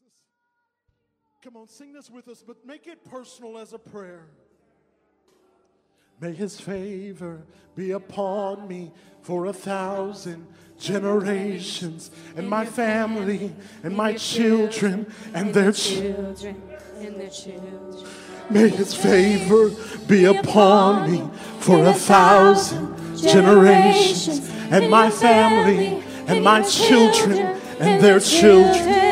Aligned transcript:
Jesus. 0.00 1.42
Come 1.42 1.56
on, 1.56 1.68
sing 1.68 1.92
this 1.92 2.10
with 2.10 2.28
us, 2.28 2.42
but 2.46 2.66
make 2.66 2.86
it 2.86 3.04
personal 3.04 3.58
as 3.58 3.72
a 3.72 3.78
prayer. 3.78 4.26
May 6.20 6.32
his 6.32 6.60
favor 6.60 7.42
be 7.74 7.92
upon 7.92 8.68
me 8.68 8.92
for 9.22 9.46
a 9.46 9.52
thousand 9.52 10.46
generations 10.78 12.10
and 12.36 12.48
my 12.48 12.66
family 12.66 13.54
and 13.82 13.96
my 13.96 14.14
children 14.14 15.10
and 15.32 15.54
their 15.54 15.72
children. 15.72 16.34
children 16.36 16.62
and 16.98 17.20
their 17.20 17.30
children. 17.30 18.06
May 18.50 18.68
his 18.68 18.94
favor 18.94 19.70
be 20.06 20.24
upon 20.24 21.10
me 21.10 21.30
for 21.60 21.84
a 21.86 21.94
thousand 21.94 23.16
generations 23.16 24.50
and 24.70 24.90
my 24.90 25.10
family 25.10 26.02
and 26.26 26.44
my 26.44 26.62
children 26.62 27.38
and 27.78 28.02
their 28.02 28.20
children. 28.20 29.09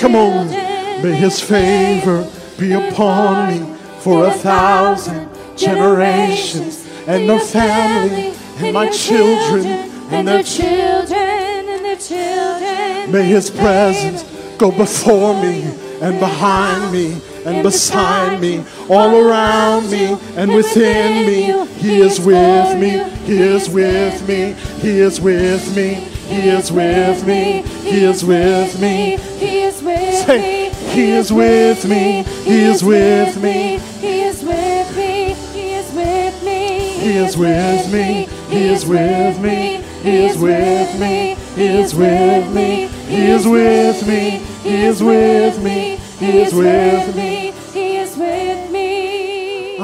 Come 0.00 0.16
on. 0.16 0.48
May 0.48 1.12
his 1.12 1.42
favor 1.42 2.26
be 2.58 2.72
upon 2.72 3.48
me 3.48 3.76
for 3.98 4.28
a 4.28 4.30
thousand 4.30 5.28
generations 5.58 6.88
and 7.06 7.28
the 7.28 7.38
family 7.38 8.32
and 8.56 8.72
my 8.72 8.88
children 8.88 9.66
and 9.66 10.26
their 10.26 10.42
children. 10.42 11.06
children 11.06 11.68
and 11.68 11.84
their 11.84 11.96
children. 11.96 13.12
May 13.12 13.24
his 13.24 13.50
presence 13.50 14.22
go 14.56 14.70
before 14.70 15.34
me 15.34 15.64
and 16.00 16.18
behind 16.18 16.90
me 16.90 17.20
and 17.44 17.62
beside 17.62 18.40
me, 18.40 18.64
all 18.88 19.14
around 19.16 19.90
me 19.90 20.16
and 20.34 20.50
within 20.50 21.26
me. 21.26 21.66
He 21.76 22.00
is 22.00 22.18
with 22.18 22.78
me, 22.78 23.04
he 23.26 23.38
is 23.38 23.68
with 23.68 24.26
me, 24.26 24.54
he 24.80 24.98
is 24.98 25.20
with 25.20 25.76
me, 25.76 25.94
he 25.94 26.48
is 26.48 26.72
with 26.72 27.26
me, 27.26 27.62
he 27.82 28.04
is 28.04 28.24
with 28.24 28.80
me. 28.80 29.59
He 29.90 29.96
is 29.96 30.26
with 30.26 30.28
Say, 30.28 30.62
me. 30.62 30.72
He 30.94 31.10
is 31.12 31.32
with 31.32 31.82
me, 31.82 32.22
he 32.44 32.62
is 32.62 32.82
with 32.82 33.36
me, 33.36 33.78
He 34.00 34.22
is 34.22 34.42
with 34.42 34.96
me. 34.96 35.34
He 35.50 35.72
is 35.72 35.94
with 35.94 36.44
me. 36.44 37.00
he 37.00 37.16
is 37.16 37.34
with 37.36 37.92
me, 37.92 38.28
he 38.50 38.66
is 38.66 38.84
with 38.84 39.40
me, 39.42 39.82
he 40.02 40.16
is 40.16 40.36
with 40.40 41.00
me, 41.00 41.36
he 41.56 41.66
is 41.66 41.94
with 41.94 42.54
me, 42.54 42.88
he 43.08 43.26
is 43.26 43.46
with 43.46 44.06
me, 44.06 44.40
he 44.62 44.84
is 44.84 45.02
with 45.02 45.64
me, 45.64 45.96
he 46.18 46.40
is 46.42 46.54
with 46.54 47.16
me. 47.16 47.52
He 47.72 47.96
is 47.96 48.16
with 48.16 48.70
me. 48.72 49.76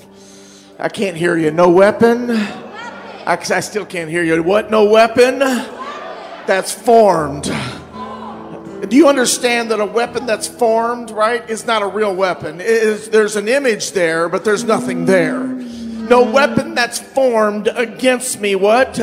I 0.78 0.88
can't 0.88 1.16
hear 1.16 1.36
you. 1.36 1.50
No 1.52 1.70
weapon. 1.70 2.30
I, 2.30 3.38
I 3.38 3.60
still 3.60 3.86
can't 3.86 4.10
hear 4.10 4.24
you. 4.24 4.42
What? 4.42 4.70
No 4.70 4.84
weapon 4.90 5.38
that's 5.38 6.72
formed. 6.72 7.44
Do 7.44 8.96
you 8.96 9.08
understand 9.08 9.70
that 9.70 9.80
a 9.80 9.86
weapon 9.86 10.26
that's 10.26 10.48
formed, 10.48 11.10
right, 11.10 11.48
is 11.48 11.64
not 11.64 11.82
a 11.82 11.86
real 11.86 12.14
weapon? 12.14 12.60
Is, 12.60 13.08
there's 13.08 13.36
an 13.36 13.48
image 13.48 13.92
there, 13.92 14.28
but 14.28 14.44
there's 14.44 14.64
nothing 14.64 15.06
there. 15.06 15.42
No 15.42 16.30
weapon 16.30 16.74
that's 16.74 16.98
formed 16.98 17.68
against 17.68 18.40
me, 18.40 18.56
what? 18.56 18.94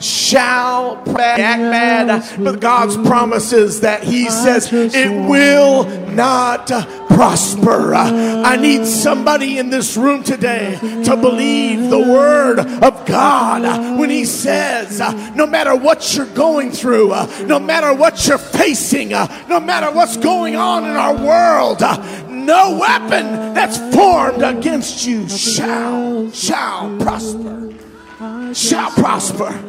Shall 0.00 0.96
act 0.96 1.06
bad. 1.06 2.42
But 2.42 2.60
God's 2.60 2.96
promises 2.96 3.82
that 3.82 4.04
He 4.04 4.30
says 4.30 4.72
it 4.72 5.10
will 5.28 5.84
not 6.12 6.70
prosper. 7.16 7.94
I 7.94 8.56
need 8.56 8.84
somebody 8.84 9.56
in 9.56 9.70
this 9.70 9.96
room 9.96 10.22
today 10.22 10.78
to 11.04 11.16
believe 11.16 11.88
the 11.88 11.98
word 11.98 12.58
of 12.58 13.06
God 13.06 13.98
when 13.98 14.10
He 14.10 14.26
says, 14.26 15.00
uh, 15.00 15.32
no 15.34 15.46
matter 15.46 15.74
what 15.74 16.14
you're 16.14 16.26
going 16.26 16.70
through, 16.70 17.12
uh, 17.12 17.26
no 17.46 17.58
matter 17.58 17.94
what 17.94 18.26
you're 18.28 18.36
facing, 18.36 19.14
uh, 19.14 19.26
no 19.48 19.58
matter 19.58 19.90
what's 19.90 20.18
going 20.18 20.56
on 20.56 20.84
in 20.84 20.90
our 20.90 21.14
world, 21.14 21.80
no 22.28 22.78
weapon 22.78 23.54
that's 23.54 23.78
formed 23.94 24.42
against 24.42 25.06
you 25.06 25.26
shall 25.26 26.30
shall 26.32 26.98
prosper. 26.98 27.72
Shall 28.52 28.90
prosper. 28.90 29.62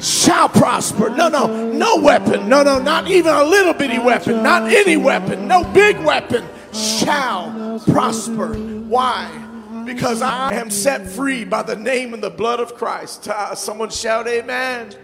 Shall 0.00 0.48
prosper. 0.48 1.10
No 1.10 1.28
no 1.28 1.70
no 1.70 2.00
weapon. 2.00 2.48
No 2.48 2.64
no 2.64 2.80
not 2.80 3.08
even 3.08 3.32
a 3.32 3.44
little 3.44 3.72
bitty 3.72 4.00
weapon. 4.00 4.42
Not 4.42 4.64
any 4.64 4.96
weapon. 4.96 5.46
No 5.46 5.62
big 5.72 5.98
weapon 6.00 6.44
shall 6.72 7.80
prosper. 7.80 8.54
Why? 8.54 9.48
Because 9.84 10.22
i 10.22 10.54
am 10.54 10.70
set 10.70 11.08
free 11.08 11.44
by 11.44 11.62
the 11.62 11.74
name 11.74 12.14
and 12.14 12.22
the 12.22 12.30
blood 12.30 12.60
of 12.60 12.74
christ. 12.74 13.28
Ah, 13.28 13.54
someone 13.54 13.90
shout 13.90 14.28
amen. 14.28 14.94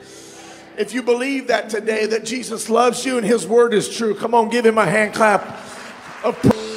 If 0.76 0.94
you 0.94 1.02
believe 1.02 1.48
that 1.48 1.68
today 1.68 2.06
that 2.06 2.24
jesus 2.24 2.70
loves 2.70 3.04
you 3.04 3.16
and 3.16 3.26
his 3.26 3.46
word 3.46 3.74
is 3.74 3.88
true 3.88 4.14
come 4.14 4.34
on 4.34 4.48
give 4.48 4.64
him 4.64 4.78
a 4.78 4.86
hand 4.86 5.14
clap 5.14 5.42
of 6.22 6.40
praise. 6.40 6.68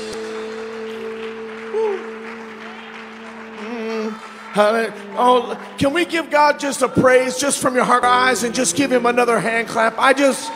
Oh, 4.53 5.57
can 5.77 5.93
we 5.93 6.05
give 6.05 6.29
God 6.29 6.59
just 6.59 6.81
a 6.81 6.89
praise 6.89 7.37
just 7.37 7.61
from 7.61 7.75
your 7.75 7.85
heart 7.85 8.03
eyes 8.03 8.43
and 8.43 8.53
just 8.53 8.75
give 8.75 8.91
him 8.91 9.05
another 9.05 9.39
hand 9.39 9.67
clap? 9.69 9.97
I 9.97 10.13
just, 10.13 10.51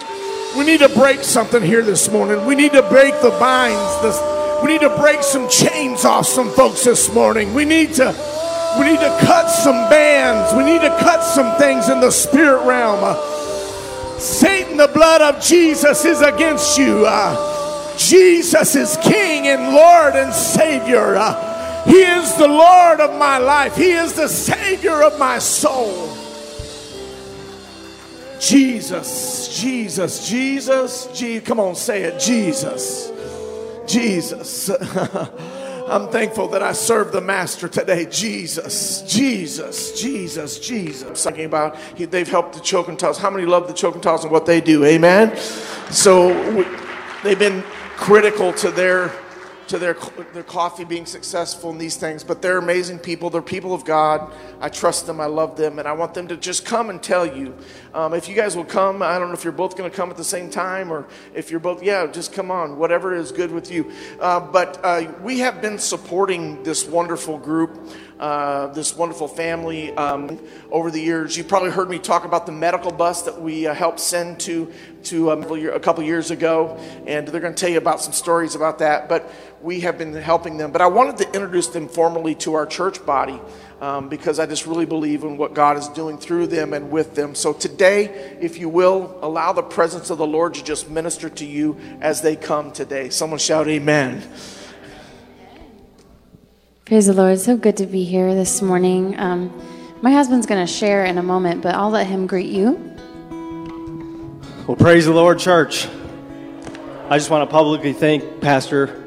we 0.58 0.66
need 0.66 0.80
to 0.80 0.90
break 0.90 1.24
something 1.24 1.62
here 1.62 1.82
this 1.82 2.10
morning. 2.10 2.46
We 2.46 2.56
need 2.56 2.72
to 2.74 2.82
break 2.84 3.14
the 3.22 3.32
binds. 3.32 4.02
This, 4.02 4.64
we 4.64 4.72
need 4.72 4.82
to 4.82 4.96
break 4.98 5.22
some 5.22 5.50
chains 5.50 6.06
off 6.06 6.26
some 6.26 6.50
folks 6.52 6.84
this 6.84 7.14
morning. 7.14 7.54
We 7.54 7.66
need 7.66 7.94
to, 7.96 8.16
we 8.80 8.86
need 8.86 9.00
to 9.00 9.18
cut 9.22 9.48
some 9.48 9.90
bands. 9.90 10.54
We 10.56 10.64
need 10.64 10.82
to 10.82 10.98
cut 11.00 11.22
some 11.22 11.58
things 11.58 11.90
in 11.90 12.00
the 12.00 12.12
spirit 12.12 12.66
realm. 12.66 13.00
Uh, 13.04 14.18
Satan, 14.18 14.78
the 14.78 14.88
blood 14.88 15.22
of 15.22 15.44
Jesus 15.44 16.06
is 16.06 16.22
against 16.22 16.78
you. 16.78 17.06
Uh, 17.06 17.98
Jesus 17.98 18.76
is 18.76 18.98
King 19.04 19.48
and 19.48 19.74
Lord 19.74 20.16
and 20.16 20.34
Savior. 20.34 21.16
Uh, 21.18 21.84
he 21.86 22.02
is 22.02 22.36
the 22.38 22.48
Lord 22.48 23.00
of 23.02 23.18
my 23.20 23.38
life. 23.38 23.76
He 23.76 23.92
is 23.92 24.14
the 24.14 24.28
Savior 24.28 25.04
of 25.04 25.20
my 25.20 25.40
soul. 25.40 26.25
Jesus, 28.40 29.60
Jesus, 29.60 30.28
Jesus, 30.28 31.08
Je- 31.14 31.42
come 31.42 31.60
on, 31.60 31.76
say 31.76 32.04
it, 32.04 32.20
Jesus, 32.20 33.12
Jesus. 33.88 34.70
I'm 35.88 36.08
thankful 36.10 36.48
that 36.50 36.64
I 36.64 36.72
serve 36.72 37.12
the 37.12 37.22
Master 37.22 37.68
today, 37.68 38.06
Jesus, 38.06 39.04
Jesus, 39.04 40.02
Jesus, 40.02 40.60
Jesus. 40.60 41.24
Talking 41.24 41.46
about 41.46 41.78
he, 41.96 42.06
they've 42.06 42.28
helped 42.28 42.54
the 42.54 42.60
Chocentaws. 42.60 43.20
How 43.20 43.30
many 43.30 43.46
love 43.46 43.68
the 43.68 43.74
Chocentaws 43.74 44.24
and 44.24 44.32
what 44.32 44.48
they 44.48 44.62
do? 44.62 44.84
Amen. 44.84 45.38
So 45.92 46.30
we, 46.56 46.66
they've 47.24 47.38
been 47.38 47.62
critical 47.98 48.52
to 48.54 48.72
their 48.72 49.12
to 49.68 49.80
their, 49.80 49.96
their 50.34 50.44
coffee 50.44 50.84
being 50.84 51.06
successful 51.06 51.70
and 51.70 51.80
these 51.80 51.98
things, 51.98 52.24
but 52.24 52.42
they're 52.42 52.58
amazing 52.58 53.00
people. 53.00 53.30
They're 53.30 53.42
people 53.42 53.74
of 53.74 53.86
God. 53.86 54.34
I 54.60 54.70
trust 54.70 55.08
them. 55.08 55.20
I 55.20 55.26
love 55.26 55.58
them. 55.58 55.80
And 55.80 55.88
I 55.88 55.94
want 55.94 56.14
them 56.14 56.28
to 56.28 56.38
just 56.38 56.66
come 56.66 56.90
and 56.90 57.02
tell 57.02 57.26
you. 57.26 57.56
Um, 57.94 58.14
if 58.14 58.28
you 58.30 58.36
guys 58.36 58.56
will 58.56 58.66
come, 58.66 59.02
I 59.02 59.18
don't 59.18 59.30
know 59.30 59.34
if 59.34 59.44
you're 59.44 59.54
both 59.54 59.78
going 59.78 59.90
to 59.90 59.96
come 59.96 60.10
at 60.10 60.18
the 60.18 60.24
same 60.24 60.50
time 60.50 60.92
or 60.92 61.08
if 61.34 61.52
you're 61.52 61.60
both, 61.60 61.82
yeah, 61.82 62.06
just 62.08 62.34
come 62.34 62.52
on, 62.52 62.78
whatever 62.78 63.16
is 63.16 63.32
good 63.32 63.52
with 63.52 63.72
you. 63.72 63.92
Uh, 64.20 64.40
but 64.40 64.80
uh, 64.84 65.12
we 65.22 65.40
have 65.40 65.62
been 65.62 65.80
supporting 65.80 66.62
this 66.64 66.86
wonderful 66.86 67.38
group 67.38 67.90
uh, 68.20 68.68
this 68.68 68.96
wonderful 68.96 69.28
family 69.28 69.92
um, 69.98 70.40
over 70.72 70.90
the 70.90 71.02
years. 71.02 71.38
You 71.38 71.44
probably 71.44 71.72
heard 71.72 71.90
me 71.90 72.00
talk 72.00 72.26
about 72.26 72.46
the 72.46 72.52
medical 72.52 72.92
bus 72.92 73.24
that 73.24 73.42
we 73.42 73.68
uh, 73.68 73.74
helped 73.74 74.00
send 74.00 74.40
to 74.42 74.72
to 75.04 75.32
um, 75.32 75.44
a 75.44 75.80
couple 75.80 76.04
years 76.04 76.32
ago, 76.32 76.78
and 77.06 77.28
they're 77.28 77.42
going 77.42 77.54
to 77.54 77.60
tell 77.60 77.70
you 77.70 77.78
about 77.78 78.02
some 78.02 78.14
stories 78.14 78.56
about 78.56 78.80
that. 78.80 79.08
But 79.08 79.32
we 79.62 79.82
have 79.82 79.98
been 79.98 80.14
helping 80.14 80.58
them. 80.58 80.72
But 80.72 80.82
I 80.82 80.88
wanted 80.88 81.18
to 81.18 81.26
introduce 81.34 81.68
them 81.68 81.88
formally 81.88 82.36
to 82.36 82.54
our 82.54 82.66
church 82.66 83.06
body 83.06 83.40
um, 83.82 84.10
because 84.10 84.40
I 84.40 84.46
just 84.46 84.66
really 84.66 84.86
believe 84.86 85.24
in 85.24 85.38
what 85.38 85.54
God 85.54 85.78
is 85.78 85.88
doing 85.90 86.18
through 86.18 86.48
them 86.48 86.74
and 86.74 86.92
with 86.92 87.16
them. 87.16 87.36
So 87.36 87.52
today, 87.54 88.38
if 88.40 88.58
you 88.58 88.70
will, 88.70 89.18
allow 89.22 89.54
the 89.54 89.64
presence 89.64 90.10
of 90.10 90.18
the 90.18 90.28
Lord 90.28 90.54
to 90.56 90.64
just 90.64 90.90
minister 90.90 91.30
to 91.30 91.46
you 91.46 91.78
as 92.02 92.22
they 92.22 92.36
come 92.36 92.72
today. 92.72 93.10
Someone 93.10 93.40
shout, 93.40 93.68
Amen. 93.68 94.24
Praise 96.86 97.08
the 97.08 97.14
Lord. 97.14 97.40
So 97.40 97.58
good 97.58 97.78
to 97.78 97.88
be 97.88 98.04
here 98.04 98.36
this 98.36 98.62
morning. 98.62 99.20
Um, 99.20 99.52
my 100.04 100.12
husband's 100.12 100.46
going 100.46 100.64
to 100.64 100.72
share 100.72 101.04
in 101.04 101.18
a 101.18 101.24
moment, 101.24 101.64
but 101.64 101.74
I'll 101.74 101.90
let 101.90 102.06
him 102.06 102.28
greet 102.28 102.52
you. 102.52 102.74
Well, 104.68 104.78
praise 104.78 105.08
the 105.08 105.12
Lord, 105.12 105.40
church. 105.40 105.88
I 107.10 107.18
just 107.18 107.32
want 107.32 107.50
to 107.50 107.52
publicly 107.52 107.92
thank 107.92 108.40
Pastor 108.40 109.04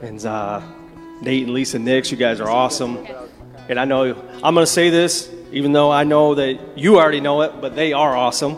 and 0.00 0.26
uh, 0.26 0.60
Nate 1.22 1.44
and 1.44 1.54
Lisa 1.54 1.78
Nix. 1.78 2.10
You 2.10 2.16
guys 2.16 2.40
are 2.40 2.50
awesome. 2.50 3.06
And 3.68 3.78
I 3.78 3.84
know 3.84 4.20
I'm 4.42 4.54
going 4.54 4.66
to 4.66 4.66
say 4.66 4.90
this, 4.90 5.32
even 5.52 5.70
though 5.70 5.92
I 5.92 6.02
know 6.02 6.34
that 6.34 6.76
you 6.76 6.98
already 6.98 7.20
know 7.20 7.42
it, 7.42 7.60
but 7.60 7.76
they 7.76 7.92
are 7.92 8.16
awesome. 8.16 8.56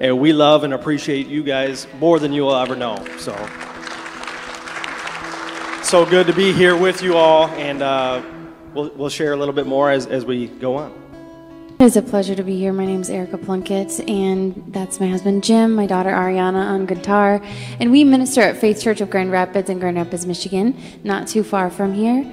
And 0.00 0.18
we 0.18 0.32
love 0.32 0.64
and 0.64 0.72
appreciate 0.72 1.26
you 1.26 1.42
guys 1.42 1.86
more 1.98 2.18
than 2.20 2.32
you 2.32 2.40
will 2.40 2.56
ever 2.56 2.74
know. 2.74 3.06
So 3.18 3.34
so 5.86 6.04
good 6.04 6.26
to 6.26 6.32
be 6.32 6.52
here 6.52 6.76
with 6.76 7.00
you 7.00 7.16
all, 7.16 7.46
and 7.50 7.80
uh, 7.80 8.20
we'll, 8.74 8.90
we'll 8.96 9.08
share 9.08 9.32
a 9.34 9.36
little 9.36 9.54
bit 9.54 9.68
more 9.68 9.88
as, 9.88 10.06
as 10.06 10.24
we 10.24 10.48
go 10.48 10.74
on. 10.74 10.92
It 11.78 11.84
is 11.84 11.96
a 11.96 12.02
pleasure 12.02 12.34
to 12.34 12.42
be 12.42 12.56
here. 12.58 12.72
My 12.72 12.84
name 12.84 13.02
is 13.02 13.08
Erica 13.08 13.38
Plunkett, 13.38 14.00
and 14.08 14.64
that's 14.68 14.98
my 14.98 15.06
husband 15.06 15.44
Jim, 15.44 15.76
my 15.76 15.86
daughter 15.86 16.10
Ariana 16.10 16.56
on 16.56 16.86
guitar. 16.86 17.40
And 17.78 17.92
we 17.92 18.02
minister 18.02 18.40
at 18.40 18.56
Faith 18.56 18.82
Church 18.82 19.00
of 19.00 19.10
Grand 19.10 19.30
Rapids 19.30 19.70
in 19.70 19.78
Grand 19.78 19.96
Rapids, 19.96 20.26
Michigan, 20.26 20.76
not 21.04 21.28
too 21.28 21.44
far 21.44 21.70
from 21.70 21.94
here. 21.94 22.24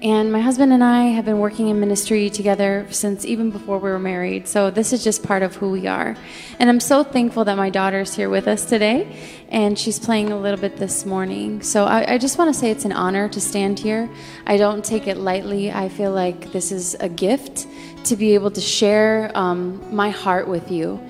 And 0.00 0.30
my 0.30 0.40
husband 0.40 0.72
and 0.72 0.84
I 0.84 1.06
have 1.06 1.24
been 1.24 1.40
working 1.40 1.70
in 1.70 1.80
ministry 1.80 2.30
together 2.30 2.86
since 2.88 3.24
even 3.24 3.50
before 3.50 3.78
we 3.78 3.90
were 3.90 3.98
married. 3.98 4.46
So 4.46 4.70
this 4.70 4.92
is 4.92 5.02
just 5.02 5.24
part 5.24 5.42
of 5.42 5.56
who 5.56 5.72
we 5.72 5.88
are. 5.88 6.16
And 6.60 6.70
I'm 6.70 6.78
so 6.78 7.02
thankful 7.02 7.44
that 7.46 7.56
my 7.56 7.68
daughter's 7.68 8.14
here 8.14 8.30
with 8.30 8.46
us 8.46 8.64
today. 8.64 9.12
And 9.48 9.76
she's 9.76 9.98
playing 9.98 10.30
a 10.30 10.38
little 10.38 10.60
bit 10.60 10.76
this 10.76 11.04
morning. 11.04 11.62
So 11.62 11.84
I, 11.84 12.12
I 12.12 12.18
just 12.18 12.38
want 12.38 12.54
to 12.54 12.58
say 12.58 12.70
it's 12.70 12.84
an 12.84 12.92
honor 12.92 13.28
to 13.28 13.40
stand 13.40 13.80
here. 13.80 14.08
I 14.46 14.56
don't 14.56 14.84
take 14.84 15.08
it 15.08 15.16
lightly. 15.16 15.72
I 15.72 15.88
feel 15.88 16.12
like 16.12 16.52
this 16.52 16.70
is 16.70 16.94
a 17.00 17.08
gift 17.08 17.66
to 18.04 18.14
be 18.14 18.34
able 18.34 18.52
to 18.52 18.60
share 18.60 19.32
um, 19.34 19.82
my 19.92 20.10
heart 20.10 20.46
with 20.46 20.70
you. 20.70 21.00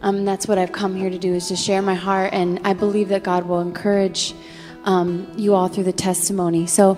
Um, 0.00 0.24
that's 0.24 0.48
what 0.48 0.56
I've 0.56 0.72
come 0.72 0.96
here 0.96 1.10
to 1.10 1.18
do 1.18 1.34
is 1.34 1.48
to 1.48 1.56
share 1.56 1.82
my 1.82 1.96
heart. 1.96 2.32
And 2.32 2.60
I 2.64 2.72
believe 2.72 3.10
that 3.10 3.24
God 3.24 3.44
will 3.44 3.60
encourage 3.60 4.32
um, 4.84 5.30
you 5.36 5.54
all 5.54 5.68
through 5.68 5.84
the 5.84 5.92
testimony. 5.92 6.66
So 6.66 6.96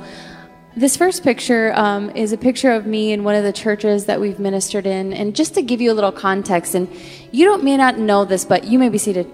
this 0.76 0.96
first 0.96 1.24
picture 1.24 1.72
um, 1.74 2.10
is 2.10 2.32
a 2.32 2.38
picture 2.38 2.70
of 2.70 2.86
me 2.86 3.12
in 3.12 3.24
one 3.24 3.34
of 3.34 3.42
the 3.42 3.52
churches 3.52 4.06
that 4.06 4.20
we've 4.20 4.38
ministered 4.38 4.86
in. 4.86 5.12
And 5.12 5.34
just 5.34 5.54
to 5.54 5.62
give 5.62 5.80
you 5.80 5.90
a 5.90 5.94
little 5.94 6.12
context, 6.12 6.74
and 6.74 6.88
you 7.32 7.44
don't 7.44 7.64
may 7.64 7.76
not 7.76 7.98
know 7.98 8.24
this, 8.24 8.44
but 8.44 8.64
you 8.64 8.78
may 8.78 8.88
be 8.88 8.98
seated. 8.98 9.30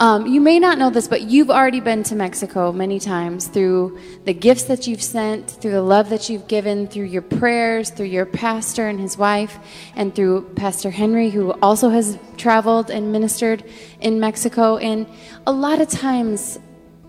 Um, 0.00 0.26
you 0.26 0.40
may 0.40 0.58
not 0.58 0.78
know 0.78 0.88
this, 0.88 1.06
but 1.06 1.22
you've 1.22 1.50
already 1.50 1.80
been 1.80 2.02
to 2.04 2.16
Mexico 2.16 2.72
many 2.72 2.98
times 2.98 3.46
through 3.46 3.98
the 4.24 4.32
gifts 4.32 4.64
that 4.64 4.86
you've 4.86 5.02
sent, 5.02 5.50
through 5.50 5.72
the 5.72 5.82
love 5.82 6.08
that 6.08 6.30
you've 6.30 6.48
given, 6.48 6.88
through 6.88 7.04
your 7.04 7.22
prayers, 7.22 7.90
through 7.90 8.06
your 8.06 8.24
pastor 8.24 8.88
and 8.88 8.98
his 8.98 9.18
wife, 9.18 9.58
and 9.94 10.14
through 10.14 10.48
Pastor 10.56 10.90
Henry, 10.90 11.28
who 11.28 11.52
also 11.60 11.90
has 11.90 12.18
traveled 12.38 12.90
and 12.90 13.12
ministered 13.12 13.62
in 14.00 14.18
Mexico. 14.18 14.78
And 14.78 15.06
a 15.46 15.52
lot 15.52 15.82
of 15.82 15.88
times 15.90 16.58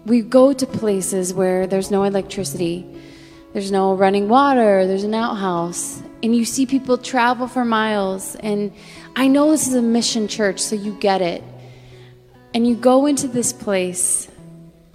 we 0.06 0.22
go 0.22 0.52
to 0.52 0.68
places 0.68 1.34
where 1.34 1.68
there's 1.68 1.92
no 1.92 2.04
electricity 2.04 2.86
there's 3.54 3.72
no 3.72 3.94
running 3.94 4.30
water, 4.30 4.88
there's 4.88 5.04
an 5.04 5.14
outhouse, 5.14 6.02
and 6.24 6.36
you 6.36 6.46
see 6.46 6.66
people 6.66 6.98
travel 6.98 7.48
for 7.48 7.66
miles. 7.66 8.36
And 8.36 8.72
I 9.16 9.28
know 9.28 9.52
this 9.52 9.68
is 9.68 9.74
a 9.74 9.82
mission 9.82 10.28
church, 10.28 10.60
so 10.60 10.76
you 10.76 10.94
get 11.00 11.22
it. 11.22 11.44
And 12.54 12.68
you 12.68 12.76
go 12.76 13.06
into 13.06 13.28
this 13.28 13.52
place, 13.52 14.30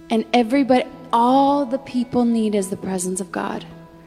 and 0.09 0.25
everybody, 0.33 0.85
all 1.13 1.65
the 1.65 1.79
people 1.79 2.25
need 2.25 2.55
is 2.55 2.69
the 2.69 2.77
presence 2.77 3.21
of 3.21 3.31
God. 3.31 3.65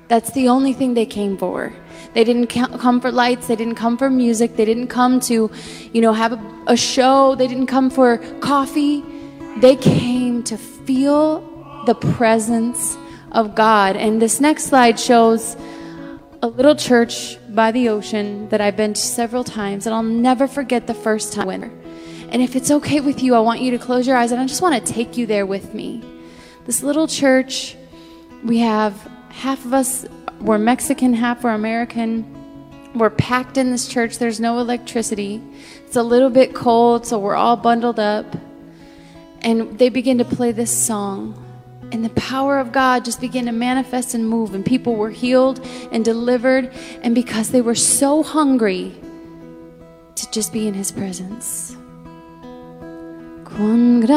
That's 0.08 0.32
the 0.32 0.48
only 0.48 0.72
thing 0.72 0.94
they 0.94 1.06
came 1.06 1.36
for. 1.36 1.72
They 2.14 2.24
didn't 2.24 2.48
come 2.48 3.00
for 3.00 3.12
lights. 3.12 3.46
They 3.46 3.54
didn't 3.54 3.76
come 3.76 3.96
for 3.96 4.10
music. 4.10 4.56
They 4.56 4.64
didn't 4.64 4.88
come 4.88 5.20
to, 5.20 5.48
you 5.92 6.00
know, 6.00 6.12
have 6.12 6.32
a, 6.32 6.64
a 6.66 6.76
show. 6.76 7.36
They 7.36 7.46
didn't 7.46 7.68
come 7.68 7.90
for 7.90 8.18
coffee. 8.40 9.04
They 9.58 9.76
came 9.76 10.42
to 10.44 10.56
feel 10.56 11.40
the 11.86 11.94
presence 11.94 12.96
of 13.32 13.54
God. 13.54 13.96
And 13.96 14.20
this 14.20 14.40
next 14.40 14.64
slide 14.64 14.98
shows 14.98 15.56
a 16.42 16.48
little 16.48 16.74
church 16.74 17.38
by 17.54 17.70
the 17.70 17.88
ocean 17.88 18.48
that 18.48 18.60
I've 18.60 18.76
been 18.76 18.94
to 18.94 19.00
several 19.00 19.44
times, 19.44 19.86
and 19.86 19.94
I'll 19.94 20.02
never 20.02 20.46
forget 20.46 20.86
the 20.86 20.94
first 20.94 21.32
time. 21.32 21.62
And 22.30 22.40
if 22.42 22.56
it's 22.56 22.70
okay 22.70 23.00
with 23.00 23.22
you, 23.22 23.34
I 23.34 23.40
want 23.40 23.60
you 23.60 23.72
to 23.72 23.78
close 23.78 24.06
your 24.06 24.16
eyes, 24.16 24.32
and 24.32 24.40
I 24.40 24.46
just 24.46 24.62
want 24.62 24.84
to 24.84 24.92
take 24.92 25.16
you 25.16 25.26
there 25.26 25.46
with 25.46 25.74
me. 25.74 26.02
This 26.64 26.82
little 26.82 27.06
church, 27.06 27.76
we 28.44 28.58
have 28.58 28.94
half 29.30 29.64
of 29.64 29.74
us 29.74 30.06
we're 30.40 30.56
Mexican, 30.56 31.12
half 31.12 31.44
we're 31.44 31.50
American. 31.50 32.24
We're 32.94 33.10
packed 33.10 33.58
in 33.58 33.70
this 33.70 33.86
church. 33.86 34.18
There's 34.18 34.40
no 34.40 34.58
electricity. 34.58 35.42
It's 35.84 35.96
a 35.96 36.02
little 36.02 36.30
bit 36.30 36.54
cold, 36.54 37.06
so 37.06 37.18
we're 37.18 37.34
all 37.34 37.56
bundled 37.56 38.00
up. 38.00 38.24
And 39.42 39.78
they 39.78 39.90
begin 39.90 40.16
to 40.18 40.24
play 40.24 40.52
this 40.52 40.74
song 40.74 41.34
and 41.92 42.04
the 42.04 42.10
power 42.10 42.58
of 42.58 42.72
God 42.72 43.04
just 43.04 43.20
began 43.20 43.46
to 43.46 43.52
manifest 43.52 44.14
and 44.14 44.28
move, 44.28 44.54
and 44.54 44.64
people 44.64 44.94
were 44.94 45.10
healed 45.10 45.64
and 45.92 46.04
delivered, 46.04 46.72
and 47.02 47.14
because 47.14 47.50
they 47.50 47.60
were 47.60 47.74
so 47.74 48.22
hungry 48.22 48.94
to 50.14 50.30
just 50.30 50.52
be 50.52 50.66
in 50.66 50.74
His 50.74 50.92
presence. 50.92 51.76
Cuán 53.44 54.00
grande 54.00 54.14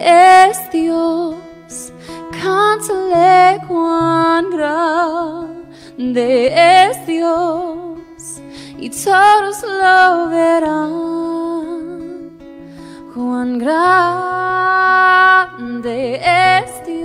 es 0.00 0.58
Dios, 0.70 1.92
cántale 2.30 3.60
cuán 3.66 4.50
grande 4.50 6.52
es 6.52 7.06
Dios, 7.06 8.40
y 8.78 8.88
todos 8.88 9.62
lo 9.62 10.28
verán 10.30 11.73
cuán 13.14 13.58
grande 13.58 13.84
es 16.22 16.84
Dios. 16.84 17.04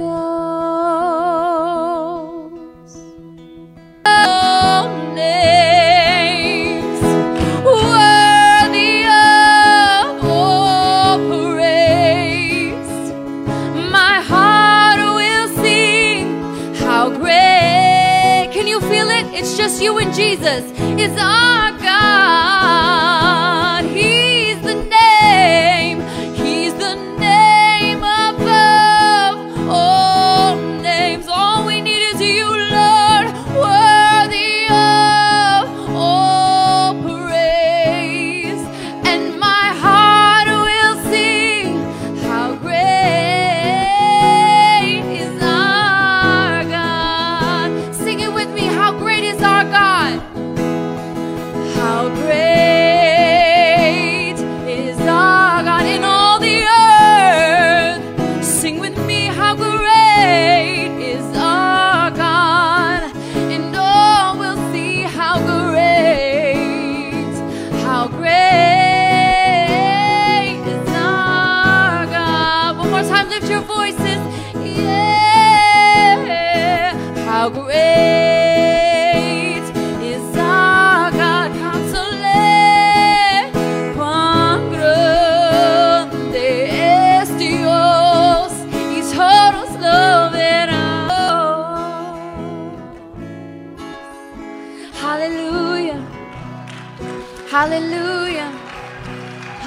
Names 5.13 7.01
worthy 7.63 9.03
of 9.05 10.23
all 10.23 11.19
praise. 11.29 13.13
My 13.91 14.21
heart 14.21 14.99
will 15.15 15.47
sing 15.63 16.25
how 16.75 17.09
great. 17.09 18.49
Can 18.51 18.65
you 18.65 18.79
feel 18.81 19.09
it? 19.09 19.25
It's 19.33 19.55
just 19.57 19.81
you 19.81 19.97
and 19.99 20.11
Jesus. 20.13 20.63
It's 20.97 21.17
our 21.21 21.38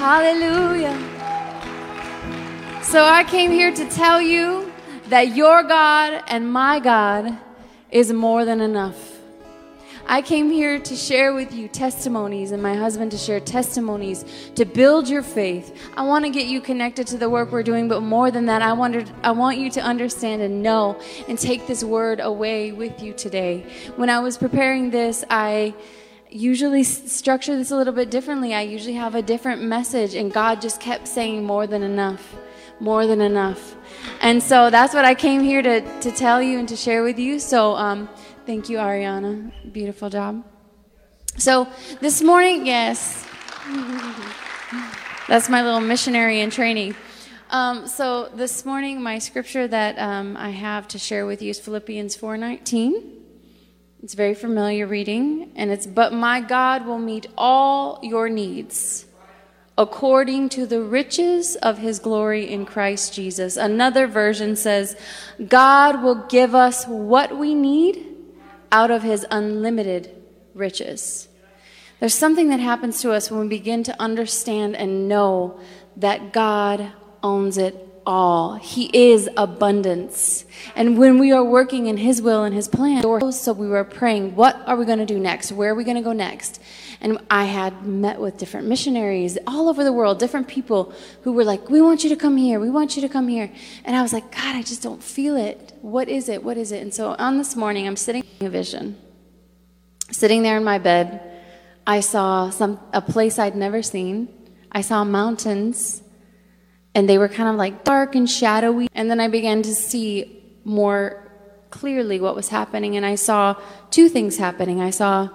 Hallelujah. 0.03 0.99
So 2.83 3.05
I 3.05 3.23
came 3.23 3.51
here 3.51 3.73
to 3.73 3.89
tell 3.89 4.21
you 4.21 4.69
that 5.07 5.33
your 5.33 5.63
God 5.63 6.21
and 6.27 6.51
my 6.51 6.81
God 6.81 7.37
is 7.89 8.11
more 8.11 8.43
than 8.43 8.59
enough. 8.59 9.17
I 10.05 10.21
came 10.21 10.51
here 10.51 10.77
to 10.77 10.95
share 10.97 11.33
with 11.33 11.53
you 11.53 11.69
testimonies 11.69 12.51
and 12.51 12.61
my 12.61 12.75
husband 12.75 13.11
to 13.11 13.17
share 13.17 13.39
testimonies 13.39 14.25
to 14.55 14.65
build 14.65 15.07
your 15.07 15.23
faith. 15.23 15.73
I 15.95 16.03
want 16.03 16.25
to 16.25 16.31
get 16.31 16.47
you 16.47 16.59
connected 16.59 17.07
to 17.07 17.17
the 17.17 17.29
work 17.29 17.53
we're 17.53 17.63
doing, 17.63 17.87
but 17.87 18.01
more 18.01 18.29
than 18.29 18.47
that, 18.47 18.61
I 18.61 18.73
wanted 18.73 19.09
I 19.23 19.31
want 19.31 19.57
you 19.57 19.69
to 19.69 19.81
understand 19.81 20.41
and 20.41 20.61
know 20.61 20.99
and 21.29 21.39
take 21.39 21.65
this 21.65 21.81
word 21.81 22.19
away 22.19 22.73
with 22.73 23.01
you 23.01 23.13
today. 23.13 23.65
When 23.95 24.09
I 24.09 24.19
was 24.19 24.37
preparing 24.37 24.89
this, 24.89 25.23
I 25.29 25.73
usually 26.33 26.83
structure 26.83 27.55
this 27.55 27.71
a 27.71 27.75
little 27.75 27.93
bit 27.93 28.09
differently. 28.09 28.53
I 28.53 28.61
usually 28.61 28.95
have 28.95 29.15
a 29.15 29.21
different 29.21 29.61
message 29.61 30.15
and 30.15 30.33
God 30.33 30.61
just 30.61 30.81
kept 30.81 31.07
saying 31.07 31.43
more 31.43 31.67
than 31.67 31.83
enough. 31.83 32.35
More 32.79 33.05
than 33.05 33.21
enough. 33.21 33.75
And 34.19 34.41
so 34.41 34.69
that's 34.69 34.93
what 34.93 35.05
I 35.05 35.15
came 35.15 35.41
here 35.43 35.61
to, 35.61 35.81
to 36.01 36.11
tell 36.11 36.41
you 36.41 36.59
and 36.59 36.67
to 36.67 36.75
share 36.75 37.03
with 37.03 37.19
you. 37.19 37.39
So 37.39 37.75
um, 37.75 38.09
Thank 38.45 38.67
you, 38.67 38.77
Ariana. 38.77 39.53
Beautiful 39.71 40.09
job. 40.09 40.43
So 41.37 41.65
this 42.01 42.21
morning, 42.21 42.65
yes, 42.65 43.25
that's 45.29 45.47
my 45.47 45.63
little 45.63 45.79
missionary 45.79 46.41
in 46.41 46.49
training. 46.49 46.93
Um, 47.51 47.87
so 47.87 48.29
this 48.35 48.65
morning, 48.65 49.01
my 49.01 49.19
scripture 49.19 49.65
that 49.69 49.97
um, 49.97 50.35
I 50.35 50.49
have 50.49 50.89
to 50.89 50.99
share 50.99 51.25
with 51.25 51.41
you 51.41 51.51
is 51.51 51.59
Philippians 51.59 52.17
4:19. 52.17 53.22
It's 54.03 54.15
very 54.15 54.33
familiar 54.33 54.85
reading, 54.85 55.51
and 55.55 55.71
it's 55.71 55.87
"But 55.87 56.11
my 56.11 56.41
God 56.41 56.85
will 56.85 56.99
meet 56.99 57.27
all 57.37 57.99
your 58.03 58.29
needs." 58.29 59.05
according 59.75 60.47
to 60.49 60.67
the 60.67 60.81
riches 60.81 61.55
of 61.55 61.79
his 61.79 61.97
glory 61.97 62.47
in 62.47 62.63
Christ 62.63 63.11
Jesus. 63.11 63.57
Another 63.57 64.05
version 64.05 64.55
says, 64.55 64.95
God 65.47 66.03
will 66.03 66.27
give 66.29 66.53
us 66.53 66.85
what 66.85 67.35
we 67.35 67.55
need 67.55 68.05
out 68.71 68.91
of 68.91 69.01
his 69.01 69.25
unlimited 69.31 70.11
riches. 70.53 71.27
There's 71.99 72.13
something 72.13 72.49
that 72.49 72.59
happens 72.59 73.01
to 73.01 73.13
us 73.13 73.31
when 73.31 73.39
we 73.39 73.47
begin 73.47 73.81
to 73.85 73.99
understand 73.99 74.75
and 74.75 75.09
know 75.09 75.59
that 75.97 76.31
God 76.31 76.91
owns 77.23 77.57
it 77.57 77.75
all. 78.05 78.55
He 78.55 78.89
is 78.93 79.29
abundance. 79.37 80.45
And 80.75 80.97
when 80.97 81.19
we 81.19 81.31
are 81.31 81.43
working 81.43 81.87
in 81.87 81.97
His 81.97 82.21
will 82.21 82.43
and 82.43 82.53
His 82.53 82.67
plan, 82.67 83.01
so 83.31 83.53
we 83.53 83.67
were 83.67 83.83
praying, 83.83 84.35
what 84.35 84.61
are 84.67 84.75
we 84.75 84.85
going 84.85 84.99
to 84.99 85.05
do 85.05 85.19
next? 85.19 85.51
Where 85.51 85.71
are 85.71 85.75
we 85.75 85.83
going 85.83 85.97
to 85.97 86.03
go 86.03 86.13
next? 86.13 86.61
And 87.01 87.19
I 87.29 87.45
had 87.45 87.85
met 87.85 88.19
with 88.19 88.37
different 88.37 88.67
missionaries 88.67 89.37
all 89.45 89.67
over 89.67 89.83
the 89.83 89.91
world, 89.91 90.19
different 90.19 90.47
people 90.47 90.93
who 91.23 91.33
were 91.33 91.43
like, 91.43 91.69
we 91.69 91.81
want 91.81 92.03
you 92.03 92.09
to 92.09 92.15
come 92.15 92.37
here. 92.37 92.59
We 92.59 92.69
want 92.69 92.95
you 92.95 93.01
to 93.01 93.09
come 93.09 93.27
here. 93.27 93.51
And 93.83 93.95
I 93.95 94.01
was 94.01 94.13
like, 94.13 94.31
God, 94.31 94.55
I 94.55 94.61
just 94.61 94.81
don't 94.81 95.03
feel 95.03 95.35
it 95.35 95.73
what 95.83 96.07
is 96.07 96.29
it? 96.29 96.41
What 96.41 96.57
is 96.57 96.71
it? 96.71 96.81
And 96.81 96.93
so 96.93 97.13
on 97.19 97.37
this 97.37 97.57
morning, 97.57 97.85
I'm 97.85 97.97
sitting 97.97 98.23
in 98.39 98.47
a 98.47 98.49
vision. 98.49 98.97
Sitting 100.11 100.41
there 100.41 100.55
in 100.55 100.63
my 100.63 100.79
bed, 100.79 101.19
I 101.85 101.99
saw 101.99 102.49
some 102.49 102.79
a 102.93 103.01
place 103.01 103.37
I'd 103.37 103.57
never 103.57 103.83
seen. 103.83 104.29
I 104.71 104.79
saw 104.79 105.03
mountains, 105.03 106.01
and 106.95 107.09
they 107.09 107.17
were 107.17 107.27
kind 107.27 107.49
of 107.49 107.55
like 107.55 107.83
dark 107.83 108.15
and 108.15 108.29
shadowy. 108.29 108.87
And 108.93 109.09
then 109.09 109.19
I 109.19 109.27
began 109.27 109.61
to 109.63 109.73
see 109.73 110.43
more 110.63 111.19
clearly 111.69 112.19
what 112.19 112.35
was 112.35 112.49
happening, 112.49 112.95
and 112.95 113.05
I 113.05 113.15
saw 113.15 113.55
two 113.89 114.07
things 114.09 114.37
happening. 114.37 114.79
I 114.79 114.91
saw 114.91 115.29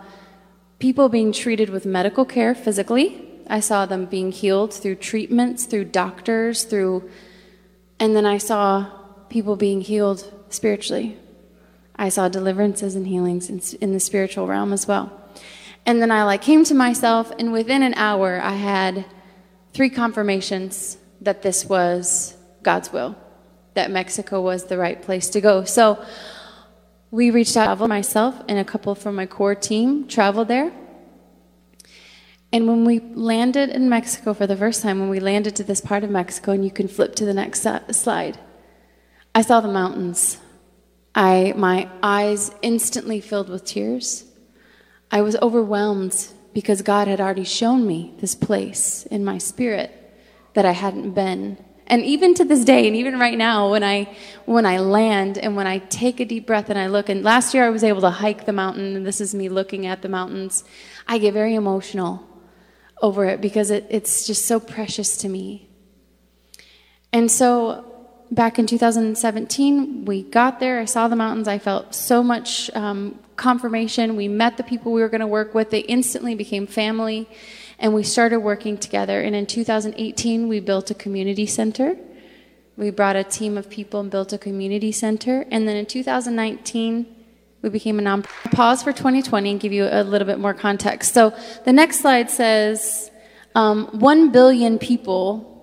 people 0.78 1.08
being 1.08 1.32
treated 1.32 1.68
with 1.70 1.84
medical 1.84 2.24
care 2.24 2.54
physically. 2.54 3.24
I 3.50 3.60
saw 3.60 3.86
them 3.86 4.06
being 4.06 4.30
healed 4.30 4.72
through 4.72 4.96
treatments, 4.96 5.66
through 5.66 5.86
doctors, 5.86 6.64
through, 6.64 7.10
and 7.98 8.14
then 8.14 8.24
I 8.24 8.38
saw 8.38 8.86
people 9.28 9.56
being 9.56 9.80
healed 9.80 10.32
spiritually. 10.50 11.16
I 11.96 12.08
saw 12.10 12.28
deliverances 12.28 12.94
and 12.94 13.08
healings 13.08 13.50
in, 13.50 13.60
in 13.80 13.92
the 13.92 14.00
spiritual 14.00 14.46
realm 14.46 14.72
as 14.72 14.86
well. 14.86 15.10
And 15.84 16.00
then 16.00 16.12
I 16.12 16.22
like 16.22 16.42
came 16.42 16.62
to 16.64 16.74
myself, 16.74 17.32
and 17.38 17.52
within 17.52 17.82
an 17.82 17.94
hour, 17.94 18.40
I 18.40 18.54
had 18.54 19.04
three 19.72 19.90
confirmations 19.90 20.98
that 21.20 21.42
this 21.42 21.64
was 21.64 22.36
God's 22.62 22.92
will, 22.92 23.16
that 23.74 23.90
Mexico 23.90 24.40
was 24.40 24.64
the 24.64 24.78
right 24.78 25.00
place 25.00 25.28
to 25.30 25.40
go. 25.40 25.64
So 25.64 26.04
we 27.10 27.30
reached 27.30 27.56
out. 27.56 27.78
Myself 27.88 28.40
and 28.48 28.58
a 28.58 28.64
couple 28.64 28.94
from 28.94 29.14
my 29.14 29.26
core 29.26 29.54
team 29.54 30.06
traveled 30.08 30.48
there. 30.48 30.72
And 32.52 32.66
when 32.66 32.84
we 32.84 33.00
landed 33.00 33.70
in 33.70 33.88
Mexico 33.88 34.32
for 34.32 34.46
the 34.46 34.56
first 34.56 34.82
time, 34.82 35.00
when 35.00 35.10
we 35.10 35.20
landed 35.20 35.54
to 35.56 35.64
this 35.64 35.80
part 35.80 36.02
of 36.02 36.10
Mexico, 36.10 36.52
and 36.52 36.64
you 36.64 36.70
can 36.70 36.88
flip 36.88 37.14
to 37.16 37.24
the 37.24 37.34
next 37.34 37.66
slide, 37.90 38.38
I 39.34 39.42
saw 39.42 39.60
the 39.60 39.68
mountains. 39.68 40.38
I, 41.14 41.52
my 41.56 41.88
eyes 42.02 42.50
instantly 42.62 43.20
filled 43.20 43.48
with 43.48 43.64
tears. 43.64 44.24
I 45.10 45.20
was 45.20 45.36
overwhelmed 45.36 46.28
because 46.54 46.82
God 46.82 47.06
had 47.08 47.20
already 47.20 47.44
shown 47.44 47.86
me 47.86 48.14
this 48.20 48.34
place 48.34 49.06
in 49.06 49.24
my 49.24 49.38
spirit 49.38 49.97
that 50.58 50.66
I 50.66 50.72
hadn't 50.72 51.12
been. 51.12 51.56
And 51.86 52.04
even 52.04 52.34
to 52.34 52.44
this 52.44 52.64
day, 52.64 52.88
and 52.88 52.96
even 52.96 53.16
right 53.16 53.38
now, 53.38 53.70
when 53.70 53.84
I 53.84 54.12
when 54.44 54.66
I 54.66 54.78
land 54.78 55.38
and 55.38 55.54
when 55.54 55.68
I 55.68 55.78
take 55.78 56.18
a 56.18 56.24
deep 56.24 56.48
breath 56.48 56.68
and 56.68 56.76
I 56.76 56.88
look, 56.88 57.08
and 57.08 57.22
last 57.22 57.54
year 57.54 57.64
I 57.64 57.70
was 57.70 57.84
able 57.84 58.00
to 58.00 58.10
hike 58.10 58.44
the 58.44 58.52
mountain, 58.52 58.96
and 58.96 59.06
this 59.06 59.20
is 59.20 59.36
me 59.36 59.48
looking 59.48 59.86
at 59.86 60.02
the 60.02 60.08
mountains, 60.08 60.64
I 61.06 61.18
get 61.18 61.32
very 61.32 61.54
emotional 61.54 62.26
over 63.00 63.24
it 63.24 63.40
because 63.40 63.70
it, 63.70 63.86
it's 63.88 64.26
just 64.26 64.46
so 64.46 64.58
precious 64.58 65.16
to 65.18 65.28
me. 65.28 65.70
And 67.12 67.30
so 67.30 67.84
back 68.32 68.58
in 68.58 68.66
2017, 68.66 70.06
we 70.06 70.24
got 70.24 70.58
there. 70.58 70.80
I 70.80 70.86
saw 70.86 71.06
the 71.06 71.14
mountains. 71.14 71.46
I 71.46 71.58
felt 71.58 71.94
so 71.94 72.20
much 72.24 72.68
um, 72.74 73.16
confirmation. 73.36 74.16
We 74.16 74.26
met 74.26 74.56
the 74.56 74.64
people 74.64 74.92
we 74.92 75.02
were 75.02 75.08
going 75.08 75.20
to 75.20 75.26
work 75.28 75.54
with. 75.54 75.70
They 75.70 75.80
instantly 75.80 76.34
became 76.34 76.66
family, 76.66 77.28
and 77.78 77.94
we 77.94 78.02
started 78.02 78.40
working 78.40 78.78
together. 78.78 79.20
And 79.20 79.34
in 79.34 79.46
2018, 79.46 80.48
we 80.48 80.60
built 80.60 80.90
a 80.90 80.94
community 80.94 81.46
center. 81.46 81.96
We 82.76 82.90
brought 82.90 83.16
a 83.16 83.24
team 83.24 83.58
of 83.58 83.68
people 83.70 84.00
and 84.00 84.10
built 84.10 84.32
a 84.32 84.38
community 84.38 84.92
center. 84.92 85.46
And 85.50 85.66
then 85.66 85.76
in 85.76 85.86
2019, 85.86 87.06
we 87.62 87.68
became 87.68 87.98
a 87.98 88.02
non 88.02 88.22
pause 88.52 88.82
for 88.82 88.92
2020 88.92 89.50
and 89.50 89.60
give 89.60 89.72
you 89.72 89.88
a 89.90 90.02
little 90.02 90.26
bit 90.26 90.38
more 90.38 90.54
context. 90.54 91.12
So 91.12 91.34
the 91.64 91.72
next 91.72 92.00
slide 92.00 92.30
says 92.30 93.10
um, 93.54 93.86
1 93.98 94.30
billion 94.30 94.78
people 94.78 95.54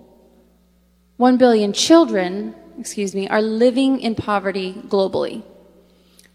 1 1.18 1.38
billion 1.38 1.72
children, 1.72 2.54
excuse 2.78 3.16
me, 3.16 3.28
are 3.30 3.42
living 3.42 4.02
in 4.02 4.16
poverty 4.16 4.74
globally. 4.88 5.44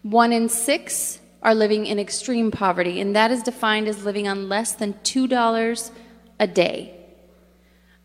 One 0.01 0.33
in 0.33 0.49
six 0.49 1.19
are 1.41 1.55
living 1.55 1.85
in 1.85 1.99
extreme 1.99 2.51
poverty, 2.51 3.01
and 3.01 3.15
that 3.15 3.31
is 3.31 3.43
defined 3.43 3.87
as 3.87 4.05
living 4.05 4.27
on 4.27 4.49
less 4.49 4.73
than 4.73 4.93
$2 5.03 5.91
a 6.39 6.47
day. 6.47 7.01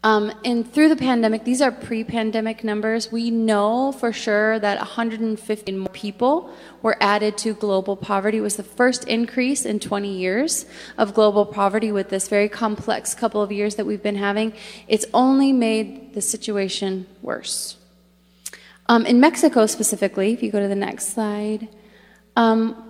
Um, 0.06 0.30
and 0.44 0.72
through 0.72 0.88
the 0.88 0.96
pandemic, 0.96 1.42
these 1.42 1.60
are 1.60 1.72
pre 1.72 2.04
pandemic 2.04 2.62
numbers. 2.62 3.10
We 3.10 3.32
know 3.32 3.90
for 3.90 4.12
sure 4.12 4.56
that 4.60 4.78
150 4.78 5.72
more 5.72 5.88
people 5.88 6.54
were 6.80 6.96
added 7.00 7.36
to 7.38 7.54
global 7.54 7.96
poverty. 7.96 8.38
It 8.38 8.42
was 8.42 8.54
the 8.54 8.62
first 8.62 9.08
increase 9.08 9.66
in 9.66 9.80
20 9.80 10.16
years 10.16 10.66
of 10.96 11.12
global 11.12 11.44
poverty 11.44 11.90
with 11.90 12.08
this 12.08 12.28
very 12.28 12.48
complex 12.48 13.16
couple 13.16 13.42
of 13.42 13.50
years 13.50 13.74
that 13.74 13.84
we've 13.84 14.02
been 14.02 14.14
having. 14.14 14.52
It's 14.86 15.06
only 15.12 15.52
made 15.52 16.14
the 16.14 16.22
situation 16.22 17.08
worse. 17.20 17.76
Um, 18.88 19.06
in 19.06 19.18
Mexico 19.18 19.66
specifically, 19.66 20.32
if 20.32 20.40
you 20.40 20.52
go 20.52 20.60
to 20.60 20.68
the 20.68 20.76
next 20.76 21.14
slide, 21.14 21.66
um, 22.36 22.85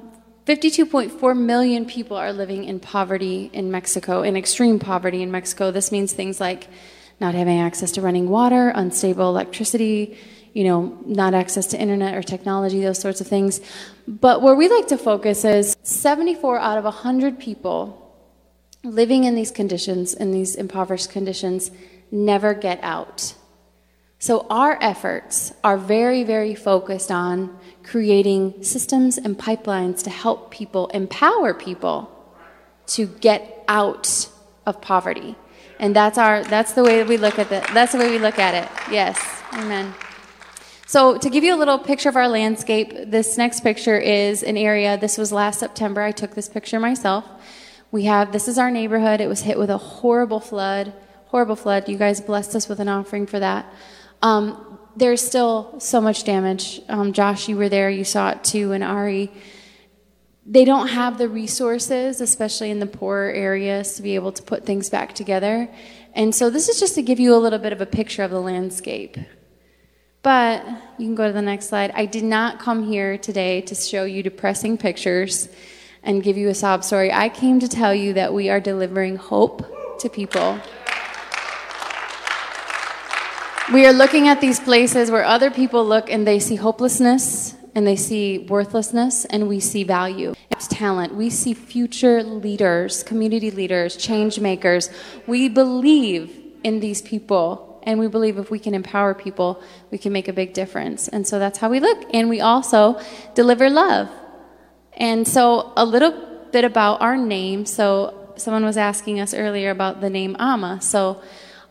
52.4 0.47 1.37
million 1.37 1.87
people 1.87 2.17
are 2.17 2.33
living 2.33 2.65
in 2.65 2.79
poverty 2.79 3.51
in 3.53 3.73
Mexico, 3.73 4.23
in 4.23 4.37
extreme 4.37 4.79
poverty 4.79 5.21
in 5.21 5.33
Mexico. 5.33 5.73
This 5.73 5.91
means 5.91 6.13
things 6.13 6.41
like 6.41 6.69
not 7.19 7.35
having 7.35 7.59
access 7.59 7.91
to 7.93 8.01
running 8.01 8.29
water, 8.29 8.71
unstable 8.73 9.29
electricity, 9.29 10.17
you 10.53 10.63
know, 10.63 10.97
not 11.05 11.35
access 11.35 11.67
to 11.69 11.81
internet 11.81 12.15
or 12.15 12.23
technology, 12.23 12.81
those 12.81 13.01
sorts 13.01 13.21
of 13.21 13.27
things. 13.27 13.61
But 14.07 14.41
where 14.41 14.55
we 14.55 14.69
like 14.69 14.87
to 14.89 14.97
focus 14.97 15.45
is 15.45 15.77
74 15.83 16.61
out 16.61 16.79
of 16.79 16.85
100 16.85 17.41
people 17.41 18.03
living 18.85 19.25
in 19.25 19.35
these 19.35 19.51
conditions, 19.51 20.15
in 20.15 20.31
these 20.31 20.55
impoverished 20.55 21.11
conditions, 21.11 21.73
never 22.13 22.55
get 22.55 22.79
out. 22.85 23.35
So 24.21 24.47
our 24.49 24.79
efforts 24.81 25.53
are 25.65 25.77
very, 25.77 26.23
very 26.23 26.55
focused 26.55 27.11
on 27.11 27.59
creating 27.87 28.63
systems 28.63 29.17
and 29.17 29.39
pipelines 29.39 30.03
to 30.03 30.11
help 30.11 30.51
people, 30.51 30.89
empower 30.89 31.55
people 31.55 32.11
to 32.87 33.07
get 33.07 33.65
out 33.69 34.29
of 34.67 34.81
poverty. 34.81 35.37
And 35.79 35.95
that's 35.95 36.19
our 36.19 36.43
that's 36.45 36.73
the 36.73 36.83
way 36.83 37.03
we 37.05 37.17
look 37.17 37.39
at 37.39 37.53
it. 37.53 37.65
That's 37.73 37.93
the 37.93 37.99
way 37.99 38.11
we 38.11 38.19
look 38.19 38.39
at 38.39 38.55
it. 38.55 38.69
Yes. 38.91 39.19
Amen. 39.53 39.95
So, 40.89 41.19
to 41.19 41.31
give 41.31 41.43
you 41.43 41.55
a 41.55 41.59
little 41.59 41.79
picture 41.79 42.09
of 42.09 42.17
our 42.17 42.29
landscape, 42.29 43.11
this 43.11 43.37
next 43.37 43.61
picture 43.61 43.99
is 43.99 44.43
an 44.43 44.57
area. 44.57 44.97
This 44.97 45.19
was 45.19 45.33
last 45.33 45.59
September. 45.59 46.01
I 46.01 46.13
took 46.13 46.35
this 46.35 46.49
picture 46.49 46.79
myself. 46.79 47.25
We 47.91 48.05
have 48.05 48.33
this 48.33 48.49
is 48.49 48.59
our 48.59 48.71
neighborhood. 48.71 49.21
It 49.21 49.29
was 49.29 49.43
hit 49.43 49.59
with 49.59 49.71
a 49.71 49.79
horrible 49.79 50.41
flood. 50.41 50.93
Horrible 51.27 51.57
flood. 51.57 51.89
You 51.89 51.99
guys 51.99 52.21
blessed 52.21 52.55
us 52.55 52.69
with 52.69 52.81
an 52.81 52.89
offering 52.89 53.27
for 53.27 53.41
that. 53.41 53.67
Um, 54.23 54.76
there's 54.97 55.21
still 55.21 55.79
so 55.79 56.01
much 56.01 56.25
damage. 56.25 56.81
Um, 56.89 57.13
Josh, 57.13 57.49
you 57.49 57.57
were 57.57 57.69
there. 57.69 57.91
You 57.91 58.05
saw 58.05 58.31
it 58.31 58.43
too, 58.43 58.73
and 58.73 58.83
Ari 58.83 59.31
they 60.49 60.65
don't 60.65 60.89
have 60.89 61.19
the 61.19 61.29
resources, 61.29 62.21
especially 62.21 62.71
in 62.71 62.79
the 62.79 62.87
poorer 62.87 63.31
areas, 63.31 63.97
to 63.97 64.03
be 64.03 64.15
able 64.15 64.31
to 64.31 64.43
put 64.43 64.65
things 64.65 64.89
back 64.89 65.13
together. 65.13 65.69
And 66.15 66.33
so 66.33 66.51
this 66.51 66.69
is 66.69 66.79
just 66.79 66.95
to 66.95 67.03
give 67.03 67.19
you 67.19 67.35
a 67.35 67.37
little 67.37 67.59
bit 67.59 67.73
of 67.73 67.81
a 67.81 67.87
picture 67.87 68.23
of 68.23 68.31
the 68.31 68.41
landscape. 68.41 69.17
But 70.23 70.65
you 70.99 71.07
can 71.07 71.17
go 71.17 71.27
to 71.27 71.33
the 71.33 71.43
next 71.43 71.69
slide. 71.69 71.91
I 71.95 72.07
did 72.07 72.25
not 72.25 72.61
come 72.61 72.85
here 72.85 73.19
today 73.19 73.61
to 73.63 73.75
show 73.75 74.05
you 74.05 74.23
depressing 74.23 74.79
pictures 74.79 75.49
and 76.05 76.23
give 76.23 76.37
you 76.37 76.49
a 76.49 76.55
sob 76.55 76.85
story. 76.85 77.13
I 77.13 77.29
came 77.29 77.59
to 77.61 77.69
tell 77.69 77.95
you 77.95 78.13
that 78.15 78.33
we 78.33 78.49
are 78.49 78.61
delivering 78.61 79.17
hope 79.17 79.99
to 80.01 80.09
people. 80.09 80.61
We 83.73 83.85
are 83.85 83.93
looking 83.93 84.29
at 84.29 84.41
these 84.41 84.61
places 84.61 85.11
where 85.11 85.25
other 85.25 85.51
people 85.51 85.85
look 85.85 86.09
and 86.09 86.25
they 86.25 86.39
see 86.39 86.55
hopelessness 86.55 87.57
and 87.75 87.85
they 87.85 87.97
see 87.97 88.39
worthlessness 88.39 89.25
and 89.25 89.49
we 89.49 89.59
see 89.59 89.83
value. 89.83 90.35
It's 90.53 90.69
talent. 90.69 91.17
We 91.17 91.31
see 91.31 91.53
future 91.53 92.23
leaders, 92.23 93.03
community 93.03 93.51
leaders, 93.51 93.97
change 93.97 94.39
makers. 94.39 94.89
We 95.27 95.49
believe 95.49 96.31
in 96.63 96.79
these 96.79 97.03
people 97.03 97.81
and 97.83 97.99
we 97.99 98.07
believe 98.07 98.39
if 98.39 98.53
we 98.53 98.61
can 98.61 98.73
empower 98.73 99.15
people, 99.15 99.61
we 99.91 99.99
can 99.99 100.13
make 100.13 100.29
a 100.29 100.33
big 100.33 100.53
difference. 100.53 101.09
And 101.09 101.27
so 101.27 101.41
that's 101.41 101.59
how 101.59 101.69
we 101.69 101.81
look. 101.81 102.05
And 102.15 102.29
we 102.29 102.41
also 102.41 103.01
deliver 103.35 103.69
love. 103.69 104.09
And 104.93 105.27
so 105.27 105.73
a 105.77 105.85
little 105.85 106.47
bit 106.53 106.65
about 106.65 107.01
our 107.01 107.17
name. 107.17 107.67
So 107.67 108.33
someone 108.37 108.65
was 108.65 108.77
asking 108.77 109.19
us 109.19 109.35
earlier 109.35 109.71
about 109.71 110.01
the 110.01 110.09
name 110.09 110.37
Ama. 110.39 110.81
So 110.83 111.21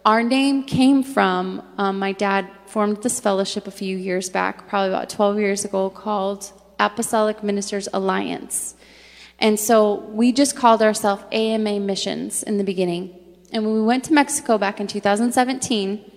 our 0.05 0.21
name 0.21 0.63
came 0.63 1.01
from 1.01 1.63
um, 1.79 1.97
my 1.97 2.11
dad 2.11 2.47
formed 2.67 3.01
this 3.01 3.19
fellowship 3.19 3.65
a 3.65 3.71
few 3.71 3.97
years 3.97 4.29
back, 4.29 4.67
probably 4.67 4.89
about 4.89 5.09
12 5.09 5.39
years 5.39 5.65
ago, 5.65 5.89
called 5.89 6.53
Apostolic 6.79 7.43
Ministers 7.43 7.89
Alliance. 7.91 8.75
And 9.39 9.59
so 9.59 9.95
we 10.11 10.31
just 10.31 10.55
called 10.55 10.83
ourselves 10.83 11.23
AMA 11.31 11.79
Missions 11.79 12.43
in 12.43 12.59
the 12.59 12.63
beginning. 12.63 13.17
And 13.51 13.65
when 13.65 13.73
we 13.73 13.81
went 13.81 14.03
to 14.05 14.13
Mexico 14.13 14.59
back 14.59 14.79
in 14.79 14.85
2017, 14.85 16.11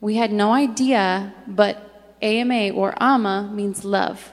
we 0.00 0.16
had 0.16 0.32
no 0.32 0.52
idea, 0.52 1.34
but 1.46 2.16
AMA 2.22 2.70
or 2.70 2.94
AMA 3.02 3.50
means 3.52 3.84
love 3.84 4.32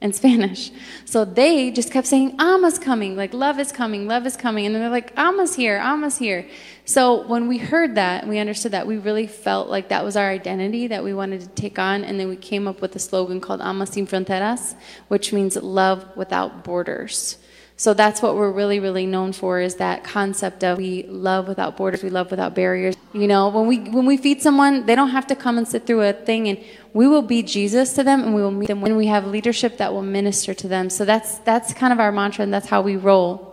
in 0.00 0.12
Spanish. 0.12 0.70
So 1.06 1.24
they 1.24 1.70
just 1.70 1.90
kept 1.90 2.06
saying, 2.06 2.36
Ama's 2.38 2.78
coming, 2.78 3.16
like 3.16 3.32
love 3.32 3.58
is 3.58 3.72
coming, 3.72 4.06
love 4.06 4.26
is 4.26 4.36
coming. 4.36 4.66
And 4.66 4.74
they're 4.74 4.90
like, 4.90 5.12
Ama's 5.16 5.56
here, 5.56 5.78
Ama's 5.78 6.18
here. 6.18 6.46
So 6.86 7.26
when 7.26 7.48
we 7.48 7.56
heard 7.56 7.94
that, 7.94 8.22
and 8.22 8.30
we 8.30 8.38
understood 8.38 8.72
that, 8.72 8.86
we 8.86 8.98
really 8.98 9.26
felt 9.26 9.68
like 9.68 9.88
that 9.88 10.04
was 10.04 10.16
our 10.16 10.28
identity 10.28 10.88
that 10.88 11.02
we 11.02 11.14
wanted 11.14 11.40
to 11.40 11.48
take 11.48 11.78
on. 11.78 12.04
And 12.04 12.20
then 12.20 12.28
we 12.28 12.36
came 12.36 12.68
up 12.68 12.82
with 12.82 12.94
a 12.94 12.98
slogan 12.98 13.40
called 13.40 13.62
Ama 13.62 13.86
Sin 13.86 14.06
Fronteras, 14.06 14.74
which 15.08 15.32
means 15.32 15.56
love 15.56 16.06
without 16.14 16.62
borders. 16.62 17.38
So 17.76 17.92
that's 17.92 18.22
what 18.22 18.36
we're 18.36 18.52
really, 18.52 18.78
really 18.78 19.04
known 19.04 19.32
for 19.32 19.60
is 19.60 19.76
that 19.76 20.04
concept 20.04 20.62
of 20.62 20.78
we 20.78 21.04
love 21.04 21.48
without 21.48 21.76
borders, 21.76 22.04
we 22.04 22.10
love 22.10 22.30
without 22.30 22.54
barriers. 22.54 22.94
You 23.12 23.26
know, 23.26 23.48
when 23.48 23.66
we 23.66 23.78
when 23.78 24.06
we 24.06 24.16
feed 24.16 24.42
someone, 24.42 24.86
they 24.86 24.94
don't 24.94 25.08
have 25.08 25.26
to 25.28 25.34
come 25.34 25.58
and 25.58 25.66
sit 25.66 25.84
through 25.84 26.02
a 26.02 26.12
thing 26.12 26.46
and 26.48 26.62
we 26.92 27.08
will 27.08 27.22
be 27.22 27.42
Jesus 27.42 27.92
to 27.94 28.04
them 28.04 28.22
and 28.22 28.32
we 28.32 28.42
will 28.42 28.52
meet 28.52 28.68
them 28.68 28.80
when 28.80 28.94
we 28.94 29.06
have 29.06 29.26
leadership 29.26 29.78
that 29.78 29.92
will 29.92 30.02
minister 30.02 30.54
to 30.54 30.68
them. 30.68 30.88
So 30.88 31.04
that's 31.04 31.38
that's 31.38 31.74
kind 31.74 31.92
of 31.92 31.98
our 31.98 32.12
mantra 32.12 32.44
and 32.44 32.54
that's 32.54 32.68
how 32.68 32.80
we 32.80 32.94
roll. 32.94 33.50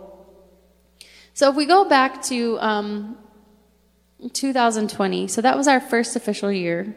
So 1.34 1.50
if 1.50 1.56
we 1.56 1.66
go 1.66 1.84
back 1.88 2.22
to 2.24 2.60
um, 2.60 3.18
2020, 4.32 5.28
so 5.28 5.40
that 5.40 5.56
was 5.56 5.66
our 5.66 5.80
first 5.80 6.16
official 6.16 6.52
year 6.52 6.94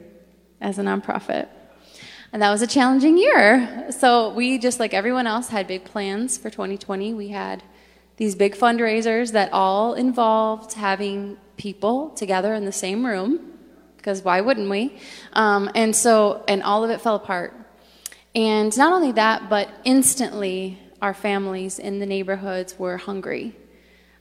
as 0.62 0.78
a 0.78 0.84
nonprofit. 0.84 1.48
And 2.32 2.42
that 2.42 2.52
was 2.52 2.62
a 2.62 2.68
challenging 2.68 3.18
year. 3.18 3.88
So 3.92 4.34
we, 4.34 4.58
just 4.58 4.80
like 4.80 4.94
everyone 4.94 5.26
else, 5.26 5.48
had 5.50 5.68
big 5.68 5.86
plans 5.86 6.38
for 6.38 6.50
2020. 6.50 7.14
We 7.14 7.30
had 7.30 7.64
these 8.18 8.36
big 8.36 8.56
fundraisers 8.56 9.32
that 9.32 9.52
all 9.54 9.94
involved 9.94 10.74
having 10.74 11.38
people 11.58 12.10
together 12.10 12.54
in 12.54 12.66
the 12.66 12.72
same 12.72 13.06
room, 13.06 13.54
because 13.98 14.22
why 14.24 14.42
wouldn't 14.42 14.70
we? 14.70 14.98
Um, 15.34 15.70
and 15.76 15.96
so, 15.96 16.44
and 16.48 16.62
all 16.64 16.84
of 16.84 16.90
it 16.90 17.02
fell 17.02 17.16
apart. 17.16 17.54
And 18.34 18.76
not 18.78 18.92
only 18.92 19.14
that, 19.14 19.50
but 19.50 19.70
instantly 19.86 20.78
our 21.02 21.14
families 21.14 21.80
in 21.80 22.00
the 22.00 22.06
neighborhoods 22.06 22.78
were 22.78 22.98
hungry. 22.98 23.56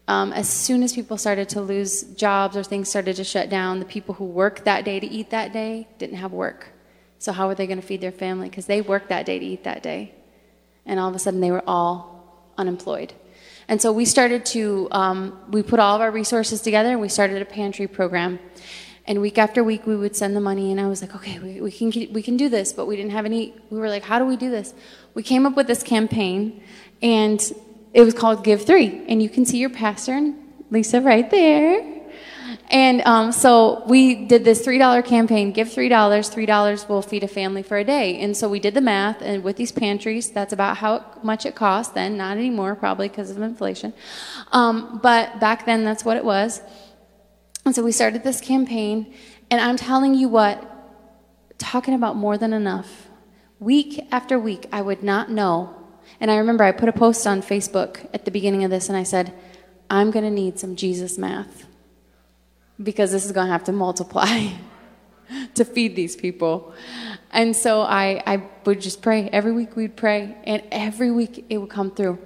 Um, 0.06 0.32
as 0.32 0.48
soon 0.48 0.82
as 0.82 0.92
people 0.92 1.16
started 1.16 1.48
to 1.50 1.60
lose 1.60 2.02
jobs 2.14 2.56
or 2.56 2.62
things 2.62 2.88
started 2.88 3.16
to 3.16 3.24
shut 3.24 3.48
down, 3.48 3.78
the 3.78 3.86
people 3.86 4.14
who 4.14 4.24
worked 4.24 4.64
that 4.64 4.84
day 4.84 5.00
to 5.00 5.06
eat 5.06 5.30
that 5.30 5.52
day 5.52 5.88
didn't 5.98 6.16
have 6.16 6.32
work. 6.32 6.68
So, 7.18 7.32
how 7.32 7.48
were 7.48 7.54
they 7.54 7.66
going 7.66 7.80
to 7.80 7.86
feed 7.86 8.02
their 8.02 8.12
family? 8.12 8.50
Because 8.50 8.66
they 8.66 8.82
worked 8.82 9.08
that 9.08 9.24
day 9.24 9.38
to 9.38 9.44
eat 9.44 9.64
that 9.64 9.82
day. 9.82 10.14
And 10.84 11.00
all 11.00 11.08
of 11.08 11.14
a 11.14 11.18
sudden, 11.18 11.40
they 11.40 11.50
were 11.50 11.64
all 11.66 12.52
unemployed. 12.58 13.14
And 13.68 13.80
so 13.80 13.92
we 13.92 14.04
started 14.04 14.44
to, 14.46 14.88
um, 14.90 15.38
we 15.50 15.62
put 15.62 15.80
all 15.80 15.96
of 15.96 16.02
our 16.02 16.10
resources 16.10 16.60
together 16.60 16.90
and 16.90 17.00
we 17.00 17.08
started 17.08 17.40
a 17.40 17.46
pantry 17.46 17.86
program. 17.86 18.38
And 19.06 19.20
week 19.20 19.38
after 19.38 19.62
week, 19.62 19.86
we 19.86 19.96
would 19.96 20.16
send 20.16 20.34
the 20.34 20.40
money, 20.40 20.70
and 20.70 20.80
I 20.80 20.86
was 20.86 21.02
like, 21.02 21.14
okay, 21.14 21.38
we, 21.38 21.60
we, 21.60 21.70
can, 21.70 22.12
we 22.14 22.22
can 22.22 22.38
do 22.38 22.48
this, 22.48 22.72
but 22.72 22.86
we 22.86 22.96
didn't 22.96 23.10
have 23.10 23.26
any, 23.26 23.54
we 23.68 23.78
were 23.78 23.90
like, 23.90 24.02
how 24.02 24.18
do 24.18 24.24
we 24.24 24.34
do 24.34 24.50
this? 24.50 24.72
We 25.12 25.22
came 25.22 25.44
up 25.44 25.56
with 25.56 25.66
this 25.66 25.82
campaign, 25.82 26.62
and 27.02 27.38
it 27.94 28.02
was 28.02 28.12
called 28.12 28.44
Give 28.44 28.62
Three. 28.62 29.04
And 29.08 29.22
you 29.22 29.30
can 29.30 29.46
see 29.46 29.58
your 29.58 29.70
pastor 29.70 30.12
and 30.12 30.34
Lisa 30.70 31.00
right 31.00 31.30
there. 31.30 31.94
And 32.70 33.02
um, 33.02 33.32
so 33.32 33.84
we 33.86 34.26
did 34.26 34.44
this 34.44 34.66
$3 34.66 35.04
campaign 35.04 35.52
give 35.52 35.68
$3, 35.68 35.88
$3 35.90 36.88
will 36.88 37.02
feed 37.02 37.22
a 37.22 37.28
family 37.28 37.62
for 37.62 37.76
a 37.76 37.84
day. 37.84 38.20
And 38.20 38.36
so 38.36 38.48
we 38.48 38.58
did 38.58 38.74
the 38.74 38.80
math, 38.80 39.20
and 39.22 39.44
with 39.44 39.56
these 39.56 39.70
pantries, 39.72 40.30
that's 40.30 40.52
about 40.52 40.78
how 40.78 41.04
much 41.22 41.46
it 41.46 41.54
cost 41.54 41.94
then, 41.94 42.16
not 42.16 42.36
anymore, 42.36 42.74
probably 42.74 43.08
because 43.08 43.30
of 43.30 43.40
inflation. 43.40 43.92
Um, 44.52 44.98
but 45.02 45.40
back 45.40 45.66
then, 45.66 45.84
that's 45.84 46.04
what 46.04 46.16
it 46.16 46.24
was. 46.24 46.62
And 47.64 47.74
so 47.74 47.82
we 47.82 47.92
started 47.92 48.24
this 48.24 48.40
campaign, 48.40 49.14
and 49.50 49.60
I'm 49.60 49.76
telling 49.76 50.14
you 50.14 50.28
what, 50.28 50.70
talking 51.58 51.94
about 51.94 52.16
more 52.16 52.36
than 52.38 52.52
enough. 52.52 53.08
Week 53.60 54.06
after 54.10 54.38
week, 54.38 54.66
I 54.72 54.82
would 54.82 55.02
not 55.02 55.30
know. 55.30 55.73
And 56.20 56.30
I 56.30 56.36
remember 56.36 56.64
I 56.64 56.72
put 56.72 56.88
a 56.88 56.92
post 56.92 57.26
on 57.26 57.42
Facebook 57.42 58.08
at 58.14 58.24
the 58.24 58.30
beginning 58.30 58.64
of 58.64 58.70
this, 58.70 58.88
and 58.88 58.96
I 58.96 59.02
said, 59.02 59.32
I'm 59.90 60.10
going 60.10 60.24
to 60.24 60.30
need 60.30 60.58
some 60.58 60.76
Jesus 60.76 61.18
math 61.18 61.66
because 62.82 63.12
this 63.12 63.24
is 63.24 63.32
going 63.32 63.46
to 63.46 63.52
have 63.52 63.64
to 63.64 63.72
multiply 63.72 64.48
to 65.54 65.64
feed 65.64 65.96
these 65.96 66.16
people. 66.16 66.74
And 67.30 67.54
so 67.54 67.82
I, 67.82 68.22
I 68.26 68.42
would 68.64 68.80
just 68.80 69.02
pray. 69.02 69.28
Every 69.28 69.52
week 69.52 69.76
we'd 69.76 69.96
pray, 69.96 70.36
and 70.44 70.62
every 70.70 71.10
week 71.10 71.46
it 71.48 71.58
would 71.58 71.70
come 71.70 71.90
through. 71.90 72.18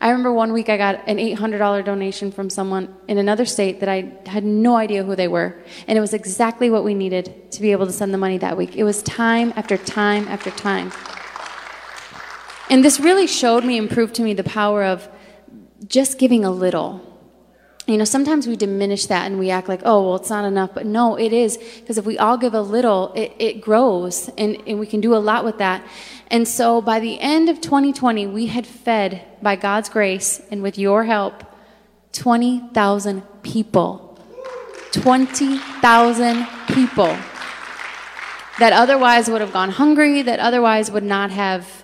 I 0.00 0.08
remember 0.10 0.32
one 0.32 0.52
week 0.52 0.68
I 0.68 0.76
got 0.76 1.06
an 1.08 1.16
$800 1.18 1.84
donation 1.84 2.32
from 2.32 2.50
someone 2.50 2.94
in 3.08 3.18
another 3.18 3.44
state 3.44 3.80
that 3.80 3.88
I 3.88 4.12
had 4.26 4.44
no 4.44 4.76
idea 4.76 5.04
who 5.04 5.16
they 5.16 5.28
were. 5.28 5.56
And 5.86 5.96
it 5.96 6.00
was 6.00 6.12
exactly 6.12 6.70
what 6.70 6.84
we 6.84 6.94
needed 6.94 7.52
to 7.52 7.62
be 7.62 7.72
able 7.72 7.86
to 7.86 7.92
send 7.92 8.12
the 8.12 8.18
money 8.18 8.38
that 8.38 8.56
week. 8.56 8.76
It 8.76 8.84
was 8.84 9.02
time 9.02 9.52
after 9.56 9.76
time 9.76 10.28
after 10.28 10.50
time. 10.50 10.92
And 12.68 12.84
this 12.84 12.98
really 13.00 13.26
showed 13.26 13.64
me 13.64 13.78
and 13.78 13.88
proved 13.88 14.14
to 14.16 14.22
me 14.22 14.34
the 14.34 14.44
power 14.44 14.84
of 14.84 15.08
just 15.86 16.18
giving 16.18 16.44
a 16.44 16.50
little 16.50 17.06
you 17.86 17.96
know, 17.96 18.04
sometimes 18.04 18.48
we 18.48 18.56
diminish 18.56 19.06
that 19.06 19.26
and 19.26 19.38
we 19.38 19.50
act 19.50 19.68
like, 19.68 19.80
oh, 19.84 20.02
well, 20.02 20.16
it's 20.16 20.30
not 20.30 20.44
enough. 20.44 20.74
But 20.74 20.86
no, 20.86 21.16
it 21.16 21.32
is. 21.32 21.56
Because 21.56 21.98
if 21.98 22.04
we 22.04 22.18
all 22.18 22.36
give 22.36 22.52
a 22.52 22.60
little, 22.60 23.12
it, 23.14 23.32
it 23.38 23.60
grows 23.60 24.28
and, 24.36 24.60
and 24.66 24.80
we 24.80 24.86
can 24.86 25.00
do 25.00 25.14
a 25.14 25.18
lot 25.18 25.44
with 25.44 25.58
that. 25.58 25.86
And 26.28 26.48
so 26.48 26.82
by 26.82 26.98
the 26.98 27.20
end 27.20 27.48
of 27.48 27.60
2020, 27.60 28.26
we 28.26 28.46
had 28.46 28.66
fed, 28.66 29.22
by 29.40 29.54
God's 29.54 29.88
grace 29.88 30.42
and 30.50 30.62
with 30.62 30.78
your 30.78 31.04
help, 31.04 31.44
20,000 32.12 33.22
people. 33.42 34.18
20,000 34.90 36.46
people 36.68 37.16
that 38.58 38.72
otherwise 38.72 39.28
would 39.30 39.40
have 39.40 39.52
gone 39.52 39.70
hungry, 39.70 40.22
that 40.22 40.40
otherwise 40.40 40.90
would 40.90 41.04
not 41.04 41.30
have 41.30 41.75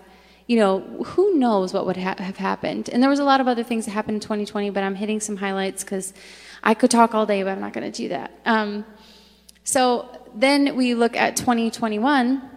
you 0.53 0.59
know, 0.59 0.81
who 0.81 1.39
knows 1.39 1.73
what 1.73 1.87
would 1.87 1.97
ha- 1.97 2.17
have 2.19 2.37
happened? 2.37 2.91
And 2.91 3.03
there 3.03 3.09
was 3.09 3.21
a 3.21 3.25
lot 3.25 3.41
of 3.41 3.49
other 3.49 3.65
things 3.65 3.87
that 3.87 3.93
happened 3.93 4.17
in 4.17 4.21
2020, 4.21 4.69
but 4.69 4.83
I'm 4.83 4.95
hitting 4.95 5.19
some 5.19 5.39
highlights 5.39 5.83
because 5.83 6.13
I 6.63 6.75
could 6.75 6.91
talk 6.91 7.15
all 7.15 7.25
day, 7.25 7.43
but 7.43 7.53
I'm 7.53 7.61
not 7.61 7.73
going 7.73 7.91
to 7.91 8.03
do 8.03 8.11
that. 8.11 8.39
Um, 8.45 8.85
so 9.65 10.11
then 10.35 10.77
we 10.77 10.95
look 10.95 11.17
at 11.17 11.37
2021, 11.37 12.51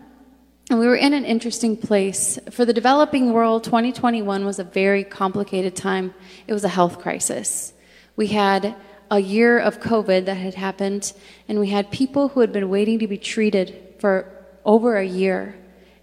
and 0.69 0.77
we 0.77 0.87
were 0.87 0.97
in 0.97 1.13
an 1.13 1.23
interesting 1.23 1.77
place. 1.77 2.37
For 2.51 2.65
the 2.65 2.73
developing 2.73 3.31
world, 3.31 3.63
2021 3.63 4.43
was 4.43 4.59
a 4.59 4.65
very 4.65 5.05
complicated 5.05 5.73
time. 5.73 6.13
It 6.47 6.53
was 6.53 6.65
a 6.65 6.69
health 6.69 6.99
crisis. 6.99 7.71
We 8.17 8.27
had 8.27 8.75
a 9.09 9.19
year 9.19 9.57
of 9.57 9.79
COVID 9.79 10.25
that 10.25 10.35
had 10.35 10.55
happened, 10.55 11.13
and 11.47 11.61
we 11.61 11.69
had 11.69 11.91
people 11.91 12.27
who 12.27 12.41
had 12.41 12.51
been 12.51 12.67
waiting 12.67 12.99
to 12.99 13.07
be 13.07 13.17
treated 13.17 13.95
for 13.99 14.29
over 14.65 14.97
a 14.97 15.05
year 15.05 15.55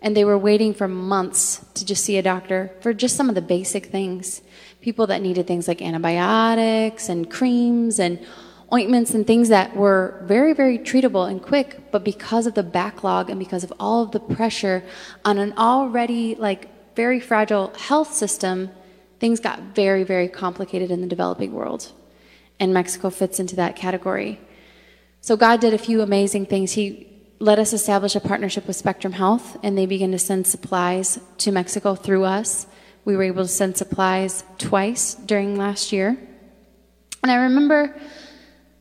and 0.02 0.16
they 0.16 0.24
were 0.24 0.36
waiting 0.36 0.74
for 0.74 0.88
months 0.88 1.64
to 1.74 1.86
just 1.86 2.04
see 2.04 2.18
a 2.18 2.22
doctor 2.22 2.72
for 2.80 2.92
just 2.92 3.16
some 3.16 3.28
of 3.28 3.34
the 3.36 3.40
basic 3.40 3.86
things. 3.86 4.42
People 4.80 5.06
that 5.06 5.22
needed 5.22 5.46
things 5.46 5.68
like 5.68 5.80
antibiotics 5.80 7.08
and 7.08 7.30
creams 7.30 8.00
and 8.00 8.18
ointments 8.72 9.14
and 9.14 9.26
things 9.26 9.48
that 9.50 9.76
were 9.76 10.20
very, 10.24 10.54
very 10.54 10.78
treatable 10.78 11.30
and 11.30 11.40
quick, 11.40 11.92
but 11.92 12.02
because 12.02 12.46
of 12.46 12.54
the 12.54 12.62
backlog 12.62 13.30
and 13.30 13.38
because 13.38 13.62
of 13.62 13.72
all 13.78 14.02
of 14.02 14.10
the 14.10 14.20
pressure 14.20 14.82
on 15.24 15.38
an 15.38 15.52
already 15.56 16.34
like 16.34 16.68
very 16.96 17.20
fragile 17.20 17.72
health 17.78 18.12
system, 18.12 18.70
things 19.20 19.38
got 19.38 19.60
very, 19.74 20.02
very 20.02 20.28
complicated 20.28 20.90
in 20.90 21.00
the 21.00 21.06
developing 21.06 21.52
world. 21.52 21.92
And 22.58 22.74
Mexico 22.74 23.10
fits 23.10 23.38
into 23.38 23.54
that 23.56 23.76
category. 23.76 24.40
So 25.20 25.36
God 25.36 25.60
did 25.60 25.74
a 25.74 25.78
few 25.78 26.00
amazing 26.00 26.46
things. 26.46 26.72
He 26.72 27.11
let 27.42 27.58
us 27.58 27.72
establish 27.72 28.14
a 28.14 28.20
partnership 28.20 28.68
with 28.68 28.76
Spectrum 28.76 29.14
Health, 29.14 29.58
and 29.64 29.76
they 29.76 29.84
began 29.84 30.12
to 30.12 30.18
send 30.18 30.46
supplies 30.46 31.18
to 31.38 31.50
Mexico 31.50 31.96
through 31.96 32.22
us. 32.22 32.68
We 33.04 33.16
were 33.16 33.24
able 33.24 33.42
to 33.42 33.48
send 33.48 33.76
supplies 33.76 34.44
twice 34.58 35.14
during 35.14 35.56
last 35.56 35.90
year. 35.90 36.16
And 37.20 37.32
I 37.32 37.34
remember 37.34 38.00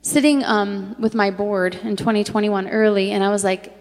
sitting 0.03 0.43
um, 0.43 0.95
with 0.99 1.15
my 1.15 1.31
board 1.31 1.73
in 1.73 1.95
2021 1.95 2.69
early, 2.69 3.09
and 3.09 3.23
I 3.23 3.29
was 3.31 3.43
like, 3.43 3.75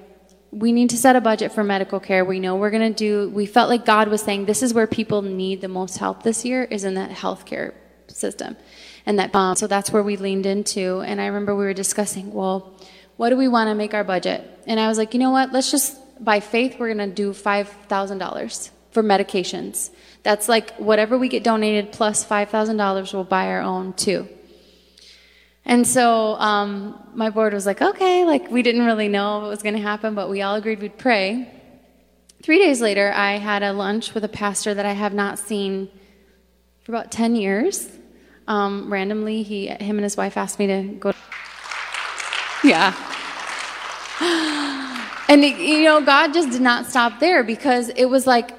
we 0.51 0.73
need 0.73 0.89
to 0.91 0.97
set 0.97 1.15
a 1.15 1.21
budget 1.21 1.53
for 1.53 1.63
medical 1.63 2.01
care. 2.01 2.25
We 2.25 2.41
know 2.41 2.57
we're 2.57 2.71
going 2.71 2.95
to 2.95 2.99
do, 2.99 3.29
we 3.35 3.45
felt 3.45 3.69
like 3.69 3.85
God 3.85 4.09
was 4.09 4.23
saying 4.23 4.47
this 4.47 4.63
is 4.63 4.73
where 4.73 4.87
people 4.87 5.21
need 5.21 5.61
the 5.61 5.69
most 5.69 5.99
help 5.99 6.23
this 6.23 6.43
year, 6.43 6.65
is 6.65 6.85
in 6.85 6.95
that 6.95 7.11
healthcare 7.11 7.75
system. 8.09 8.57
And 9.05 9.19
that, 9.19 9.35
um, 9.35 9.57
so 9.57 9.67
that's 9.67 9.91
where 9.91 10.03
we 10.03 10.17
leaned 10.17 10.47
into. 10.47 11.01
And 11.01 11.21
I 11.21 11.27
remember 11.27 11.55
we 11.55 11.67
were 11.67 11.75
discussing, 11.75 12.33
well, 12.33 12.75
what 13.21 13.29
do 13.29 13.37
we 13.37 13.49
want 13.49 13.69
to 13.69 13.75
make 13.75 13.93
our 13.93 14.03
budget? 14.03 14.43
And 14.67 14.81
I 14.81 14.89
was 14.89 14.97
like, 14.97 15.13
you 15.13 15.21
know 15.21 15.31
what? 15.31 15.53
Let's 15.53 15.71
just, 15.71 15.95
by 16.25 16.41
faith, 16.41 16.77
we're 16.79 16.95
going 16.95 17.07
to 17.07 17.15
do 17.15 17.33
$5,000 17.33 18.71
for 18.93 19.03
medications. 19.03 19.91
That's 20.23 20.49
like 20.49 20.75
whatever 20.77 21.19
we 21.19 21.29
get 21.29 21.45
donated 21.45 21.93
plus 21.93 22.25
$5,000, 22.25 23.13
we'll 23.13 23.25
buy 23.25 23.49
our 23.49 23.61
own 23.61 23.93
too. 23.93 24.27
And 25.67 25.87
so 25.87 26.37
um, 26.37 26.99
my 27.13 27.29
board 27.29 27.53
was 27.53 27.67
like, 27.67 27.83
okay, 27.83 28.25
like 28.25 28.51
we 28.51 28.63
didn't 28.63 28.87
really 28.87 29.09
know 29.09 29.41
what 29.41 29.51
was 29.51 29.63
going 29.63 29.75
to 29.75 29.83
happen, 29.83 30.15
but 30.15 30.31
we 30.31 30.41
all 30.41 30.55
agreed 30.55 30.81
we'd 30.81 30.97
pray. 30.97 31.53
Three 32.43 32.57
days 32.57 32.81
later, 32.81 33.13
I 33.15 33.33
had 33.33 33.63
a 33.63 33.75
lunch 33.75 34.15
with 34.15 34.25
a 34.25 34.29
pastor 34.29 34.73
that 34.73 34.87
I 34.87 34.95
have 34.95 35.13
not 35.13 35.39
seen 35.39 35.91
for 36.85 36.93
about 36.93 37.13
10 37.13 37.37
years. 37.37 37.87
Um, 38.49 38.91
randomly, 38.91 39.43
he, 39.43 39.67
him 39.67 39.99
and 39.99 40.05
his 40.05 40.17
wife 40.17 40.39
asked 40.39 40.59
me 40.59 40.69
to 40.69 40.83
go. 40.99 41.13
Yeah. 42.65 43.10
And, 45.31 45.45
you 45.45 45.85
know, 45.85 46.01
God 46.01 46.35
just 46.35 46.51
did 46.51 46.61
not 46.61 46.87
stop 46.87 47.21
there 47.21 47.45
because 47.45 47.89
it 47.91 48.07
was 48.07 48.27
like 48.27 48.51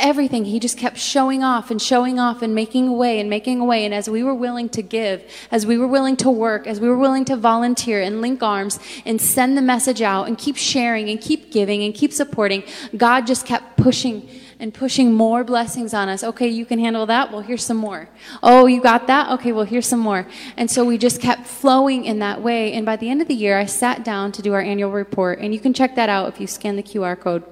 everything. 0.00 0.44
He 0.44 0.58
just 0.58 0.76
kept 0.76 0.98
showing 0.98 1.44
off 1.44 1.70
and 1.70 1.80
showing 1.80 2.18
off 2.18 2.42
and 2.42 2.52
making 2.52 2.96
way 2.96 3.20
and 3.20 3.30
making 3.30 3.64
way. 3.64 3.84
And 3.84 3.94
as 3.94 4.10
we 4.10 4.24
were 4.24 4.34
willing 4.34 4.68
to 4.70 4.82
give, 4.82 5.24
as 5.52 5.66
we 5.66 5.78
were 5.78 5.86
willing 5.86 6.16
to 6.16 6.30
work, 6.30 6.66
as 6.66 6.80
we 6.80 6.88
were 6.88 6.98
willing 6.98 7.24
to 7.26 7.36
volunteer 7.36 8.02
and 8.02 8.20
link 8.20 8.42
arms 8.42 8.80
and 9.04 9.20
send 9.20 9.56
the 9.56 9.62
message 9.62 10.02
out 10.02 10.26
and 10.26 10.36
keep 10.36 10.56
sharing 10.56 11.08
and 11.08 11.20
keep 11.20 11.52
giving 11.52 11.84
and 11.84 11.94
keep 11.94 12.12
supporting, 12.12 12.64
God 12.96 13.26
just 13.26 13.46
kept 13.46 13.76
pushing 13.76 14.28
and 14.58 14.72
pushing 14.72 15.12
more 15.12 15.44
blessings 15.44 15.92
on 15.92 16.08
us. 16.08 16.24
Okay, 16.24 16.48
you 16.48 16.64
can 16.64 16.78
handle 16.78 17.06
that. 17.06 17.30
Well, 17.30 17.42
here's 17.42 17.64
some 17.64 17.76
more. 17.76 18.08
Oh, 18.42 18.66
you 18.66 18.80
got 18.80 19.06
that? 19.06 19.30
Okay, 19.32 19.52
well, 19.52 19.64
here's 19.64 19.86
some 19.86 20.00
more. 20.00 20.26
And 20.56 20.70
so 20.70 20.84
we 20.84 20.98
just 20.98 21.20
kept 21.20 21.46
flowing 21.46 22.04
in 22.04 22.20
that 22.20 22.40
way. 22.40 22.72
And 22.72 22.86
by 22.86 22.96
the 22.96 23.10
end 23.10 23.20
of 23.20 23.28
the 23.28 23.34
year, 23.34 23.58
I 23.58 23.66
sat 23.66 24.04
down 24.04 24.32
to 24.32 24.42
do 24.42 24.54
our 24.54 24.60
annual 24.60 24.90
report. 24.90 25.38
And 25.40 25.52
you 25.52 25.60
can 25.60 25.74
check 25.74 25.94
that 25.96 26.08
out 26.08 26.28
if 26.28 26.40
you 26.40 26.46
scan 26.46 26.76
the 26.76 26.82
QR 26.82 27.18
code. 27.18 27.44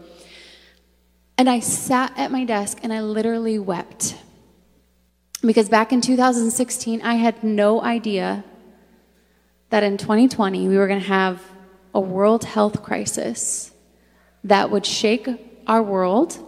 And 1.36 1.50
I 1.50 1.60
sat 1.60 2.12
at 2.16 2.30
my 2.30 2.44
desk 2.44 2.78
and 2.82 2.92
I 2.92 3.00
literally 3.00 3.58
wept. 3.58 4.16
Because 5.42 5.68
back 5.68 5.92
in 5.92 6.00
2016, 6.00 7.02
I 7.02 7.14
had 7.14 7.44
no 7.44 7.82
idea 7.82 8.44
that 9.70 9.82
in 9.82 9.98
2020 9.98 10.68
we 10.68 10.78
were 10.78 10.86
going 10.86 11.00
to 11.00 11.06
have 11.06 11.42
a 11.92 12.00
world 12.00 12.44
health 12.44 12.82
crisis 12.82 13.72
that 14.42 14.70
would 14.70 14.86
shake 14.86 15.28
our 15.66 15.82
world, 15.82 16.38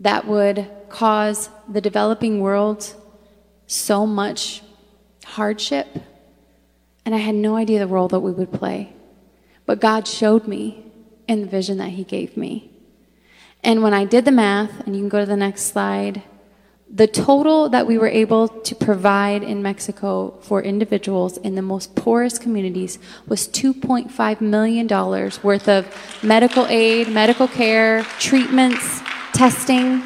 that 0.00 0.26
would 0.26 0.68
cause 0.88 1.48
the 1.68 1.80
developing 1.80 2.40
world 2.40 2.94
so 3.66 4.06
much 4.06 4.62
hardship. 5.24 5.86
And 7.04 7.14
I 7.14 7.18
had 7.18 7.34
no 7.34 7.56
idea 7.56 7.78
the 7.78 7.86
role 7.86 8.08
that 8.08 8.20
we 8.20 8.32
would 8.32 8.52
play. 8.52 8.92
But 9.66 9.80
God 9.80 10.06
showed 10.06 10.46
me 10.46 10.84
in 11.26 11.40
the 11.40 11.46
vision 11.46 11.78
that 11.78 11.90
He 11.90 12.04
gave 12.04 12.36
me. 12.36 12.70
And 13.62 13.82
when 13.82 13.94
I 13.94 14.04
did 14.04 14.24
the 14.24 14.30
math, 14.30 14.86
and 14.86 14.94
you 14.94 15.02
can 15.02 15.08
go 15.08 15.20
to 15.20 15.26
the 15.26 15.36
next 15.36 15.62
slide, 15.62 16.22
the 16.94 17.06
total 17.06 17.70
that 17.70 17.86
we 17.86 17.98
were 17.98 18.08
able 18.08 18.46
to 18.46 18.74
provide 18.74 19.42
in 19.42 19.62
Mexico 19.62 20.38
for 20.42 20.62
individuals 20.62 21.38
in 21.38 21.54
the 21.54 21.62
most 21.62 21.96
poorest 21.96 22.40
communities 22.40 22.98
was 23.26 23.48
$2.5 23.48 24.40
million 24.40 24.86
worth 24.86 25.68
of 25.68 26.22
medical 26.22 26.66
aid, 26.66 27.08
medical 27.08 27.48
care, 27.48 28.02
treatments, 28.20 29.00
testing. 29.34 30.00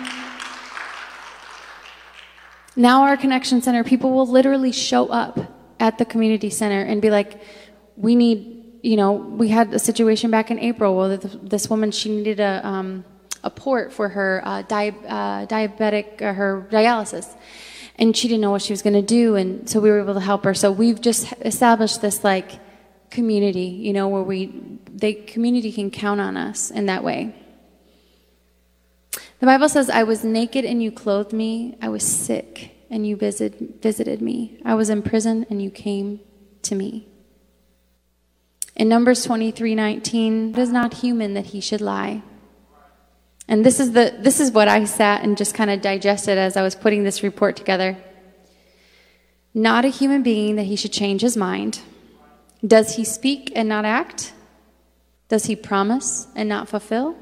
Now, 2.74 3.02
our 3.02 3.16
Connection 3.16 3.60
Center, 3.60 3.84
people 3.84 4.10
will 4.12 4.26
literally 4.26 4.72
show 4.72 5.06
up 5.08 5.38
at 5.78 5.98
the 5.98 6.04
community 6.04 6.48
center 6.48 6.80
and 6.80 7.02
be 7.02 7.10
like, 7.10 7.40
we 7.96 8.16
need, 8.16 8.80
you 8.82 8.96
know, 8.96 9.12
we 9.12 9.48
had 9.48 9.74
a 9.74 9.78
situation 9.78 10.30
back 10.30 10.50
in 10.50 10.58
April 10.58 10.96
where 10.96 11.16
this 11.16 11.68
woman, 11.68 11.90
she 11.90 12.08
needed 12.08 12.40
a, 12.40 12.66
um, 12.66 13.04
a 13.44 13.50
port 13.50 13.92
for 13.92 14.08
her 14.08 14.40
uh, 14.44 14.62
di- 14.62 14.96
uh, 15.06 15.46
diabetic, 15.46 16.22
uh, 16.22 16.32
her 16.32 16.66
dialysis. 16.70 17.36
And 17.96 18.16
she 18.16 18.28
didn't 18.28 18.40
know 18.40 18.52
what 18.52 18.62
she 18.62 18.72
was 18.72 18.80
going 18.80 18.94
to 18.94 19.02
do, 19.02 19.34
and 19.34 19.68
so 19.68 19.80
we 19.80 19.90
were 19.90 20.00
able 20.00 20.14
to 20.14 20.20
help 20.20 20.44
her. 20.44 20.54
So 20.54 20.70
we've 20.70 21.00
just 21.00 21.32
established 21.40 22.00
this 22.00 22.22
like 22.22 22.60
community, 23.10 23.66
you 23.66 23.92
know, 23.92 24.06
where 24.06 24.22
we, 24.22 24.78
the 24.90 25.14
community 25.14 25.72
can 25.72 25.90
count 25.90 26.20
on 26.20 26.36
us 26.36 26.70
in 26.70 26.86
that 26.86 27.02
way. 27.02 27.34
The 29.40 29.46
Bible 29.46 29.68
says, 29.68 29.88
I 29.88 30.02
was 30.02 30.24
naked 30.24 30.64
and 30.64 30.82
you 30.82 30.90
clothed 30.90 31.32
me. 31.32 31.76
I 31.80 31.88
was 31.88 32.02
sick 32.02 32.72
and 32.90 33.06
you 33.06 33.16
visit, 33.16 33.80
visited 33.80 34.20
me. 34.20 34.60
I 34.64 34.74
was 34.74 34.90
in 34.90 35.02
prison 35.02 35.46
and 35.48 35.62
you 35.62 35.70
came 35.70 36.20
to 36.62 36.74
me. 36.74 37.06
In 38.74 38.88
Numbers 38.88 39.24
23 39.24 39.74
19, 39.74 40.50
it 40.50 40.58
is 40.58 40.70
not 40.70 40.94
human 40.94 41.34
that 41.34 41.46
he 41.46 41.60
should 41.60 41.80
lie. 41.80 42.22
And 43.46 43.64
this 43.64 43.80
is, 43.80 43.92
the, 43.92 44.14
this 44.18 44.40
is 44.40 44.52
what 44.52 44.68
I 44.68 44.84
sat 44.84 45.22
and 45.22 45.36
just 45.36 45.54
kind 45.54 45.70
of 45.70 45.80
digested 45.80 46.36
as 46.36 46.56
I 46.56 46.62
was 46.62 46.74
putting 46.74 47.02
this 47.02 47.22
report 47.22 47.56
together. 47.56 47.96
Not 49.54 49.84
a 49.84 49.88
human 49.88 50.22
being 50.22 50.56
that 50.56 50.64
he 50.64 50.76
should 50.76 50.92
change 50.92 51.22
his 51.22 51.36
mind. 51.36 51.80
Does 52.64 52.96
he 52.96 53.04
speak 53.04 53.52
and 53.54 53.68
not 53.68 53.84
act? 53.84 54.32
Does 55.28 55.46
he 55.46 55.56
promise 55.56 56.26
and 56.34 56.48
not 56.48 56.68
fulfill? 56.68 57.16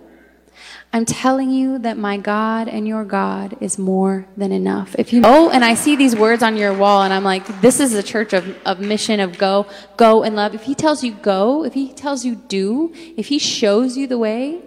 I'm 0.92 1.04
telling 1.04 1.50
you 1.50 1.78
that 1.80 1.98
my 1.98 2.16
God 2.16 2.68
and 2.68 2.86
your 2.86 3.04
God 3.04 3.56
is 3.60 3.78
more 3.78 4.26
than 4.36 4.52
enough. 4.52 4.94
If 4.98 5.12
you 5.12 5.22
oh, 5.24 5.50
and 5.50 5.64
I 5.64 5.74
see 5.74 5.96
these 5.96 6.16
words 6.16 6.42
on 6.42 6.56
your 6.56 6.72
wall, 6.72 7.02
and 7.02 7.12
I'm 7.12 7.24
like, 7.24 7.60
this 7.60 7.80
is 7.80 7.94
a 7.94 8.02
church 8.02 8.32
of, 8.32 8.56
of 8.64 8.80
mission 8.80 9.20
of 9.20 9.38
go, 9.38 9.66
go 9.96 10.22
and 10.22 10.36
love. 10.36 10.54
If 10.54 10.62
he 10.62 10.74
tells 10.74 11.04
you 11.04 11.12
go, 11.12 11.64
if 11.64 11.74
he 11.74 11.92
tells 11.92 12.24
you 12.24 12.34
do, 12.34 12.92
if 13.16 13.28
he 13.28 13.38
shows 13.38 13.96
you 13.96 14.06
the 14.06 14.18
way, 14.18 14.62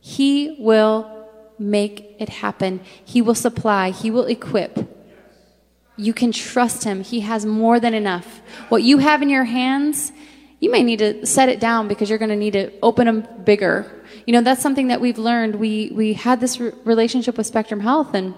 he 0.00 0.56
will 0.58 1.22
make 1.62 2.16
it 2.18 2.28
happen. 2.28 2.80
He 3.04 3.22
will 3.22 3.34
supply, 3.34 3.90
He 3.90 4.10
will 4.10 4.26
equip. 4.26 4.88
You 5.96 6.12
can 6.12 6.32
trust 6.32 6.84
Him. 6.84 7.02
He 7.04 7.20
has 7.20 7.46
more 7.46 7.78
than 7.78 7.94
enough. 7.94 8.40
What 8.68 8.82
you 8.82 8.98
have 8.98 9.22
in 9.22 9.28
your 9.28 9.44
hands, 9.44 10.12
you 10.58 10.70
may 10.70 10.82
need 10.82 10.98
to 10.98 11.26
set 11.26 11.48
it 11.48 11.60
down 11.60 11.88
because 11.88 12.08
you're 12.08 12.18
going 12.18 12.30
to 12.30 12.36
need 12.36 12.54
to 12.54 12.72
open 12.80 13.06
them 13.06 13.26
bigger. 13.44 14.01
You 14.26 14.32
know, 14.32 14.42
that's 14.42 14.62
something 14.62 14.88
that 14.88 15.00
we've 15.00 15.18
learned. 15.18 15.56
We, 15.56 15.90
we 15.92 16.12
had 16.12 16.40
this 16.40 16.60
re- 16.60 16.72
relationship 16.84 17.36
with 17.36 17.46
Spectrum 17.46 17.80
Health, 17.80 18.14
and 18.14 18.34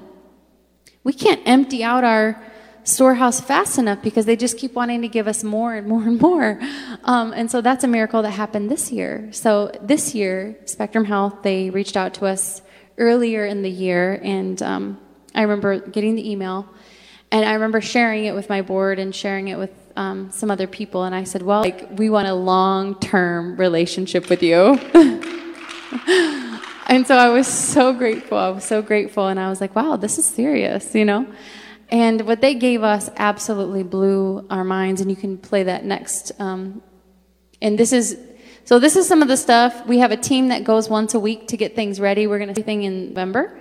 we 1.03 1.13
can't 1.13 1.43
empty 1.45 1.85
out 1.85 2.05
our 2.05 2.43
storehouse 2.85 3.41
fast 3.41 3.79
enough 3.79 4.03
because 4.03 4.27
they 4.27 4.37
just 4.37 4.59
keep 4.59 4.75
wanting 4.75 5.03
to 5.03 5.09
give 5.09 5.27
us 5.27 5.43
more 5.43 5.75
and 5.75 5.87
more 5.87 6.03
and 6.03 6.21
more. 6.21 6.59
Um, 7.05 7.33
and 7.33 7.51
so 7.51 7.61
that's 7.61 7.83
a 7.85 7.89
miracle 7.89 8.23
that 8.23 8.31
happened 8.31 8.71
this 8.71 8.93
year. 8.93 9.29
So 9.33 9.73
this 9.83 10.15
year, 10.15 10.57
Spectrum 10.67 11.05
Health, 11.05 11.43
they 11.43 11.71
reached 11.71 11.97
out 11.97 12.15
to 12.15 12.27
us 12.27 12.63
earlier 12.97 13.45
in 13.45 13.63
the 13.63 13.71
year, 13.71 14.21
and 14.23 14.63
um, 14.63 15.01
I 15.35 15.43
remember 15.43 15.81
getting 15.81 16.15
the 16.15 16.31
email, 16.31 16.69
and 17.31 17.45
I 17.45 17.55
remember 17.55 17.81
sharing 17.81 18.27
it 18.27 18.35
with 18.35 18.49
my 18.49 18.63
board 18.63 18.99
and 18.99 19.15
sharing 19.15 19.49
it 19.49 19.59
with 19.59 19.71
um, 19.97 20.31
some 20.31 20.51
other 20.51 20.67
people, 20.67 21.05
and 21.05 21.15
I 21.15 21.25
said, 21.25 21.43
well, 21.43 21.61
like, 21.61 21.89
we 21.99 22.11
want 22.11 22.29
a 22.29 22.35
long-term 22.35 23.57
relationship 23.57 24.31
with 24.31 24.43
you. 24.43 24.79
and 26.89 27.07
so 27.07 27.17
I 27.17 27.29
was 27.29 27.47
so 27.47 27.93
grateful. 27.93 28.37
I 28.39 28.51
was 28.51 28.65
so 28.65 28.83
grateful, 28.83 29.29
and 29.29 29.39
I 29.39 29.49
was 29.49 29.61
like, 29.61 29.75
wow, 29.77 29.97
this 29.97 30.19
is 30.19 30.25
serious, 30.25 30.95
you 30.95 31.05
know? 31.05 31.27
And 31.91 32.27
what 32.27 32.41
they 32.41 32.55
gave 32.55 32.83
us 32.83 33.11
absolutely 33.17 33.83
blew 33.83 34.47
our 34.51 34.65
minds, 34.65 35.01
and 35.01 35.11
you 35.11 35.17
can 35.17 35.39
play 35.39 35.63
that 35.65 35.85
next. 35.85 36.33
Um, 36.41 36.83
and 37.63 37.79
this 37.79 37.93
is 37.93 38.19
So 38.65 38.79
this 38.79 38.97
is 38.97 39.07
some 39.07 39.21
of 39.21 39.29
the 39.29 39.37
stuff. 39.37 39.87
We 39.87 39.99
have 39.99 40.11
a 40.11 40.17
team 40.17 40.49
that 40.49 40.65
goes 40.65 40.89
once 40.89 41.13
a 41.13 41.21
week 41.21 41.49
to 41.49 41.57
get 41.57 41.77
things 41.77 42.01
ready. 42.01 42.27
We're 42.27 42.39
going 42.39 42.49
to 42.49 42.55
do 42.55 42.63
thing 42.63 42.83
in 42.83 43.09
November. 43.09 43.61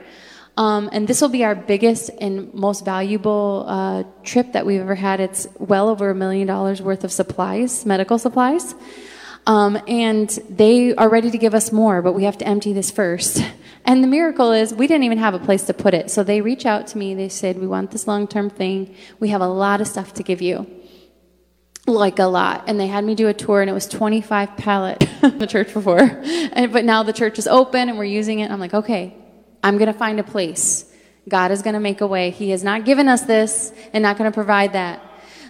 Um, 0.56 0.90
and 0.94 1.08
this 1.08 1.20
will 1.20 1.30
be 1.30 1.44
our 1.44 1.56
biggest 1.56 2.10
and 2.22 2.54
most 2.54 2.86
valuable 2.86 3.66
uh, 3.68 4.04
trip 4.24 4.54
that 4.54 4.66
we've 4.66 4.80
ever 4.80 4.96
had. 4.96 5.20
It's 5.20 5.46
well 5.60 5.90
over 5.90 6.10
a 6.10 6.16
million 6.16 6.48
dollars 6.48 6.82
worth 6.82 7.04
of 7.04 7.12
supplies, 7.12 7.86
medical 7.86 8.18
supplies. 8.18 8.76
Um, 9.46 9.78
and 9.88 10.30
they 10.50 10.96
are 10.96 11.10
ready 11.10 11.30
to 11.32 11.38
give 11.38 11.54
us 11.54 11.72
more, 11.72 12.02
but 12.02 12.14
we 12.14 12.24
have 12.24 12.38
to 12.38 12.48
empty 12.48 12.74
this 12.74 12.92
first. 12.92 13.44
And 13.86 14.02
the 14.02 14.08
miracle 14.08 14.54
is 14.54 14.74
we 14.74 14.88
didn't 14.88 15.04
even 15.04 15.18
have 15.18 15.34
a 15.34 15.40
place 15.40 15.64
to 15.64 15.74
put 15.74 15.94
it. 15.94 16.10
So 16.10 16.24
they 16.24 16.40
reach 16.40 16.66
out 16.66 16.88
to 16.88 16.98
me. 16.98 17.14
They 17.14 17.28
said, 17.28 17.60
We 17.60 17.68
want 17.68 17.92
this 17.92 18.08
long 18.08 18.28
term 18.28 18.50
thing. 18.50 18.96
We 19.20 19.30
have 19.30 19.42
a 19.42 19.48
lot 19.48 19.82
of 19.82 19.88
stuff 19.88 20.14
to 20.14 20.24
give 20.24 20.42
you. 20.42 20.66
Like 21.86 22.20
a 22.20 22.26
lot. 22.26 22.64
And 22.68 22.80
they 22.80 22.88
had 22.88 23.04
me 23.04 23.14
do 23.14 23.28
a 23.28 23.34
tour, 23.34 23.60
and 23.60 23.70
it 23.70 23.74
was 23.74 23.88
25 23.88 24.56
pallet 24.56 25.00
the 25.22 25.48
church 25.48 25.74
before. 25.74 26.00
And, 26.00 26.72
but 26.72 26.86
now 26.86 27.04
the 27.04 27.12
church 27.12 27.38
is 27.38 27.46
open 27.46 27.90
and 27.90 27.98
we're 27.98 28.06
using 28.06 28.40
it. 28.40 28.50
I'm 28.50 28.60
like, 28.62 28.74
okay, 28.74 29.18
I'm 29.62 29.78
going 29.78 29.92
to 29.92 29.98
find 29.98 30.18
a 30.18 30.24
place. 30.24 30.86
God 31.28 31.52
is 31.52 31.62
going 31.62 31.74
to 31.74 31.82
make 31.82 32.00
a 32.00 32.08
way. 32.08 32.30
He 32.30 32.52
has 32.52 32.64
not 32.64 32.86
given 32.86 33.10
us 33.10 33.24
this 33.24 33.74
and 33.92 34.02
not 34.02 34.18
going 34.18 34.32
to 34.32 34.34
provide 34.34 34.74
that. 34.74 35.02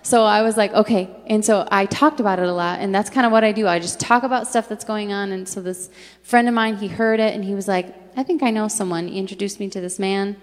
So 0.03 0.25
I 0.25 0.41
was 0.41 0.57
like, 0.57 0.73
okay. 0.73 1.09
And 1.27 1.45
so 1.45 1.65
I 1.71 1.85
talked 1.85 2.19
about 2.19 2.37
it 2.37 2.47
a 2.47 2.53
lot, 2.53 2.81
and 2.81 2.93
that's 2.93 3.09
kind 3.09 3.25
of 3.25 3.31
what 3.31 3.45
I 3.45 3.53
do. 3.53 3.67
I 3.67 3.79
just 3.79 4.01
talk 4.01 4.23
about 4.23 4.47
stuff 4.47 4.67
that's 4.67 4.83
going 4.83 5.13
on. 5.13 5.31
And 5.31 5.47
so 5.47 5.61
this 5.61 5.89
friend 6.21 6.49
of 6.49 6.53
mine, 6.53 6.75
he 6.75 6.89
heard 6.89 7.21
it, 7.21 7.33
and 7.33 7.43
he 7.43 7.55
was 7.55 7.69
like, 7.69 7.95
I 8.17 8.23
think 8.23 8.43
I 8.43 8.51
know 8.51 8.67
someone. 8.67 9.07
He 9.07 9.17
introduced 9.17 9.61
me 9.61 9.69
to 9.69 9.79
this 9.79 9.99
man, 9.99 10.35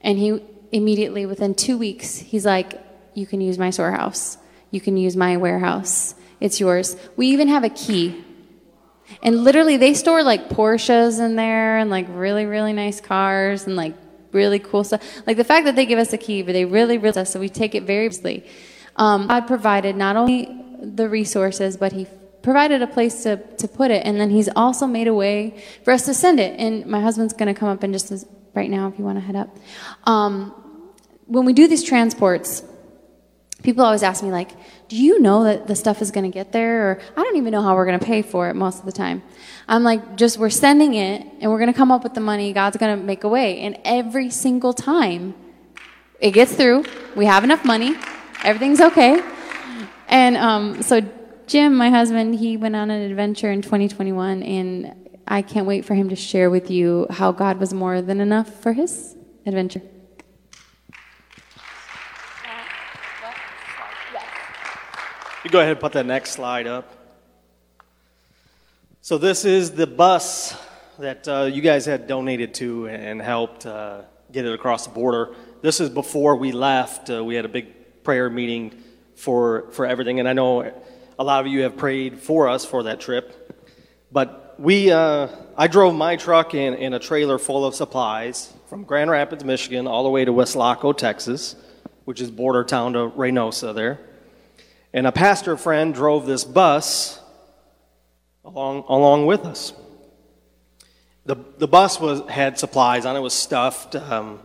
and 0.00 0.18
he 0.18 0.42
immediately, 0.72 1.26
within 1.26 1.54
two 1.54 1.76
weeks, 1.76 2.16
he's 2.16 2.46
like, 2.46 2.80
you 3.14 3.26
can 3.26 3.42
use 3.42 3.58
my 3.58 3.68
storehouse. 3.68 4.38
You 4.70 4.80
can 4.80 4.96
use 4.96 5.14
my 5.14 5.36
warehouse. 5.36 6.14
It's 6.40 6.58
yours. 6.58 6.96
We 7.16 7.28
even 7.28 7.48
have 7.48 7.64
a 7.64 7.70
key. 7.70 8.24
And 9.22 9.44
literally, 9.44 9.76
they 9.76 9.92
store 9.92 10.22
like 10.22 10.48
Porsches 10.48 11.20
in 11.20 11.36
there 11.36 11.78
and 11.78 11.90
like 11.90 12.06
really, 12.08 12.46
really 12.46 12.72
nice 12.72 13.00
cars 13.00 13.66
and 13.66 13.76
like 13.76 13.94
really 14.32 14.58
cool 14.58 14.84
stuff. 14.84 15.02
Like 15.26 15.36
the 15.36 15.44
fact 15.44 15.66
that 15.66 15.76
they 15.76 15.84
give 15.84 15.98
us 15.98 16.14
a 16.14 16.18
key, 16.18 16.42
but 16.42 16.52
they 16.52 16.64
really, 16.64 16.96
really, 16.96 17.24
so 17.26 17.38
we 17.38 17.50
take 17.50 17.74
it 17.74 17.84
very 17.84 18.10
seriously. 18.10 18.46
Um, 18.96 19.26
God 19.26 19.46
provided 19.46 19.96
not 19.96 20.16
only 20.16 20.48
the 20.80 21.08
resources, 21.08 21.76
but 21.76 21.92
He 21.92 22.06
provided 22.42 22.82
a 22.82 22.86
place 22.86 23.22
to, 23.22 23.36
to 23.56 23.68
put 23.68 23.90
it. 23.90 24.06
And 24.06 24.20
then 24.20 24.30
He's 24.30 24.48
also 24.56 24.86
made 24.86 25.08
a 25.08 25.14
way 25.14 25.62
for 25.84 25.92
us 25.92 26.04
to 26.06 26.14
send 26.14 26.40
it. 26.40 26.58
And 26.58 26.86
my 26.86 27.00
husband's 27.00 27.32
going 27.32 27.52
to 27.52 27.58
come 27.58 27.68
up 27.68 27.84
in 27.84 27.92
just 27.92 28.26
right 28.54 28.70
now 28.70 28.88
if 28.88 28.98
you 28.98 29.04
want 29.04 29.18
to 29.18 29.24
head 29.24 29.36
up. 29.36 29.56
Um, 30.04 30.54
when 31.26 31.44
we 31.44 31.52
do 31.52 31.68
these 31.68 31.82
transports, 31.82 32.62
people 33.62 33.84
always 33.84 34.02
ask 34.02 34.22
me, 34.22 34.30
like, 34.30 34.50
do 34.88 34.96
you 34.96 35.20
know 35.20 35.44
that 35.44 35.66
the 35.66 35.74
stuff 35.74 36.00
is 36.00 36.10
going 36.10 36.30
to 36.30 36.32
get 36.32 36.52
there? 36.52 36.90
Or 36.90 37.00
I 37.16 37.22
don't 37.22 37.36
even 37.36 37.50
know 37.50 37.62
how 37.62 37.74
we're 37.74 37.86
going 37.86 37.98
to 37.98 38.06
pay 38.06 38.22
for 38.22 38.48
it 38.48 38.54
most 38.54 38.78
of 38.78 38.86
the 38.86 38.92
time. 38.92 39.22
I'm 39.66 39.82
like, 39.82 40.16
just 40.16 40.38
we're 40.38 40.50
sending 40.50 40.94
it 40.94 41.26
and 41.40 41.50
we're 41.50 41.58
going 41.58 41.72
to 41.72 41.76
come 41.76 41.90
up 41.90 42.04
with 42.04 42.14
the 42.14 42.20
money. 42.20 42.52
God's 42.52 42.76
going 42.76 42.96
to 42.96 43.04
make 43.04 43.24
a 43.24 43.28
way. 43.28 43.60
And 43.60 43.76
every 43.84 44.30
single 44.30 44.72
time 44.72 45.34
it 46.20 46.30
gets 46.30 46.54
through, 46.54 46.84
we 47.16 47.26
have 47.26 47.42
enough 47.42 47.64
money 47.64 47.96
everything's 48.44 48.80
okay. 48.80 49.22
And 50.08 50.36
um, 50.36 50.82
so 50.82 51.00
Jim, 51.46 51.76
my 51.76 51.90
husband, 51.90 52.34
he 52.34 52.56
went 52.56 52.74
on 52.74 52.90
an 52.90 53.02
adventure 53.02 53.50
in 53.52 53.62
2021, 53.62 54.42
and 54.42 54.94
I 55.28 55.42
can't 55.42 55.66
wait 55.66 55.84
for 55.84 55.94
him 55.94 56.08
to 56.08 56.16
share 56.16 56.50
with 56.50 56.70
you 56.70 57.06
how 57.10 57.32
God 57.32 57.60
was 57.60 57.72
more 57.72 58.02
than 58.02 58.20
enough 58.20 58.62
for 58.62 58.72
his 58.72 59.16
adventure. 59.44 59.82
You 65.44 65.50
go 65.50 65.60
ahead 65.60 65.70
and 65.70 65.80
put 65.80 65.92
that 65.92 66.06
next 66.06 66.32
slide 66.32 66.66
up. 66.66 66.92
So 69.00 69.18
this 69.18 69.44
is 69.44 69.70
the 69.70 69.86
bus 69.86 70.60
that 70.98 71.28
uh, 71.28 71.44
you 71.44 71.62
guys 71.62 71.86
had 71.86 72.08
donated 72.08 72.54
to 72.54 72.88
and 72.88 73.22
helped 73.22 73.64
uh, 73.64 74.02
get 74.32 74.44
it 74.44 74.52
across 74.52 74.88
the 74.88 74.92
border. 74.92 75.36
This 75.62 75.80
is 75.80 75.90
before 75.90 76.34
we 76.34 76.50
left. 76.50 77.08
Uh, 77.08 77.24
we 77.24 77.36
had 77.36 77.44
a 77.44 77.48
big 77.48 77.68
prayer 78.06 78.30
meeting 78.30 78.72
for, 79.16 79.68
for 79.72 79.84
everything. 79.84 80.20
And 80.20 80.28
I 80.28 80.32
know 80.32 80.72
a 81.18 81.24
lot 81.24 81.44
of 81.44 81.50
you 81.50 81.62
have 81.62 81.76
prayed 81.76 82.20
for 82.20 82.48
us 82.48 82.64
for 82.64 82.84
that 82.84 83.00
trip. 83.00 83.52
But 84.12 84.54
we, 84.60 84.92
uh, 84.92 85.26
I 85.56 85.66
drove 85.66 85.92
my 85.96 86.14
truck 86.14 86.54
in, 86.54 86.74
in 86.74 86.94
a 86.94 87.00
trailer 87.00 87.36
full 87.36 87.66
of 87.66 87.74
supplies 87.74 88.54
from 88.68 88.84
Grand 88.84 89.10
Rapids, 89.10 89.44
Michigan, 89.44 89.88
all 89.88 90.04
the 90.04 90.08
way 90.08 90.24
to 90.24 90.32
Weslaco, 90.32 90.96
Texas, 90.96 91.56
which 92.04 92.20
is 92.20 92.30
border 92.30 92.62
town 92.62 92.92
to 92.92 93.10
Reynosa 93.10 93.74
there. 93.74 93.98
And 94.92 95.08
a 95.08 95.12
pastor 95.12 95.56
friend 95.56 95.92
drove 95.92 96.26
this 96.26 96.44
bus 96.44 97.20
along, 98.44 98.84
along 98.86 99.26
with 99.26 99.44
us. 99.44 99.72
The, 101.24 101.34
the 101.58 101.66
bus 101.66 101.98
was, 101.98 102.22
had 102.30 102.56
supplies 102.56 103.04
on 103.04 103.16
it, 103.16 103.20
was 103.20 103.34
stuffed. 103.34 103.96
Um, 103.96 104.38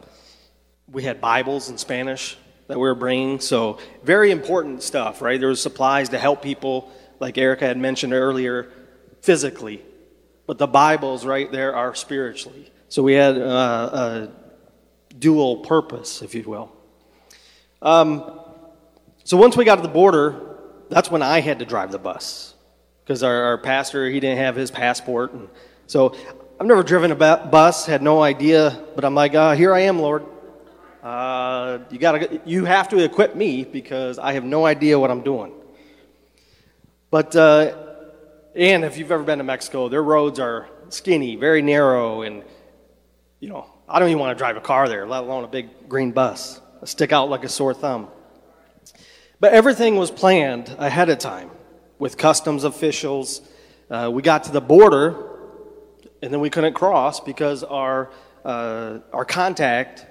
we 0.91 1.04
had 1.04 1.21
Bibles 1.21 1.69
in 1.69 1.78
Spanish 1.78 2.38
that 2.71 2.77
we 2.77 2.88
were 2.88 2.95
bringing. 2.95 3.41
So, 3.41 3.79
very 4.01 4.31
important 4.31 4.81
stuff, 4.81 5.21
right? 5.21 5.38
There 5.38 5.49
was 5.49 5.62
supplies 5.62 6.07
to 6.10 6.17
help 6.17 6.41
people, 6.41 6.89
like 7.19 7.38
Erica 7.38 7.65
had 7.65 7.77
mentioned 7.77 8.13
earlier, 8.13 8.71
physically. 9.21 9.84
But 10.47 10.57
the 10.57 10.67
Bibles, 10.67 11.25
right 11.25 11.51
there, 11.51 11.75
are 11.75 11.93
spiritually. 11.93 12.71
So, 12.88 13.03
we 13.03 13.12
had 13.12 13.38
uh, 13.38 14.29
a 15.12 15.13
dual 15.19 15.57
purpose, 15.57 16.21
if 16.21 16.34
you 16.34 16.43
will. 16.43 16.71
Um, 17.81 18.39
so, 19.25 19.36
once 19.36 19.57
we 19.57 19.65
got 19.65 19.75
to 19.75 19.81
the 19.81 19.89
border, 19.89 20.39
that's 20.88 21.12
when 21.12 21.21
I 21.21 21.41
had 21.41 21.60
to 21.60 21.65
drive 21.65 21.91
the 21.91 21.99
bus. 21.99 22.53
Because 23.03 23.21
our, 23.21 23.43
our 23.43 23.57
pastor, 23.57 24.10
he 24.10 24.21
didn't 24.21 24.38
have 24.38 24.55
his 24.55 24.71
passport. 24.71 25.34
And 25.34 25.49
so, 25.88 26.15
I've 26.57 26.67
never 26.67 26.84
driven 26.84 27.12
a 27.12 27.15
bus, 27.15 27.86
had 27.86 28.01
no 28.01 28.23
idea, 28.23 28.81
but 28.95 29.03
I'm 29.03 29.13
like, 29.13 29.36
uh, 29.36 29.55
here 29.55 29.73
I 29.73 29.81
am, 29.81 29.99
Lord. 29.99 30.23
Uh, 31.01 31.79
you 31.89 31.97
gotta, 31.97 32.39
you 32.45 32.65
have 32.65 32.87
to 32.89 33.03
equip 33.03 33.35
me 33.35 33.63
because 33.63 34.19
I 34.19 34.33
have 34.33 34.43
no 34.43 34.65
idea 34.65 34.99
what 34.99 35.09
I'm 35.09 35.23
doing. 35.23 35.51
But 37.09 37.35
uh, 37.35 37.75
and 38.55 38.85
if 38.85 38.97
you've 38.97 39.11
ever 39.11 39.23
been 39.23 39.39
to 39.39 39.43
Mexico, 39.43 39.89
their 39.89 40.03
roads 40.03 40.39
are 40.39 40.69
skinny, 40.89 41.35
very 41.35 41.61
narrow, 41.61 42.21
and 42.21 42.43
you 43.39 43.49
know 43.49 43.65
I 43.89 43.99
don't 43.99 44.09
even 44.09 44.19
want 44.19 44.37
to 44.37 44.39
drive 44.39 44.57
a 44.57 44.61
car 44.61 44.87
there, 44.87 45.07
let 45.07 45.23
alone 45.23 45.43
a 45.43 45.47
big 45.47 45.89
green 45.89 46.11
bus. 46.11 46.61
I 46.81 46.85
stick 46.85 47.11
out 47.11 47.29
like 47.29 47.43
a 47.43 47.49
sore 47.49 47.73
thumb. 47.73 48.09
But 49.39 49.53
everything 49.53 49.95
was 49.95 50.11
planned 50.11 50.75
ahead 50.77 51.09
of 51.09 51.17
time 51.17 51.49
with 51.97 52.15
customs 52.17 52.63
officials. 52.63 53.41
Uh, 53.89 54.11
we 54.13 54.21
got 54.21 54.43
to 54.43 54.51
the 54.51 54.61
border, 54.61 55.15
and 56.21 56.31
then 56.31 56.39
we 56.39 56.51
couldn't 56.51 56.73
cross 56.73 57.19
because 57.19 57.63
our 57.63 58.11
uh, 58.45 58.99
our 59.11 59.25
contact 59.25 60.05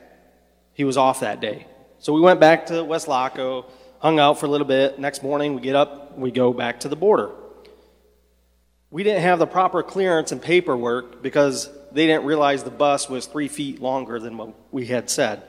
he 0.81 0.85
was 0.85 0.97
off 0.97 1.21
that 1.21 1.40
day. 1.43 1.66
So 1.99 2.14
we 2.14 2.23
went 2.23 2.40
back 2.40 2.64
to 2.69 2.73
Weslaco, 2.73 3.66
hung 3.99 4.19
out 4.19 4.40
for 4.40 4.47
a 4.47 4.49
little 4.49 4.66
bit. 4.66 4.99
Next 4.99 5.23
morning, 5.23 5.55
we 5.55 5.61
get 5.61 5.77
up, 5.77 6.16
we 6.16 6.31
go 6.31 6.55
back 6.55 6.81
to 6.81 6.88
the 6.88 6.97
border. 6.97 7.33
We 8.88 9.03
didn't 9.03 9.21
have 9.21 9.38
the 9.38 9.47
proper 9.47 9.83
clearance 9.83 10.33
and 10.33 10.40
paperwork 10.40 11.23
because 11.23 11.69
they 11.93 12.07
didn't 12.07 12.25
realize 12.25 12.64
the 12.64 12.71
bus 12.71 13.11
was 13.11 13.27
three 13.27 13.49
feet 13.49 13.83
longer 13.83 14.19
than 14.19 14.38
what 14.38 14.55
we 14.73 14.87
had 14.87 15.11
said. 15.11 15.43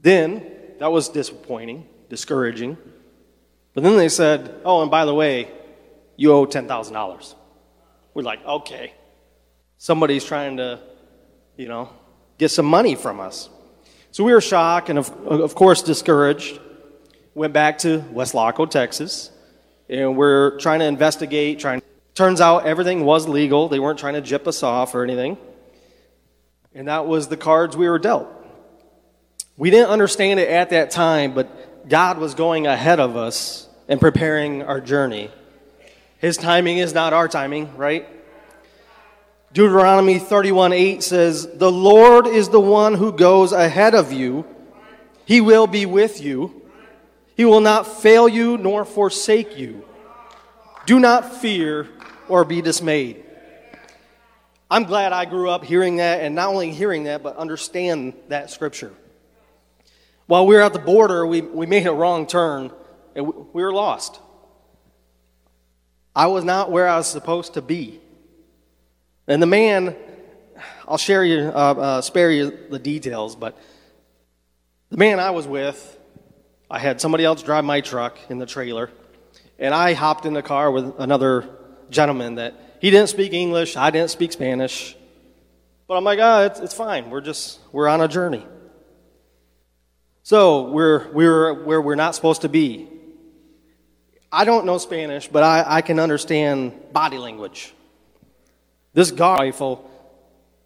Then, 0.00 0.50
that 0.78 0.90
was 0.90 1.10
disappointing, 1.10 1.86
discouraging. 2.08 2.78
But 3.74 3.82
then 3.82 3.98
they 3.98 4.08
said, 4.08 4.54
oh, 4.64 4.80
and 4.80 4.90
by 4.90 5.04
the 5.04 5.14
way, 5.14 5.50
you 6.16 6.32
owe 6.32 6.46
$10,000. 6.46 7.34
We're 8.14 8.22
like, 8.22 8.42
okay. 8.46 8.94
Somebody's 9.76 10.24
trying 10.24 10.56
to, 10.56 10.80
you 11.58 11.68
know, 11.68 11.90
get 12.42 12.50
some 12.50 12.66
money 12.66 12.96
from 12.96 13.20
us. 13.20 13.48
So 14.10 14.24
we 14.24 14.32
were 14.32 14.40
shocked 14.40 14.90
and, 14.90 14.98
of, 14.98 15.08
of 15.26 15.54
course, 15.54 15.82
discouraged. 15.82 16.60
Went 17.34 17.52
back 17.52 17.78
to 17.78 18.00
Weslaco, 18.12 18.68
Texas, 18.68 19.30
and 19.88 20.16
we're 20.16 20.58
trying 20.58 20.80
to 20.80 20.86
investigate. 20.86 21.60
Trying. 21.60 21.82
Turns 22.14 22.40
out 22.40 22.66
everything 22.66 23.04
was 23.04 23.26
legal. 23.28 23.68
They 23.68 23.78
weren't 23.78 23.98
trying 23.98 24.14
to 24.14 24.20
jip 24.20 24.46
us 24.46 24.62
off 24.62 24.94
or 24.94 25.02
anything. 25.04 25.38
And 26.74 26.88
that 26.88 27.06
was 27.06 27.28
the 27.28 27.36
cards 27.36 27.76
we 27.76 27.88
were 27.88 27.98
dealt. 27.98 28.28
We 29.56 29.70
didn't 29.70 29.90
understand 29.90 30.40
it 30.40 30.48
at 30.48 30.70
that 30.70 30.90
time, 30.90 31.34
but 31.34 31.88
God 31.88 32.18
was 32.18 32.34
going 32.34 32.66
ahead 32.66 33.00
of 33.00 33.16
us 33.16 33.68
and 33.88 34.00
preparing 34.00 34.62
our 34.62 34.80
journey. 34.80 35.30
His 36.18 36.36
timing 36.36 36.78
is 36.78 36.92
not 36.92 37.12
our 37.12 37.28
timing, 37.28 37.76
right? 37.76 38.06
Deuteronomy 39.52 40.18
31 40.18 40.72
8 40.72 41.02
says, 41.02 41.46
The 41.46 41.70
Lord 41.70 42.26
is 42.26 42.48
the 42.48 42.60
one 42.60 42.94
who 42.94 43.12
goes 43.12 43.52
ahead 43.52 43.94
of 43.94 44.12
you. 44.12 44.46
He 45.24 45.40
will 45.40 45.66
be 45.66 45.86
with 45.86 46.22
you. 46.22 46.62
He 47.36 47.44
will 47.44 47.60
not 47.60 47.86
fail 47.86 48.28
you 48.28 48.56
nor 48.56 48.84
forsake 48.84 49.58
you. 49.58 49.84
Do 50.86 50.98
not 50.98 51.36
fear 51.36 51.88
or 52.28 52.44
be 52.44 52.62
dismayed. 52.62 53.24
I'm 54.70 54.84
glad 54.84 55.12
I 55.12 55.26
grew 55.26 55.50
up 55.50 55.64
hearing 55.64 55.96
that, 55.96 56.22
and 56.22 56.34
not 56.34 56.48
only 56.48 56.72
hearing 56.72 57.04
that, 57.04 57.22
but 57.22 57.36
understand 57.36 58.14
that 58.28 58.50
scripture. 58.50 58.92
While 60.26 60.46
we 60.46 60.54
were 60.54 60.62
at 60.62 60.72
the 60.72 60.78
border, 60.78 61.26
we, 61.26 61.42
we 61.42 61.66
made 61.66 61.86
a 61.86 61.92
wrong 61.92 62.26
turn 62.26 62.72
and 63.14 63.26
we 63.26 63.62
were 63.62 63.72
lost. 63.72 64.18
I 66.14 66.26
was 66.26 66.44
not 66.44 66.70
where 66.70 66.88
I 66.88 66.96
was 66.96 67.06
supposed 67.06 67.54
to 67.54 67.62
be. 67.62 68.01
And 69.32 69.42
the 69.42 69.46
man, 69.46 69.96
I'll 70.86 70.98
share 70.98 71.24
you, 71.24 71.44
uh, 71.44 71.48
uh, 71.48 72.00
spare 72.02 72.30
you 72.30 72.54
the 72.68 72.78
details, 72.78 73.34
but 73.34 73.56
the 74.90 74.98
man 74.98 75.20
I 75.20 75.30
was 75.30 75.46
with, 75.46 75.98
I 76.70 76.78
had 76.78 77.00
somebody 77.00 77.24
else 77.24 77.42
drive 77.42 77.64
my 77.64 77.80
truck 77.80 78.18
in 78.28 78.36
the 78.36 78.44
trailer, 78.44 78.90
and 79.58 79.72
I 79.72 79.94
hopped 79.94 80.26
in 80.26 80.34
the 80.34 80.42
car 80.42 80.70
with 80.70 80.96
another 80.98 81.48
gentleman 81.88 82.34
that 82.34 82.76
he 82.82 82.90
didn't 82.90 83.08
speak 83.08 83.32
English, 83.32 83.74
I 83.74 83.88
didn't 83.88 84.10
speak 84.10 84.32
Spanish. 84.32 84.94
But 85.88 85.96
I'm 85.96 86.04
like, 86.04 86.18
ah, 86.20 86.42
it's, 86.42 86.60
it's 86.60 86.74
fine. 86.74 87.08
We're 87.08 87.22
just, 87.22 87.58
we're 87.72 87.88
on 87.88 88.02
a 88.02 88.08
journey. 88.08 88.44
So 90.24 90.68
we're, 90.68 91.10
we're 91.10 91.64
where 91.64 91.80
we're 91.80 91.94
not 91.94 92.14
supposed 92.14 92.42
to 92.42 92.50
be. 92.50 92.86
I 94.30 94.44
don't 94.44 94.66
know 94.66 94.76
Spanish, 94.76 95.26
but 95.26 95.42
I, 95.42 95.64
I 95.66 95.80
can 95.80 95.98
understand 95.98 96.92
body 96.92 97.16
language. 97.16 97.72
This 98.94 99.10
guard 99.10 99.40
rifle 99.40 99.90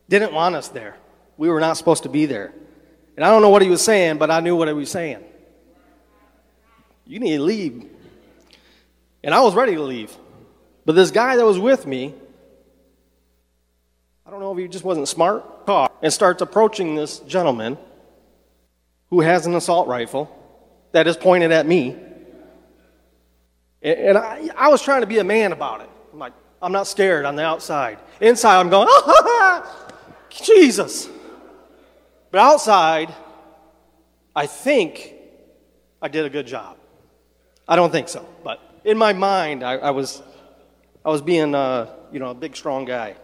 didn't 0.08 0.32
want 0.32 0.54
us 0.54 0.68
there. 0.68 0.96
We 1.36 1.48
were 1.48 1.60
not 1.60 1.76
supposed 1.76 2.04
to 2.04 2.08
be 2.08 2.26
there. 2.26 2.52
And 3.16 3.24
I 3.24 3.30
don't 3.30 3.42
know 3.42 3.50
what 3.50 3.62
he 3.62 3.68
was 3.68 3.82
saying, 3.82 4.18
but 4.18 4.30
I 4.30 4.40
knew 4.40 4.56
what 4.56 4.68
he 4.68 4.74
was 4.74 4.90
saying. 4.90 5.24
You 7.06 7.20
need 7.20 7.36
to 7.36 7.42
leave. 7.42 7.88
And 9.22 9.34
I 9.34 9.40
was 9.40 9.54
ready 9.54 9.74
to 9.74 9.82
leave. 9.82 10.14
But 10.84 10.94
this 10.94 11.10
guy 11.10 11.36
that 11.36 11.44
was 11.44 11.58
with 11.58 11.86
me, 11.86 12.14
I 14.26 14.30
don't 14.30 14.40
know 14.40 14.52
if 14.52 14.58
he 14.58 14.68
just 14.68 14.84
wasn't 14.84 15.08
smart, 15.08 15.44
and 16.02 16.12
starts 16.12 16.42
approaching 16.42 16.94
this 16.94 17.20
gentleman 17.20 17.78
who 19.10 19.20
has 19.20 19.46
an 19.46 19.54
assault 19.54 19.88
rifle 19.88 20.30
that 20.92 21.06
is 21.06 21.16
pointed 21.16 21.52
at 21.52 21.66
me. 21.66 21.96
And 23.82 24.18
I, 24.18 24.48
I 24.56 24.68
was 24.68 24.82
trying 24.82 25.02
to 25.02 25.06
be 25.06 25.18
a 25.18 25.24
man 25.24 25.52
about 25.52 25.80
it. 25.80 25.90
I'm 26.12 26.18
like, 26.18 26.32
I'm 26.60 26.72
not 26.72 26.86
scared 26.86 27.24
on 27.24 27.36
the 27.36 27.44
outside. 27.44 27.98
Inside, 28.20 28.60
I'm 28.60 28.70
going, 28.70 28.88
oh, 28.90 29.88
Jesus. 30.30 31.08
But 32.30 32.40
outside, 32.40 33.14
I 34.34 34.46
think 34.46 35.14
I 36.00 36.08
did 36.08 36.24
a 36.24 36.30
good 36.30 36.46
job. 36.46 36.76
I 37.68 37.76
don't 37.76 37.90
think 37.90 38.08
so, 38.08 38.26
but 38.44 38.60
in 38.84 38.96
my 38.96 39.12
mind, 39.12 39.64
I, 39.64 39.72
I 39.74 39.90
was, 39.90 40.22
I 41.04 41.10
was 41.10 41.20
being, 41.20 41.54
uh, 41.54 41.92
you 42.12 42.20
know, 42.20 42.30
a 42.30 42.34
big, 42.34 42.56
strong 42.56 42.84
guy. 42.84 43.16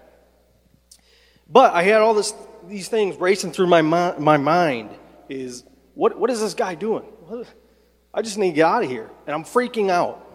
But 1.48 1.74
I 1.74 1.82
had 1.82 2.00
all 2.00 2.14
this, 2.14 2.34
these 2.66 2.88
things 2.88 3.16
racing 3.16 3.52
through 3.52 3.68
my, 3.68 3.82
my 3.82 4.36
mind. 4.36 4.90
Is 5.28 5.64
what, 5.94 6.18
what 6.18 6.30
is 6.30 6.40
this 6.40 6.54
guy 6.54 6.74
doing? 6.74 7.04
I 8.12 8.22
just 8.22 8.36
need 8.36 8.50
to 8.50 8.56
get 8.56 8.66
out 8.66 8.84
of 8.84 8.90
here, 8.90 9.10
and 9.26 9.34
I'm 9.34 9.44
freaking 9.44 9.90
out. 9.90 10.26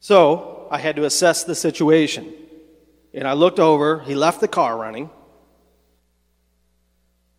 So 0.00 0.61
I 0.72 0.78
had 0.78 0.96
to 0.96 1.04
assess 1.04 1.44
the 1.44 1.54
situation. 1.54 2.32
And 3.12 3.28
I 3.28 3.34
looked 3.34 3.60
over, 3.60 4.00
he 4.00 4.14
left 4.14 4.40
the 4.40 4.48
car 4.48 4.74
running. 4.74 5.10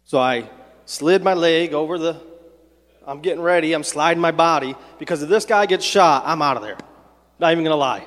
So 0.04 0.20
I 0.20 0.48
slid 0.86 1.24
my 1.24 1.34
leg 1.34 1.74
over 1.74 1.98
the, 1.98 2.22
I'm 3.08 3.22
getting 3.22 3.42
ready, 3.42 3.74
I'm 3.74 3.84
sliding 3.84 4.22
my 4.22 4.30
body, 4.30 4.76
because 5.00 5.24
if 5.24 5.30
this 5.30 5.46
guy 5.46 5.66
gets 5.66 5.84
shot, 5.84 6.24
I'm 6.28 6.44
out 6.44 6.58
of 6.58 6.64
there. 6.64 6.78
Not 7.40 7.52
even 7.54 7.64
to 7.66 7.76
lie. 7.76 8.06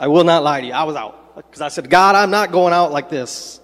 I 0.00 0.08
will 0.08 0.24
not 0.24 0.42
lie 0.42 0.62
to 0.62 0.66
you. 0.66 0.72
I 0.72 0.84
was 0.84 0.96
out. 0.96 1.36
Because 1.36 1.60
I 1.60 1.68
said, 1.68 1.90
God, 1.90 2.14
I'm 2.14 2.30
not 2.30 2.50
going 2.50 2.72
out 2.72 2.90
like 2.90 3.10
this. 3.10 3.60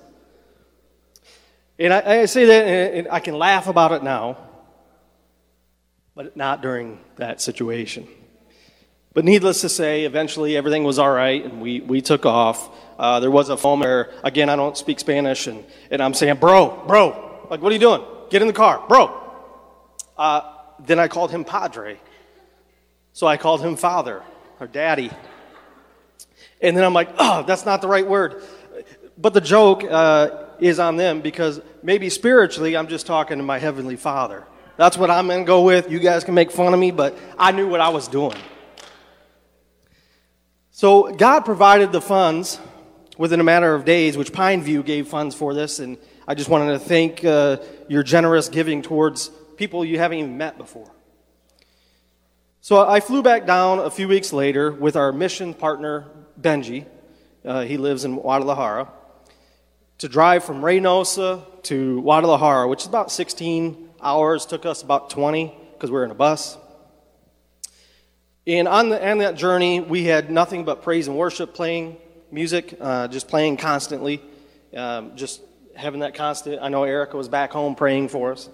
And 1.78 1.94
I, 1.94 2.20
I 2.20 2.24
say 2.26 2.44
that, 2.44 2.66
and 2.66 3.08
I 3.10 3.20
can 3.20 3.38
laugh 3.38 3.68
about 3.68 3.92
it 3.92 4.02
now, 4.02 4.36
but 6.14 6.36
not 6.36 6.60
during 6.60 7.00
that 7.16 7.40
situation. 7.40 8.06
But 9.12 9.24
needless 9.24 9.62
to 9.62 9.68
say, 9.68 10.04
eventually 10.04 10.56
everything 10.56 10.84
was 10.84 10.98
all 10.98 11.10
right, 11.10 11.44
and 11.44 11.60
we, 11.60 11.80
we 11.80 12.00
took 12.00 12.24
off. 12.26 12.70
Uh, 12.96 13.18
there 13.18 13.30
was 13.30 13.48
a 13.48 13.56
moment 13.56 13.80
where, 13.88 14.12
again, 14.22 14.48
I 14.48 14.54
don't 14.54 14.76
speak 14.76 15.00
Spanish, 15.00 15.48
and, 15.48 15.64
and 15.90 16.00
I'm 16.00 16.14
saying, 16.14 16.36
bro, 16.36 16.84
bro, 16.86 17.46
like, 17.50 17.60
what 17.60 17.70
are 17.70 17.74
you 17.74 17.80
doing? 17.80 18.04
Get 18.30 18.40
in 18.40 18.48
the 18.48 18.54
car, 18.54 18.84
bro. 18.88 19.20
Uh, 20.16 20.42
then 20.86 21.00
I 21.00 21.08
called 21.08 21.32
him 21.32 21.44
Padre. 21.44 21.98
So 23.12 23.26
I 23.26 23.36
called 23.36 23.60
him 23.60 23.76
Father 23.76 24.22
or 24.60 24.68
Daddy. 24.68 25.10
And 26.62 26.76
then 26.76 26.84
I'm 26.84 26.94
like, 26.94 27.10
oh, 27.18 27.42
that's 27.42 27.66
not 27.66 27.82
the 27.82 27.88
right 27.88 28.06
word. 28.06 28.42
But 29.18 29.34
the 29.34 29.40
joke 29.40 29.82
uh, 29.82 30.44
is 30.60 30.78
on 30.78 30.96
them 30.96 31.20
because 31.20 31.60
maybe 31.82 32.10
spiritually 32.10 32.76
I'm 32.76 32.86
just 32.86 33.06
talking 33.06 33.38
to 33.38 33.44
my 33.44 33.58
Heavenly 33.58 33.96
Father. 33.96 34.44
That's 34.76 34.96
what 34.96 35.10
I'm 35.10 35.26
going 35.26 35.40
to 35.40 35.46
go 35.46 35.62
with. 35.62 35.90
You 35.90 35.98
guys 35.98 36.22
can 36.22 36.34
make 36.34 36.50
fun 36.50 36.72
of 36.72 36.78
me, 36.78 36.90
but 36.90 37.18
I 37.38 37.52
knew 37.52 37.68
what 37.68 37.80
I 37.80 37.88
was 37.88 38.08
doing. 38.08 38.36
So 40.80 41.12
God 41.12 41.40
provided 41.40 41.92
the 41.92 42.00
funds 42.00 42.58
within 43.18 43.38
a 43.38 43.44
matter 43.44 43.74
of 43.74 43.84
days, 43.84 44.16
which 44.16 44.32
Pineview 44.32 44.82
gave 44.82 45.08
funds 45.08 45.34
for 45.34 45.52
this, 45.52 45.78
and 45.78 45.98
I 46.26 46.34
just 46.34 46.48
wanted 46.48 46.72
to 46.72 46.78
thank 46.78 47.22
uh, 47.22 47.58
your 47.86 48.02
generous 48.02 48.48
giving 48.48 48.80
towards 48.80 49.28
people 49.58 49.84
you 49.84 49.98
haven't 49.98 50.16
even 50.16 50.38
met 50.38 50.56
before. 50.56 50.90
So 52.62 52.88
I 52.88 53.00
flew 53.00 53.22
back 53.22 53.44
down 53.44 53.80
a 53.80 53.90
few 53.90 54.08
weeks 54.08 54.32
later 54.32 54.72
with 54.72 54.96
our 54.96 55.12
mission 55.12 55.52
partner, 55.52 56.06
Benji. 56.40 56.86
Uh, 57.44 57.64
he 57.64 57.76
lives 57.76 58.06
in 58.06 58.16
Guadalajara. 58.16 58.90
To 59.98 60.08
drive 60.08 60.44
from 60.44 60.62
Reynosa 60.62 61.62
to 61.64 62.00
Guadalajara, 62.00 62.66
which 62.68 62.80
is 62.80 62.86
about 62.86 63.12
16 63.12 63.90
hours, 64.00 64.46
took 64.46 64.64
us 64.64 64.82
about 64.82 65.10
20 65.10 65.54
because 65.74 65.90
we 65.90 65.98
are 65.98 66.04
in 66.04 66.10
a 66.10 66.14
bus. 66.14 66.56
And 68.46 68.66
on, 68.66 68.88
the, 68.88 69.10
on 69.10 69.18
that 69.18 69.34
journey, 69.34 69.80
we 69.80 70.04
had 70.04 70.30
nothing 70.30 70.64
but 70.64 70.82
praise 70.82 71.08
and 71.08 71.16
worship 71.16 71.52
playing, 71.52 71.98
music, 72.30 72.76
uh, 72.80 73.06
just 73.08 73.28
playing 73.28 73.58
constantly, 73.58 74.22
um, 74.74 75.14
just 75.14 75.42
having 75.76 76.00
that 76.00 76.14
constant. 76.14 76.60
I 76.62 76.68
know 76.68 76.84
Erica 76.84 77.16
was 77.16 77.28
back 77.28 77.52
home 77.52 77.74
praying 77.74 78.08
for 78.08 78.32
us, 78.32 78.48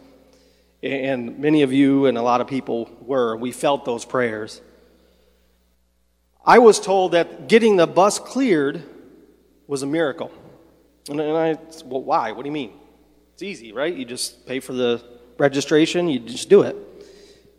and 0.83 1.39
many 1.39 1.63
of 1.63 1.73
you 1.73 2.07
and 2.07 2.19
a 2.19 2.23
lot 2.23 2.41
of 2.41 2.49
people 2.49 2.91
were. 3.01 3.37
We 3.37 3.53
felt 3.53 3.85
those 3.85 4.05
prayers. 4.05 4.61
I 6.45 6.59
was 6.59 6.81
told 6.81 7.13
that 7.13 7.49
getting 7.49 7.77
the 7.77 7.87
bus 7.87 8.19
cleared 8.19 8.83
was 9.67 9.83
a 9.83 9.87
miracle. 9.87 10.33
And 11.09 11.21
I, 11.21 11.59
said, 11.71 11.89
well, 11.89 12.03
why? 12.03 12.33
What 12.33 12.43
do 12.43 12.49
you 12.49 12.53
mean? 12.53 12.73
It's 13.35 13.43
easy, 13.43 13.73
right? 13.73 13.95
You 13.95 14.05
just 14.05 14.47
pay 14.47 14.61
for 14.61 14.73
the 14.73 15.03
registration, 15.39 16.09
you 16.09 16.19
just 16.19 16.49
do 16.49 16.63
it. 16.63 16.77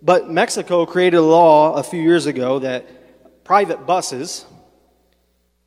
But 0.01 0.29
Mexico 0.29 0.86
created 0.86 1.17
a 1.17 1.21
law 1.21 1.73
a 1.73 1.83
few 1.83 2.01
years 2.01 2.25
ago 2.27 2.60
that 2.60 3.43
private 3.43 3.86
buses, 3.86 4.45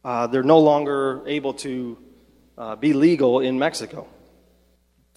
uh, 0.05 0.27
they're 0.29 0.43
no 0.43 0.61
longer 0.61 1.23
able 1.27 1.55
to 1.55 1.99
uh, 2.57 2.77
be 2.77 2.93
legal 2.93 3.41
in 3.41 3.59
Mexico. 3.59 4.07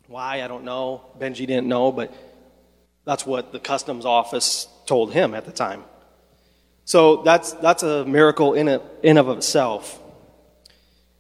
Why, 0.08 0.42
I 0.42 0.48
don't 0.48 0.64
know. 0.64 1.06
Benji 1.20 1.46
didn't 1.46 1.68
know, 1.68 1.92
but 1.92 2.14
that's 3.06 3.26
what 3.26 3.52
the 3.52 3.60
customs 3.60 4.06
office 4.06 4.68
told 4.86 5.14
him 5.14 5.34
at 5.34 5.46
the 5.46 5.52
time. 5.52 5.84
So 6.86 7.24
that's, 7.24 7.54
that's 7.54 7.84
a 7.84 8.06
miracle 8.06 8.54
in, 8.54 8.68
it, 8.68 8.82
in 9.04 9.18
of 9.18 9.30
itself. 9.30 10.00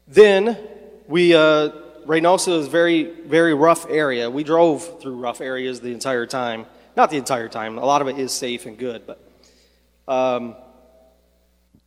Then 0.07 0.57
we, 1.07 1.33
uh, 1.33 1.69
Reynosa 2.05 2.59
is 2.59 2.67
very, 2.67 3.03
very 3.03 3.53
rough 3.53 3.85
area. 3.89 4.29
We 4.29 4.43
drove 4.43 5.01
through 5.01 5.15
rough 5.15 5.41
areas 5.41 5.79
the 5.79 5.91
entire 5.91 6.25
time. 6.25 6.65
Not 6.95 7.09
the 7.09 7.17
entire 7.17 7.49
time. 7.49 7.77
A 7.77 7.85
lot 7.85 8.01
of 8.01 8.07
it 8.07 8.19
is 8.19 8.31
safe 8.31 8.65
and 8.65 8.77
good, 8.77 9.03
but 9.07 9.19
um, 10.07 10.55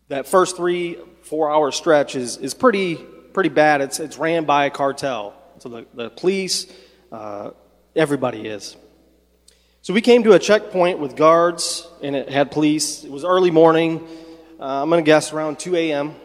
that 0.09 0.27
first 0.27 0.57
three, 0.57 0.99
four 1.23 1.51
hour 1.51 1.71
stretch 1.71 2.17
is, 2.17 2.37
is 2.39 2.55
pretty, 2.55 2.97
pretty 2.97 3.49
bad. 3.49 3.81
It's, 3.81 4.01
it's 4.01 4.19
ran 4.19 4.45
by 4.45 4.67
a 4.67 4.71
cartel. 4.71 5.35
So 5.59 5.69
the, 5.69 5.87
the 5.95 6.11
police, 6.11 6.67
uh, 7.13 7.51
everybody 7.95 8.47
is. 8.49 8.77
So 9.83 9.95
we 9.95 10.01
came 10.01 10.25
to 10.25 10.33
a 10.33 10.39
checkpoint 10.41 10.99
with 10.99 11.15
guards, 11.15 11.87
and 12.03 12.17
it 12.17 12.29
had 12.29 12.51
police. 12.51 13.05
It 13.05 13.11
was 13.11 13.25
early 13.25 13.53
morning. 13.53 14.05
Uh, 14.59 14.83
I'm 14.83 14.91
going 14.91 15.05
to 15.05 15.07
guess 15.07 15.33
around 15.33 15.61
2 15.61 15.77
a.m. 15.77 16.17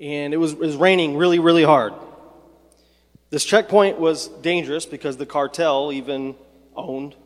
And 0.00 0.32
it 0.32 0.36
was, 0.36 0.52
it 0.52 0.60
was 0.60 0.76
raining 0.76 1.16
really, 1.16 1.40
really 1.40 1.64
hard. 1.64 1.94
This 3.30 3.44
checkpoint 3.44 3.98
was 3.98 4.28
dangerous 4.28 4.86
because 4.86 5.16
the 5.16 5.26
cartel 5.26 5.90
even 5.92 6.36
owned 6.88 7.16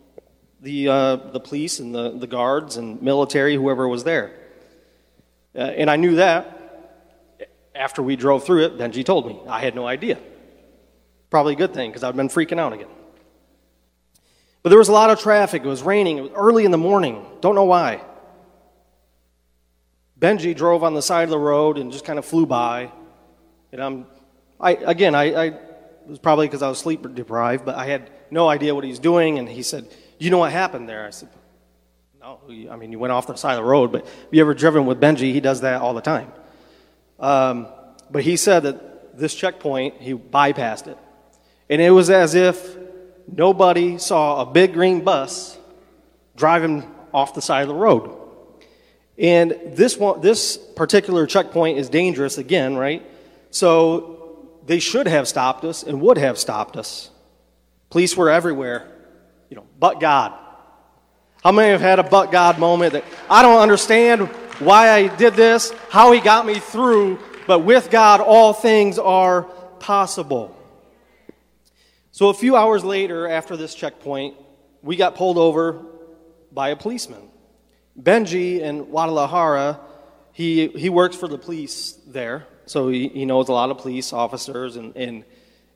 the, 0.60 0.88
uh, 0.88 1.16
the 1.16 1.40
police 1.40 1.78
and 1.78 1.94
the, 1.94 2.16
the 2.18 2.26
guards 2.26 2.76
and 2.76 3.00
military, 3.02 3.54
whoever 3.54 3.86
was 3.88 4.04
there. 4.04 4.34
Uh, 5.54 5.58
and 5.58 5.90
I 5.90 5.96
knew 5.96 6.16
that 6.16 6.54
after 7.74 8.02
we 8.02 8.16
drove 8.16 8.44
through 8.44 8.64
it. 8.64 8.78
Benji 8.78 9.04
told 9.04 9.26
me. 9.26 9.40
I 9.48 9.60
had 9.60 9.74
no 9.74 9.86
idea. 9.86 10.18
Probably 11.30 11.54
a 11.54 11.56
good 11.56 11.74
thing 11.74 11.90
because 11.90 12.04
I'd 12.04 12.16
been 12.16 12.28
freaking 12.28 12.58
out 12.58 12.72
again. 12.72 12.88
But 14.62 14.70
there 14.70 14.78
was 14.78 14.88
a 14.88 14.92
lot 14.92 15.10
of 15.10 15.20
traffic. 15.20 15.62
It 15.62 15.68
was 15.68 15.82
raining. 15.82 16.18
It 16.18 16.22
was 16.22 16.30
early 16.34 16.64
in 16.64 16.70
the 16.70 16.78
morning. 16.78 17.26
Don't 17.40 17.54
know 17.54 17.64
why. 17.64 18.02
Benji 20.18 20.56
drove 20.56 20.82
on 20.82 20.94
the 20.94 21.02
side 21.02 21.24
of 21.24 21.30
the 21.30 21.38
road 21.38 21.76
and 21.76 21.92
just 21.92 22.04
kind 22.04 22.18
of 22.18 22.24
flew 22.24 22.46
by. 22.46 22.90
And 23.72 23.82
I'm, 23.82 24.06
I, 24.58 24.72
again, 24.72 25.14
I, 25.14 25.22
I 25.34 25.44
it 25.46 26.10
was 26.10 26.18
probably 26.18 26.46
because 26.46 26.62
I 26.62 26.68
was 26.68 26.78
sleep 26.78 27.14
deprived, 27.14 27.64
but 27.64 27.74
I 27.76 27.86
had 27.86 28.10
no 28.34 28.48
idea 28.48 28.74
what 28.74 28.84
he's 28.84 28.98
doing. 28.98 29.38
And 29.38 29.48
he 29.48 29.62
said, 29.62 29.88
You 30.18 30.30
know 30.30 30.38
what 30.38 30.52
happened 30.52 30.88
there? 30.88 31.06
I 31.06 31.10
said, 31.10 31.30
no. 32.20 32.40
I 32.70 32.76
mean, 32.76 32.92
you 32.92 32.98
went 32.98 33.12
off 33.12 33.26
the 33.26 33.36
side 33.36 33.52
of 33.52 33.58
the 33.58 33.70
road, 33.70 33.92
but 33.92 34.04
if 34.04 34.28
you 34.30 34.40
ever 34.40 34.54
driven 34.54 34.84
with 34.86 35.00
Benji, 35.00 35.32
he 35.32 35.40
does 35.40 35.60
that 35.60 35.80
all 35.80 35.94
the 35.94 36.00
time. 36.00 36.32
Um, 37.20 37.68
but 38.10 38.22
he 38.22 38.36
said 38.36 38.64
that 38.64 39.16
this 39.18 39.34
checkpoint, 39.34 40.00
he 40.00 40.14
bypassed 40.14 40.88
it. 40.88 40.98
And 41.70 41.80
it 41.80 41.90
was 41.90 42.10
as 42.10 42.34
if 42.34 42.76
nobody 43.32 43.98
saw 43.98 44.42
a 44.42 44.46
big 44.46 44.72
green 44.74 45.02
bus 45.02 45.56
driving 46.36 46.82
off 47.12 47.34
the 47.34 47.42
side 47.42 47.62
of 47.62 47.68
the 47.68 47.74
road. 47.74 48.20
And 49.16 49.56
this, 49.66 49.96
one, 49.96 50.20
this 50.20 50.56
particular 50.56 51.26
checkpoint 51.26 51.78
is 51.78 51.88
dangerous 51.88 52.36
again, 52.36 52.76
right? 52.76 53.02
So 53.50 54.50
they 54.66 54.80
should 54.80 55.06
have 55.06 55.28
stopped 55.28 55.64
us 55.64 55.84
and 55.84 56.00
would 56.00 56.18
have 56.18 56.38
stopped 56.38 56.76
us. 56.76 57.10
Police 57.94 58.16
were 58.16 58.28
everywhere, 58.28 58.88
you 59.48 59.54
know, 59.54 59.66
but 59.78 60.00
God. 60.00 60.32
How 61.44 61.52
many 61.52 61.70
have 61.70 61.80
had 61.80 62.00
a 62.00 62.02
but 62.02 62.32
God 62.32 62.58
moment 62.58 62.94
that 62.94 63.04
I 63.30 63.40
don't 63.40 63.60
understand 63.60 64.22
why 64.58 64.90
I 64.90 65.06
did 65.06 65.34
this, 65.34 65.72
how 65.90 66.10
He 66.10 66.18
got 66.18 66.44
me 66.44 66.58
through, 66.58 67.20
but 67.46 67.60
with 67.60 67.92
God, 67.92 68.20
all 68.20 68.52
things 68.52 68.98
are 68.98 69.44
possible. 69.78 70.56
So 72.10 72.30
a 72.30 72.34
few 72.34 72.56
hours 72.56 72.82
later, 72.82 73.28
after 73.28 73.56
this 73.56 73.76
checkpoint, 73.76 74.34
we 74.82 74.96
got 74.96 75.14
pulled 75.14 75.38
over 75.38 75.80
by 76.50 76.70
a 76.70 76.76
policeman. 76.76 77.30
Benji 77.96 78.58
in 78.58 78.86
Guadalajara, 78.86 79.78
he, 80.32 80.66
he 80.66 80.88
works 80.88 81.14
for 81.14 81.28
the 81.28 81.38
police 81.38 81.96
there, 82.08 82.48
so 82.66 82.88
he, 82.88 83.06
he 83.06 83.24
knows 83.24 83.48
a 83.48 83.52
lot 83.52 83.70
of 83.70 83.78
police 83.78 84.12
officers 84.12 84.74
and, 84.74 84.96
and, 84.96 85.24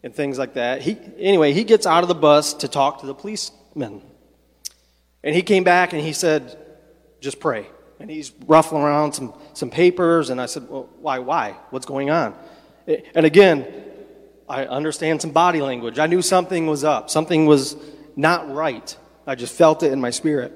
and 0.03 0.15
things 0.15 0.39
like 0.39 0.55
that. 0.55 0.83
He, 0.83 0.97
anyway, 1.19 1.53
he 1.53 1.65
gets 1.65 1.87
out 1.87 2.05
of 2.05 2.09
the 2.09 2.15
bus 2.15 2.55
to 2.55 2.69
talk 2.69 3.01
to 3.01 3.07
the 3.07 3.15
policeman. 3.15 4.03
And 5.23 5.35
he 5.35 5.43
came 5.43 5.65
back 5.65 5.93
and 5.93 6.03
he 6.03 6.13
said, 6.13 6.57
just 7.21 7.41
pray. 7.41 7.67
And 8.01 8.09
he's 8.09 8.33
ruffling 8.47 8.83
around 8.83 9.13
some, 9.13 9.35
some 9.55 9.71
papers, 9.71 10.31
and 10.31 10.41
I 10.41 10.47
said, 10.47 10.69
well, 10.69 10.89
why, 11.01 11.19
why? 11.19 11.57
What's 11.71 11.87
going 11.87 12.11
on? 12.11 12.37
And 12.87 13.27
again, 13.27 13.67
I 14.49 14.67
understand 14.67 15.21
some 15.21 15.33
body 15.33 15.61
language. 15.61 15.99
I 15.99 16.07
knew 16.07 16.23
something 16.23 16.67
was 16.69 16.85
up, 16.85 17.11
something 17.11 17.47
was 17.47 17.77
not 18.17 18.53
right. 18.53 18.97
I 19.27 19.35
just 19.35 19.55
felt 19.55 19.83
it 19.83 19.93
in 19.93 20.01
my 20.01 20.11
spirit. 20.11 20.53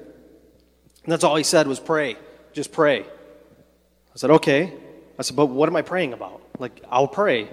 And 1.03 1.11
that's 1.11 1.23
all 1.23 1.35
he 1.35 1.43
said 1.43 1.67
was 1.67 1.79
pray, 1.79 2.15
just 2.53 2.71
pray. 2.71 3.01
I 3.01 4.15
said, 4.15 4.31
okay. 4.31 4.73
I 5.19 5.21
said, 5.21 5.35
but 5.35 5.47
what 5.47 5.69
am 5.69 5.75
I 5.75 5.81
praying 5.81 6.13
about? 6.13 6.41
Like, 6.57 6.81
I'll 6.89 7.07
pray. 7.07 7.49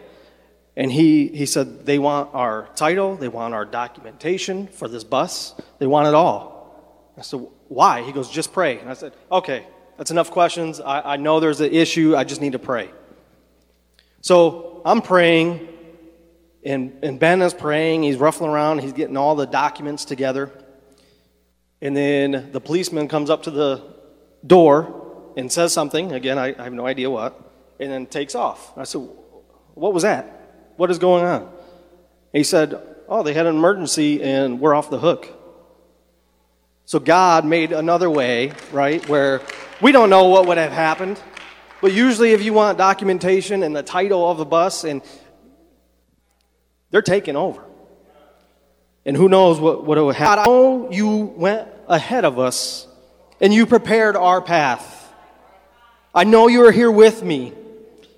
And 0.80 0.90
he, 0.90 1.28
he 1.28 1.44
said, 1.44 1.84
they 1.84 1.98
want 1.98 2.34
our 2.34 2.70
title, 2.74 3.14
they 3.14 3.28
want 3.28 3.52
our 3.52 3.66
documentation 3.66 4.66
for 4.66 4.88
this 4.88 5.04
bus, 5.04 5.54
they 5.78 5.86
want 5.86 6.08
it 6.08 6.14
all. 6.14 7.12
I 7.18 7.20
said, 7.20 7.46
why? 7.68 8.00
He 8.00 8.12
goes, 8.12 8.30
just 8.30 8.54
pray. 8.54 8.78
And 8.78 8.88
I 8.88 8.94
said, 8.94 9.12
okay, 9.30 9.66
that's 9.98 10.10
enough 10.10 10.30
questions. 10.30 10.80
I, 10.80 11.02
I 11.02 11.16
know 11.18 11.38
there's 11.38 11.60
an 11.60 11.70
issue, 11.70 12.16
I 12.16 12.24
just 12.24 12.40
need 12.40 12.52
to 12.52 12.58
pray. 12.58 12.90
So 14.22 14.80
I'm 14.86 15.02
praying, 15.02 15.68
and, 16.64 16.98
and 17.02 17.20
Ben 17.20 17.42
is 17.42 17.52
praying. 17.52 18.04
He's 18.04 18.16
ruffling 18.16 18.50
around, 18.50 18.78
he's 18.78 18.94
getting 18.94 19.18
all 19.18 19.34
the 19.34 19.46
documents 19.46 20.06
together. 20.06 20.50
And 21.82 21.94
then 21.94 22.52
the 22.52 22.60
policeman 22.60 23.06
comes 23.06 23.28
up 23.28 23.42
to 23.42 23.50
the 23.50 23.84
door 24.46 25.34
and 25.36 25.52
says 25.52 25.74
something. 25.74 26.12
Again, 26.12 26.38
I, 26.38 26.58
I 26.58 26.64
have 26.64 26.72
no 26.72 26.86
idea 26.86 27.10
what. 27.10 27.38
And 27.78 27.92
then 27.92 28.06
takes 28.06 28.34
off. 28.34 28.72
I 28.78 28.84
said, 28.84 29.06
What 29.74 29.92
was 29.92 30.04
that? 30.04 30.38
What 30.80 30.90
is 30.90 30.98
going 30.98 31.26
on? 31.26 31.52
He 32.32 32.42
said, 32.42 32.80
Oh, 33.06 33.22
they 33.22 33.34
had 33.34 33.44
an 33.44 33.54
emergency 33.54 34.22
and 34.22 34.58
we're 34.60 34.74
off 34.74 34.88
the 34.88 34.98
hook. 34.98 35.28
So 36.86 36.98
God 36.98 37.44
made 37.44 37.72
another 37.72 38.08
way, 38.08 38.52
right, 38.72 39.06
where 39.06 39.42
we 39.82 39.92
don't 39.92 40.08
know 40.08 40.28
what 40.28 40.46
would 40.46 40.56
have 40.56 40.72
happened. 40.72 41.20
But 41.82 41.92
usually, 41.92 42.32
if 42.32 42.42
you 42.42 42.54
want 42.54 42.78
documentation 42.78 43.62
and 43.62 43.76
the 43.76 43.82
title 43.82 44.30
of 44.30 44.38
the 44.38 44.46
bus, 44.46 44.84
and 44.84 45.02
they're 46.90 47.02
taking 47.02 47.36
over. 47.36 47.62
And 49.04 49.18
who 49.18 49.28
knows 49.28 49.60
what, 49.60 49.84
what 49.84 50.02
would 50.02 50.16
happen. 50.16 50.38
I 50.38 50.46
know 50.46 50.90
you 50.90 51.08
went 51.36 51.68
ahead 51.88 52.24
of 52.24 52.38
us 52.38 52.86
and 53.38 53.52
you 53.52 53.66
prepared 53.66 54.16
our 54.16 54.40
path. 54.40 55.12
I 56.14 56.24
know 56.24 56.48
you 56.48 56.64
are 56.64 56.72
here 56.72 56.90
with 56.90 57.22
me. 57.22 57.52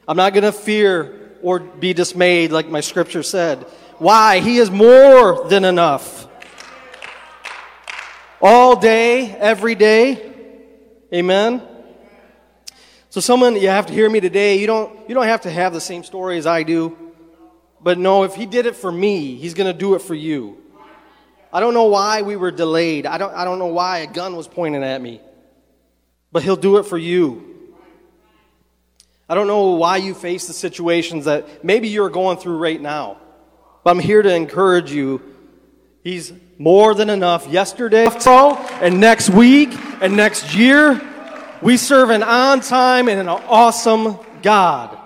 I'm 0.07 0.17
not 0.17 0.33
going 0.33 0.45
to 0.45 0.53
fear 0.53 1.22
or 1.43 1.61
be 1.61 1.93
dismayed 1.93 2.53
like 2.53 2.69
my 2.69 2.81
scripture 2.81 3.23
said. 3.23 3.67
Why? 3.99 4.41
He 4.41 4.59
is 4.59 4.71
more 4.71 5.49
than 5.49 5.65
enough. 5.65 6.27
All 8.41 8.77
day, 8.77 9.31
every 9.31 9.75
day. 9.75 10.33
Amen. 11.13 11.63
So 13.11 13.21
someone 13.21 13.57
you 13.57 13.69
have 13.69 13.87
to 13.87 13.93
hear 13.93 14.09
me 14.09 14.21
today, 14.21 14.59
you 14.59 14.67
don't 14.67 15.09
you 15.09 15.15
don't 15.15 15.27
have 15.27 15.43
to 15.43 15.51
have 15.51 15.73
the 15.73 15.81
same 15.81 16.03
story 16.03 16.39
as 16.39 16.47
I 16.47 16.63
do. 16.63 16.97
But 17.81 17.99
no, 17.99 18.23
if 18.23 18.35
he 18.35 18.47
did 18.47 18.67
it 18.67 18.77
for 18.77 18.91
me, 18.91 19.37
he's 19.37 19.55
going 19.55 19.71
to 19.71 19.79
do 19.79 19.95
it 19.95 20.03
for 20.03 20.15
you. 20.15 20.59
I 21.53 21.61
don't 21.61 21.75
know 21.75 21.85
why 21.85 22.23
we 22.23 22.37
were 22.37 22.51
delayed. 22.51 23.05
I 23.05 23.19
don't, 23.19 23.35
I 23.35 23.45
don't 23.45 23.59
know 23.59 23.67
why 23.67 23.99
a 23.99 24.07
gun 24.07 24.37
was 24.37 24.49
pointed 24.49 24.83
at 24.83 25.03
me. 25.03 25.21
But 26.31 26.43
He'll 26.43 26.57
do 26.57 26.79
it 26.79 26.85
for 26.85 26.97
you. 26.97 27.52
I 29.29 29.35
don't 29.35 29.47
know 29.47 29.71
why 29.73 29.99
you 29.99 30.15
face 30.15 30.47
the 30.47 30.53
situations 30.53 31.25
that 31.27 31.65
maybe 31.65 31.89
you're 31.89 32.11
going 32.11 32.39
through 32.39 32.59
right 32.59 32.81
now. 32.81 33.19
But 33.85 33.93
I'm 33.93 33.99
here 33.99 34.23
to 34.23 34.35
encourage 34.35 34.93
you. 34.93 35.23
He's 36.03 36.33
more 36.59 36.95
than 36.95 37.11
enough. 37.11 37.49
Yesterday, 37.49 38.07
and 38.07 39.01
next 39.01 39.31
week, 39.31 39.71
and 40.01 40.17
next 40.17 40.55
year, 40.55 41.01
we 41.63 41.77
serve 41.77 42.11
an 42.11 42.23
on 42.23 42.61
time 42.61 43.09
and 43.09 43.21
an 43.21 43.29
awesome 43.29 44.19
God. 44.43 44.99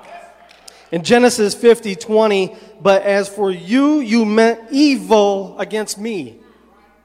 In 0.90 1.02
Genesis 1.02 1.54
50 1.54 1.96
20, 1.96 2.56
but 2.80 3.02
as 3.02 3.28
for 3.28 3.50
you, 3.50 4.00
you 4.00 4.24
meant 4.24 4.60
evil 4.70 5.58
against 5.58 5.98
me, 5.98 6.38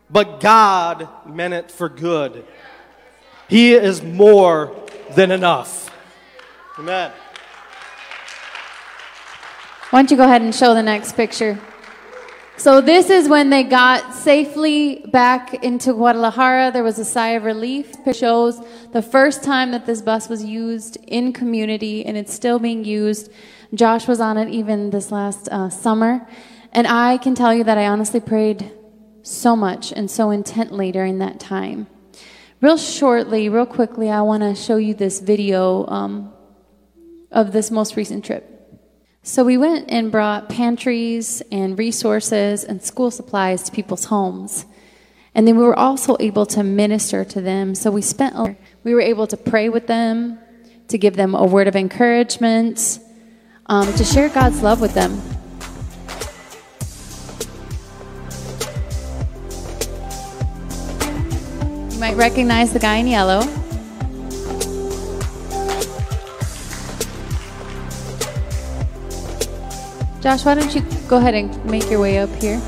but 0.10 0.40
God 0.40 1.08
meant 1.28 1.54
it 1.54 1.72
for 1.72 1.90
good. 1.90 2.46
He 3.50 3.74
is 3.74 4.02
more 4.02 4.74
than 5.16 5.32
enough. 5.32 5.91
Amen. 6.80 7.12
Why 9.90 10.00
don't 10.00 10.10
you 10.10 10.16
go 10.16 10.24
ahead 10.24 10.42
and 10.42 10.56
show 10.56 10.74
the 10.74 10.82
next 10.82 11.18
picture? 11.18 11.60
So, 12.56 12.80
this 12.80 13.10
is 13.10 13.28
when 13.28 13.50
they 13.50 13.64
got 13.64 14.14
safely 14.14 15.04
back 15.12 15.64
into 15.64 15.94
Guadalajara. 15.94 16.72
There 16.72 16.84
was 16.84 17.00
a 17.00 17.04
sigh 17.04 17.32
of 17.32 17.44
relief. 17.44 17.92
It 18.06 18.16
shows 18.16 18.62
the 18.92 19.02
first 19.02 19.44
time 19.44 19.72
that 19.72 19.86
this 19.86 20.02
bus 20.02 20.30
was 20.30 20.46
used 20.46 20.98
in 21.08 21.34
community, 21.34 22.06
and 22.06 22.16
it's 22.16 22.34
still 22.34 22.60
being 22.60 22.86
used. 22.86 23.32
Josh 23.74 24.08
was 24.08 24.22
on 24.22 24.38
it 24.38 24.48
even 24.50 24.92
this 24.92 25.12
last 25.12 25.50
uh, 25.50 25.70
summer. 25.70 26.26
And 26.72 26.88
I 26.88 27.18
can 27.18 27.36
tell 27.36 27.54
you 27.54 27.66
that 27.66 27.78
I 27.78 27.88
honestly 27.88 28.20
prayed 28.20 28.72
so 29.24 29.56
much 29.56 29.92
and 29.92 30.10
so 30.10 30.30
intently 30.30 30.92
during 30.92 31.18
that 31.18 31.40
time. 31.40 31.88
Real 32.62 32.78
shortly, 32.78 33.50
real 33.50 33.66
quickly, 33.66 34.10
I 34.10 34.22
want 34.22 34.44
to 34.44 34.56
show 34.56 34.78
you 34.78 34.94
this 34.94 35.20
video 35.20 35.86
um, 35.88 36.32
of 37.32 37.52
this 37.52 37.72
most 37.72 37.96
recent 37.96 38.26
trip. 38.26 38.48
So 39.24 39.44
we 39.44 39.56
went 39.56 39.92
and 39.92 40.12
brought 40.12 40.50
pantries 40.50 41.42
and 41.52 41.78
resources 41.78 42.64
and 42.64 42.82
school 42.82 43.12
supplies 43.12 43.64
to 43.64 43.72
people's 43.72 44.06
homes. 44.06 44.66
And 45.36 45.48
then 45.48 45.58
we 45.58 45.64
were 45.64 45.78
also 45.78 46.18
able 46.20 46.46
to 46.48 46.64
minister 46.64 47.24
to 47.24 47.40
them. 47.40 47.76
So 47.76 47.92
we 47.92 48.02
spent 48.02 48.36
we 48.84 48.94
were 48.94 49.02
able 49.02 49.28
to 49.28 49.38
pray 49.38 49.70
with 49.70 49.88
them, 49.88 50.40
to 50.88 50.98
give 50.98 51.16
them 51.16 51.36
a 51.36 51.46
word 51.46 51.68
of 51.68 51.76
encouragement, 51.76 53.00
um, 53.68 53.94
to 53.94 54.04
share 54.04 54.28
God's 54.30 54.62
love 54.64 54.82
with 54.82 54.94
them. 54.94 55.22
You 61.92 62.00
might 62.00 62.16
recognize 62.16 62.74
the 62.74 62.80
guy 62.80 62.98
in 62.98 63.08
yellow. 63.08 63.61
Josh, 70.22 70.46
why 70.46 70.54
don't 70.54 70.76
you 70.76 70.84
go 71.08 71.18
ahead 71.18 71.34
and 71.34 71.66
make 71.66 71.90
your 71.90 72.00
way 72.00 72.20
up 72.20 72.30
here? 72.36 72.62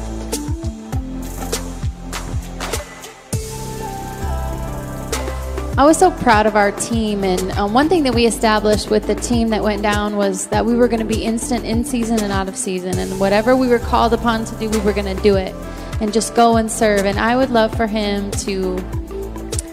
I 5.78 5.86
was 5.86 5.97
so 5.97 6.10
proud 6.10 6.47
of 6.47 6.56
our 6.56 6.72
team, 6.72 7.24
and 7.24 7.51
um, 7.51 7.74
one 7.76 7.89
thing 7.89 8.01
that 8.04 8.16
we 8.16 8.26
established 8.26 8.89
with 8.89 9.06
the 9.06 9.14
team 9.14 9.49
that 9.49 9.62
went 9.62 9.84
down 9.84 10.16
was 10.18 10.47
that 10.47 10.66
we 10.66 10.76
were 10.76 10.88
going 10.88 10.99
to 10.99 11.06
be 11.06 11.24
instant 11.24 11.64
in 11.64 11.86
season 11.86 12.24
and 12.24 12.32
out 12.32 12.47
of 12.47 12.56
season, 12.56 12.97
and 12.97 13.20
whatever 13.20 13.56
we 13.56 13.68
were 13.68 13.80
called 13.80 14.14
upon 14.14 14.45
to 14.45 14.56
do, 14.56 14.68
we 14.70 14.80
were 14.80 14.93
going 14.93 15.16
to 15.16 15.22
do 15.22 15.36
it, 15.36 15.54
and 16.01 16.12
just 16.12 16.34
go 16.34 16.58
and 16.58 16.72
serve. 16.72 17.06
And 17.06 17.20
I 17.20 17.36
would 17.36 17.51
love 17.51 17.76
for 17.76 17.86
him 17.86 18.32
to 18.32 18.78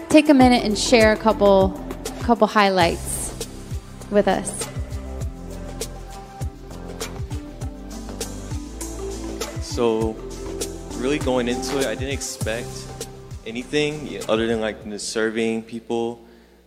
take 0.09 0.29
a 0.29 0.35
minute 0.35 0.63
and 0.63 0.77
share 0.77 1.13
a 1.13 1.17
couple, 1.17 1.69
couple 2.21 2.45
highlights 2.45 3.47
with 4.11 4.27
us. 4.27 4.70
So, 9.71 10.17
really 10.97 11.17
going 11.17 11.47
into 11.47 11.79
it, 11.79 11.85
I 11.85 11.95
didn't 11.95 12.13
expect 12.13 12.67
anything 13.47 14.19
other 14.27 14.45
than 14.45 14.59
like 14.59 14.75
serving 14.97 15.63
people. 15.63 16.19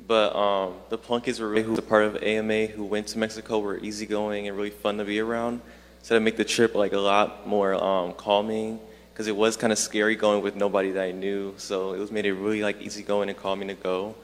But 0.07 0.35
um, 0.35 0.77
the 0.89 0.97
Plunkett's 0.97 1.39
were 1.39 1.51
really 1.51 1.65
who 1.65 1.77
a 1.77 1.83
part 1.83 2.05
of 2.05 2.23
AMA 2.23 2.69
who 2.69 2.83
went 2.83 3.09
to 3.09 3.19
Mexico 3.19 3.59
were 3.59 3.77
easygoing 3.77 4.49
and 4.49 4.57
really 4.57 4.71
fun 4.71 4.97
to 4.97 5.05
be 5.05 5.21
around. 5.21 5.61
So 6.01 6.15
that 6.15 6.21
make 6.21 6.39
the 6.39 6.47
trip 6.47 6.75
like 6.75 6.95
a 6.95 6.99
lot 6.99 7.47
more 7.47 7.75
um, 7.75 8.15
calming 8.15 8.81
because 9.13 9.27
it 9.27 9.37
was 9.37 9.59
kind 9.59 9.71
of 9.71 9.79
scary 9.79 10.17
going 10.17 10.43
with 10.43 10.57
nobody 10.57 10.91
that 10.93 11.05
I 11.05 11.13
knew. 11.13 11.53
So 11.59 11.93
it 11.93 11.99
was 11.99 12.11
made 12.11 12.25
it 12.25 12.33
really 12.33 12.63
like 12.63 12.81
easygoing 12.81 13.29
and 13.29 13.37
calming 13.37 13.69
to 13.69 13.75
go. 13.75 14.15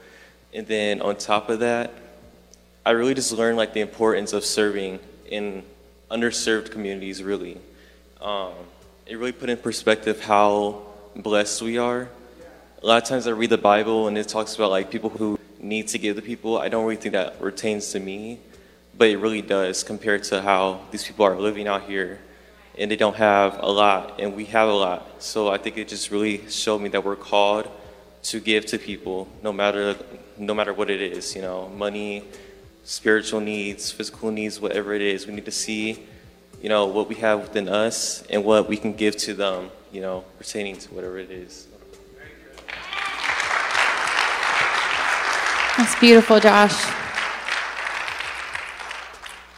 And 0.55 0.65
then 0.65 1.03
on 1.03 1.17
top 1.17 1.49
of 1.49 1.59
that, 1.59 1.93
I 2.83 2.91
really 2.91 3.13
just 3.13 3.31
learned 3.31 3.57
like 3.57 3.73
the 3.73 3.81
importance 3.81 4.33
of 4.33 4.43
serving 4.43 4.99
in 5.29 5.61
underserved 6.09 6.71
communities. 6.71 7.21
Really, 7.21 7.59
um, 8.21 8.53
it 9.11 9.17
really 9.17 9.33
put 9.33 9.49
in 9.49 9.57
perspective 9.57 10.23
how 10.23 10.81
blessed 11.17 11.61
we 11.63 11.77
are. 11.77 12.07
A 12.81 12.87
lot 12.87 13.03
of 13.03 13.09
times 13.09 13.27
I 13.27 13.31
read 13.31 13.49
the 13.49 13.57
Bible 13.57 14.07
and 14.07 14.17
it 14.17 14.29
talks 14.29 14.55
about 14.55 14.71
like 14.71 14.89
people 14.89 15.09
who 15.09 15.37
need 15.59 15.89
to 15.89 15.97
give 15.97 16.15
to 16.15 16.21
people. 16.21 16.57
I 16.57 16.69
don't 16.69 16.85
really 16.85 16.95
think 16.95 17.11
that 17.11 17.37
pertains 17.37 17.91
to 17.91 17.99
me, 17.99 18.39
but 18.97 19.09
it 19.09 19.17
really 19.17 19.41
does 19.41 19.83
compared 19.83 20.23
to 20.31 20.41
how 20.41 20.79
these 20.91 21.03
people 21.03 21.25
are 21.25 21.35
living 21.37 21.67
out 21.67 21.83
here 21.83 22.21
and 22.77 22.89
they 22.89 22.95
don't 22.95 23.17
have 23.17 23.59
a 23.59 23.69
lot 23.69 24.21
and 24.21 24.33
we 24.33 24.45
have 24.45 24.69
a 24.69 24.73
lot. 24.73 25.21
So 25.21 25.49
I 25.49 25.57
think 25.57 25.77
it 25.77 25.89
just 25.89 26.09
really 26.09 26.49
showed 26.49 26.79
me 26.79 26.87
that 26.87 27.03
we're 27.03 27.17
called 27.17 27.69
to 28.23 28.39
give 28.39 28.65
to 28.67 28.79
people 28.79 29.27
no 29.43 29.51
matter 29.51 29.97
no 30.37 30.53
matter 30.53 30.73
what 30.73 30.89
it 30.89 31.01
is, 31.01 31.35
you 31.35 31.41
know, 31.41 31.67
money, 31.67 32.23
spiritual 32.85 33.41
needs, 33.41 33.91
physical 33.91 34.31
needs, 34.31 34.61
whatever 34.61 34.93
it 34.93 35.01
is. 35.01 35.27
We 35.27 35.33
need 35.33 35.43
to 35.43 35.51
see, 35.51 36.07
you 36.61 36.69
know, 36.69 36.85
what 36.85 37.09
we 37.09 37.15
have 37.15 37.41
within 37.41 37.67
us 37.67 38.23
and 38.29 38.45
what 38.45 38.69
we 38.69 38.77
can 38.77 38.93
give 38.93 39.17
to 39.17 39.33
them, 39.33 39.71
you 39.91 40.01
know, 40.01 40.23
pertaining 40.37 40.77
to 40.77 40.93
whatever 40.93 41.17
it 41.17 41.31
is. 41.31 41.67
That's 45.77 45.99
beautiful, 45.99 46.39
Josh. 46.39 46.75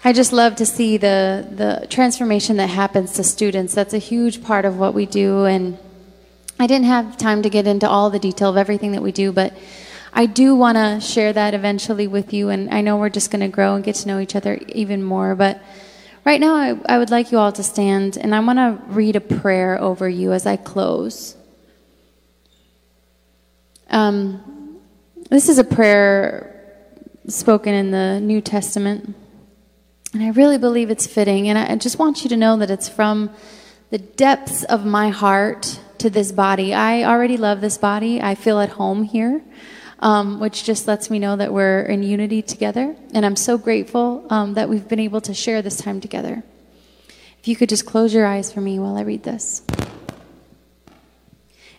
I 0.06 0.14
just 0.14 0.32
love 0.32 0.56
to 0.58 0.66
see 0.66 0.98
the, 0.98 1.48
the 1.50 1.88
transformation 1.90 2.58
that 2.58 2.68
happens 2.68 3.14
to 3.14 3.24
students. 3.24 3.74
That's 3.74 3.94
a 3.94 3.98
huge 3.98 4.44
part 4.44 4.64
of 4.64 4.78
what 4.78 4.94
we 4.94 5.06
do. 5.06 5.46
And 5.46 5.78
I 6.60 6.68
didn't 6.68 6.86
have 6.88 7.18
time 7.18 7.42
to 7.42 7.50
get 7.50 7.68
into 7.68 7.90
all 7.90 8.10
the 8.10 8.20
detail 8.20 8.50
of 8.50 8.58
everything 8.58 8.94
that 8.94 9.02
we 9.02 9.12
do, 9.12 9.32
but 9.32 9.54
I 10.14 10.26
do 10.26 10.56
want 10.56 10.78
to 10.78 11.02
share 11.02 11.34
that 11.34 11.54
eventually 11.54 12.08
with 12.08 12.34
you. 12.34 12.50
And 12.50 12.74
I 12.74 12.82
know 12.82 12.96
we're 12.98 13.10
just 13.10 13.32
going 13.32 13.42
to 13.42 13.48
grow 13.48 13.76
and 13.76 13.84
get 13.84 13.96
to 13.96 14.08
know 14.08 14.20
each 14.20 14.36
other 14.36 14.60
even 14.70 15.04
more. 15.04 15.36
But 15.36 15.62
right 16.26 16.40
now, 16.40 16.56
I, 16.56 16.80
I 16.86 16.98
would 16.98 17.10
like 17.10 17.32
you 17.32 17.38
all 17.38 17.52
to 17.52 17.64
stand, 17.64 18.18
and 18.18 18.34
I 18.34 18.40
want 18.40 18.60
to 18.60 18.80
read 18.94 19.16
a 19.16 19.22
prayer 19.22 19.80
over 19.82 20.08
you 20.08 20.32
as 20.32 20.46
I 20.46 20.56
close. 20.56 21.36
Um, 23.90 24.80
this 25.30 25.50
is 25.50 25.60
a 25.60 25.64
prayer 25.64 26.50
spoken 27.28 27.74
in 27.74 27.92
the 27.92 28.20
New 28.20 28.42
Testament, 28.42 29.16
and 30.14 30.24
I 30.24 30.30
really 30.30 30.58
believe 30.58 30.90
it's 30.90 31.08
fitting. 31.08 31.50
And 31.50 31.58
I 31.58 31.76
just 31.76 31.98
want 32.00 32.24
you 32.24 32.30
to 32.30 32.38
know 32.38 32.58
that 32.58 32.70
it's 32.70 32.90
from 32.90 33.30
the 33.90 33.98
depths 33.98 34.64
of 34.64 34.86
my 34.86 35.10
heart 35.10 35.80
to 36.00 36.10
this 36.10 36.32
body. 36.32 36.74
I 36.74 37.04
already 37.04 37.38
love 37.38 37.62
this 37.62 37.78
body, 37.78 38.22
I 38.22 38.36
feel 38.36 38.60
at 38.60 38.70
home 38.70 39.04
here. 39.04 39.42
Um, 40.04 40.42
which 40.42 40.66
just 40.66 40.86
lets 40.86 41.10
me 41.10 41.18
know 41.18 41.38
that 41.38 41.54
we're 41.54 41.84
in 41.84 42.04
unity 42.04 42.42
together. 42.42 42.94
And 43.14 43.26
I'm 43.26 43.38
so 43.38 43.58
grateful 43.58 44.28
um, 44.30 44.54
that 44.56 44.68
we've 44.68 44.86
been 44.86 45.00
able 45.00 45.22
to 45.22 45.34
share 45.34 45.62
this 45.62 45.78
time 45.78 46.02
together. 46.02 46.44
If 47.40 47.48
you 47.48 47.56
could 47.56 47.70
just 47.70 47.86
close 47.86 48.14
your 48.14 48.26
eyes 48.26 48.52
for 48.52 48.60
me 48.60 48.80
while 48.80 48.98
I 48.98 49.02
read 49.02 49.24
this 49.24 49.62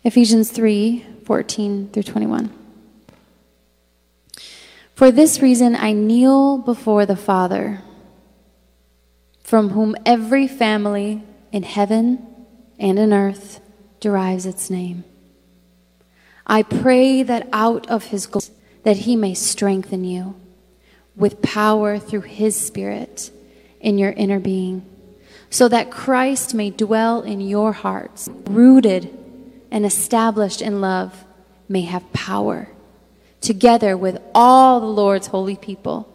Ephesians 0.05 0.51
3 0.51 1.05
14 1.25 1.91
through 1.91 2.03
21. 2.03 2.51
For 4.95 5.11
this 5.11 5.41
reason, 5.41 5.75
I 5.75 5.93
kneel 5.93 6.59
before 6.59 7.05
the 7.05 7.17
Father, 7.17 7.83
from 9.43 9.71
whom 9.71 9.97
every 10.07 10.47
family 10.47 11.23
in 11.51 11.63
heaven 11.63 12.27
and 12.79 12.99
in 12.99 13.13
earth 13.13 13.61
derives 14.01 14.47
its 14.47 14.71
name. 14.71 15.05
I 16.47 16.63
pray 16.63 17.23
that 17.23 17.49
out 17.53 17.89
of 17.91 18.05
his 18.07 18.27
glory, 18.27 18.47
that 18.83 18.99
he 18.99 19.17
may 19.17 19.35
strengthen 19.35 20.05
you 20.05 20.35
with 21.17 21.43
power 21.43 21.99
through 21.99 22.23
his 22.23 22.57
spirit 22.57 23.31
in 23.81 23.99
your 23.99 24.13
inner 24.13 24.41
being, 24.41 24.85
so 25.49 25.69
that 25.69 25.91
Christ 25.91 26.55
may 26.55 26.71
dwell 26.71 27.23
in 27.23 27.41
your 27.41 27.73
hearts, 27.73 28.29
rooted 28.47 29.17
and 29.71 29.87
established 29.87 30.61
in 30.61 30.81
love, 30.81 31.25
may 31.69 31.83
have 31.83 32.13
power 32.13 32.69
together 33.41 33.97
with 33.97 34.21
all 34.35 34.81
the 34.81 34.87
Lord's 34.87 35.29
holy 35.29 35.57
people 35.57 36.11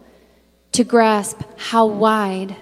to 0.72 0.84
grasp 0.84 1.40
how 1.56 1.86
wide 1.86 2.56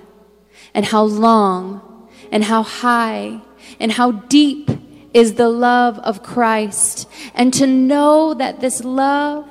and 0.74 0.84
how 0.84 1.02
long 1.02 2.08
and 2.30 2.44
how 2.44 2.62
high 2.62 3.40
and 3.80 3.92
how 3.92 4.12
deep 4.12 4.70
is 5.14 5.34
the 5.34 5.48
love 5.48 5.98
of 6.00 6.22
Christ, 6.22 7.08
and 7.34 7.52
to 7.54 7.66
know 7.66 8.34
that 8.34 8.60
this 8.60 8.84
love 8.84 9.48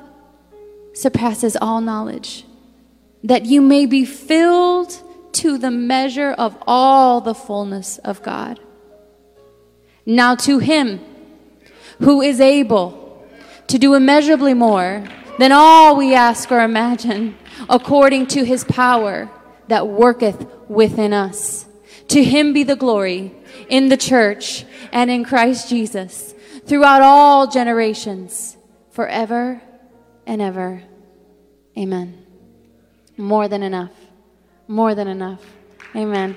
surpasses 0.94 1.56
all 1.60 1.80
knowledge, 1.80 2.44
that 3.24 3.46
you 3.46 3.60
may 3.60 3.86
be 3.86 4.04
filled 4.04 5.02
to 5.32 5.58
the 5.58 5.70
measure 5.70 6.32
of 6.32 6.56
all 6.66 7.20
the 7.20 7.34
fullness 7.34 7.98
of 7.98 8.22
God. 8.22 8.60
Now, 10.06 10.34
to 10.36 10.58
Him 10.58 11.00
who 12.00 12.22
is 12.22 12.40
able 12.40 13.26
to 13.66 13.78
do 13.78 13.94
immeasurably 13.94 14.54
more 14.54 15.04
than 15.38 15.52
all 15.52 15.96
we 15.96 16.14
ask 16.14 16.50
or 16.50 16.60
imagine, 16.60 17.36
according 17.68 18.26
to 18.26 18.44
his 18.44 18.64
power 18.64 19.30
that 19.68 19.86
worketh 19.86 20.46
within 20.68 21.12
us. 21.12 21.66
To 22.08 22.24
him 22.24 22.52
be 22.52 22.62
the 22.64 22.76
glory 22.76 23.32
in 23.68 23.88
the 23.88 23.96
church 23.96 24.64
and 24.92 25.10
in 25.10 25.24
Christ 25.24 25.68
Jesus 25.68 26.34
throughout 26.66 27.02
all 27.02 27.46
generations, 27.46 28.56
forever 28.90 29.60
and 30.26 30.42
ever. 30.42 30.82
Amen. 31.76 32.26
More 33.16 33.48
than 33.48 33.62
enough. 33.62 33.92
More 34.66 34.94
than 34.94 35.08
enough. 35.08 35.42
Amen. 35.96 36.36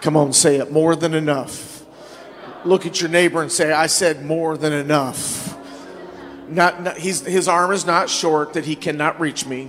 Come 0.00 0.16
on, 0.16 0.32
say 0.32 0.56
it. 0.56 0.72
More 0.72 0.96
than 0.96 1.14
enough. 1.14 1.84
Look 2.64 2.86
at 2.86 3.00
your 3.00 3.08
neighbor 3.08 3.40
and 3.40 3.50
say, 3.50 3.72
I 3.72 3.86
said 3.86 4.24
more 4.24 4.56
than 4.56 4.72
enough. 4.72 5.41
Not, 6.54 6.82
not 6.82 6.98
his 6.98 7.48
arm 7.48 7.72
is 7.72 7.86
not 7.86 8.10
short 8.10 8.52
that 8.54 8.64
he 8.64 8.76
cannot 8.76 9.18
reach 9.18 9.46
me. 9.46 9.68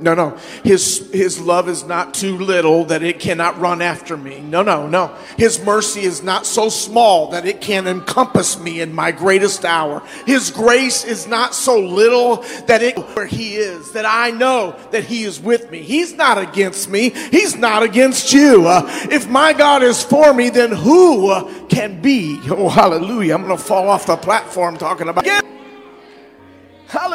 No, 0.00 0.14
no. 0.14 0.36
His, 0.62 1.10
his 1.12 1.40
love 1.40 1.68
is 1.68 1.84
not 1.84 2.14
too 2.14 2.38
little 2.38 2.84
that 2.86 3.02
it 3.02 3.18
cannot 3.18 3.58
run 3.58 3.82
after 3.82 4.16
me. 4.16 4.40
No, 4.40 4.62
no, 4.62 4.86
no. 4.86 5.14
His 5.36 5.62
mercy 5.64 6.02
is 6.02 6.22
not 6.22 6.46
so 6.46 6.68
small 6.68 7.30
that 7.30 7.46
it 7.46 7.60
can 7.60 7.86
encompass 7.86 8.58
me 8.58 8.80
in 8.80 8.92
my 8.92 9.10
greatest 9.10 9.64
hour. 9.64 10.02
His 10.26 10.50
grace 10.50 11.04
is 11.04 11.26
not 11.26 11.54
so 11.54 11.80
little 11.80 12.36
that 12.66 12.82
it 12.82 12.98
where 12.98 13.26
he 13.26 13.56
is, 13.56 13.92
that 13.92 14.04
I 14.06 14.30
know 14.30 14.76
that 14.92 15.04
he 15.04 15.24
is 15.24 15.40
with 15.40 15.70
me. 15.70 15.82
He's 15.82 16.14
not 16.14 16.38
against 16.38 16.88
me. 16.88 17.10
He's 17.10 17.56
not 17.56 17.82
against 17.82 18.32
you. 18.32 18.66
Uh, 18.66 18.82
if 19.10 19.28
my 19.28 19.52
God 19.52 19.82
is 19.82 20.02
for 20.02 20.32
me, 20.32 20.50
then 20.50 20.70
who 20.72 21.30
uh, 21.30 21.66
can 21.68 22.00
be? 22.00 22.38
Oh, 22.48 22.68
hallelujah. 22.68 23.34
I'm 23.34 23.44
going 23.44 23.56
to 23.56 23.62
fall 23.62 23.88
off 23.88 24.06
the 24.06 24.16
platform 24.16 24.76
talking 24.76 25.08
about. 25.08 25.24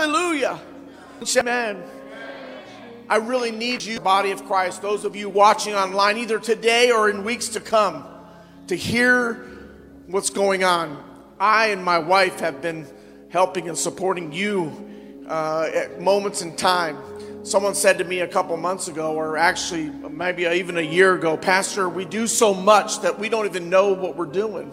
Hallelujah. 0.05 0.61
Amen. 1.35 1.81
I 3.09 3.15
really 3.15 3.49
need 3.49 3.81
you, 3.81 3.99
body 3.99 4.29
of 4.29 4.45
Christ, 4.45 4.83
those 4.83 5.03
of 5.03 5.15
you 5.15 5.29
watching 5.29 5.73
online, 5.73 6.19
either 6.19 6.37
today 6.37 6.91
or 6.91 7.09
in 7.09 7.23
weeks 7.23 7.47
to 7.49 7.59
come, 7.59 8.05
to 8.67 8.75
hear 8.75 9.33
what's 10.05 10.29
going 10.29 10.63
on. 10.63 11.03
I 11.39 11.69
and 11.69 11.83
my 11.83 11.97
wife 11.97 12.39
have 12.39 12.61
been 12.61 12.85
helping 13.29 13.67
and 13.67 13.75
supporting 13.75 14.31
you 14.31 15.25
uh, 15.27 15.71
at 15.73 15.99
moments 15.99 16.43
in 16.43 16.55
time. 16.55 16.99
Someone 17.43 17.73
said 17.73 17.97
to 17.97 18.03
me 18.03 18.19
a 18.19 18.27
couple 18.27 18.55
months 18.57 18.87
ago, 18.87 19.15
or 19.15 19.37
actually 19.37 19.89
maybe 19.89 20.43
even 20.43 20.77
a 20.77 20.81
year 20.81 21.15
ago, 21.15 21.35
Pastor, 21.35 21.89
we 21.89 22.05
do 22.05 22.27
so 22.27 22.53
much 22.53 23.01
that 23.01 23.17
we 23.17 23.27
don't 23.27 23.47
even 23.47 23.71
know 23.71 23.93
what 23.93 24.15
we're 24.15 24.27
doing. 24.27 24.71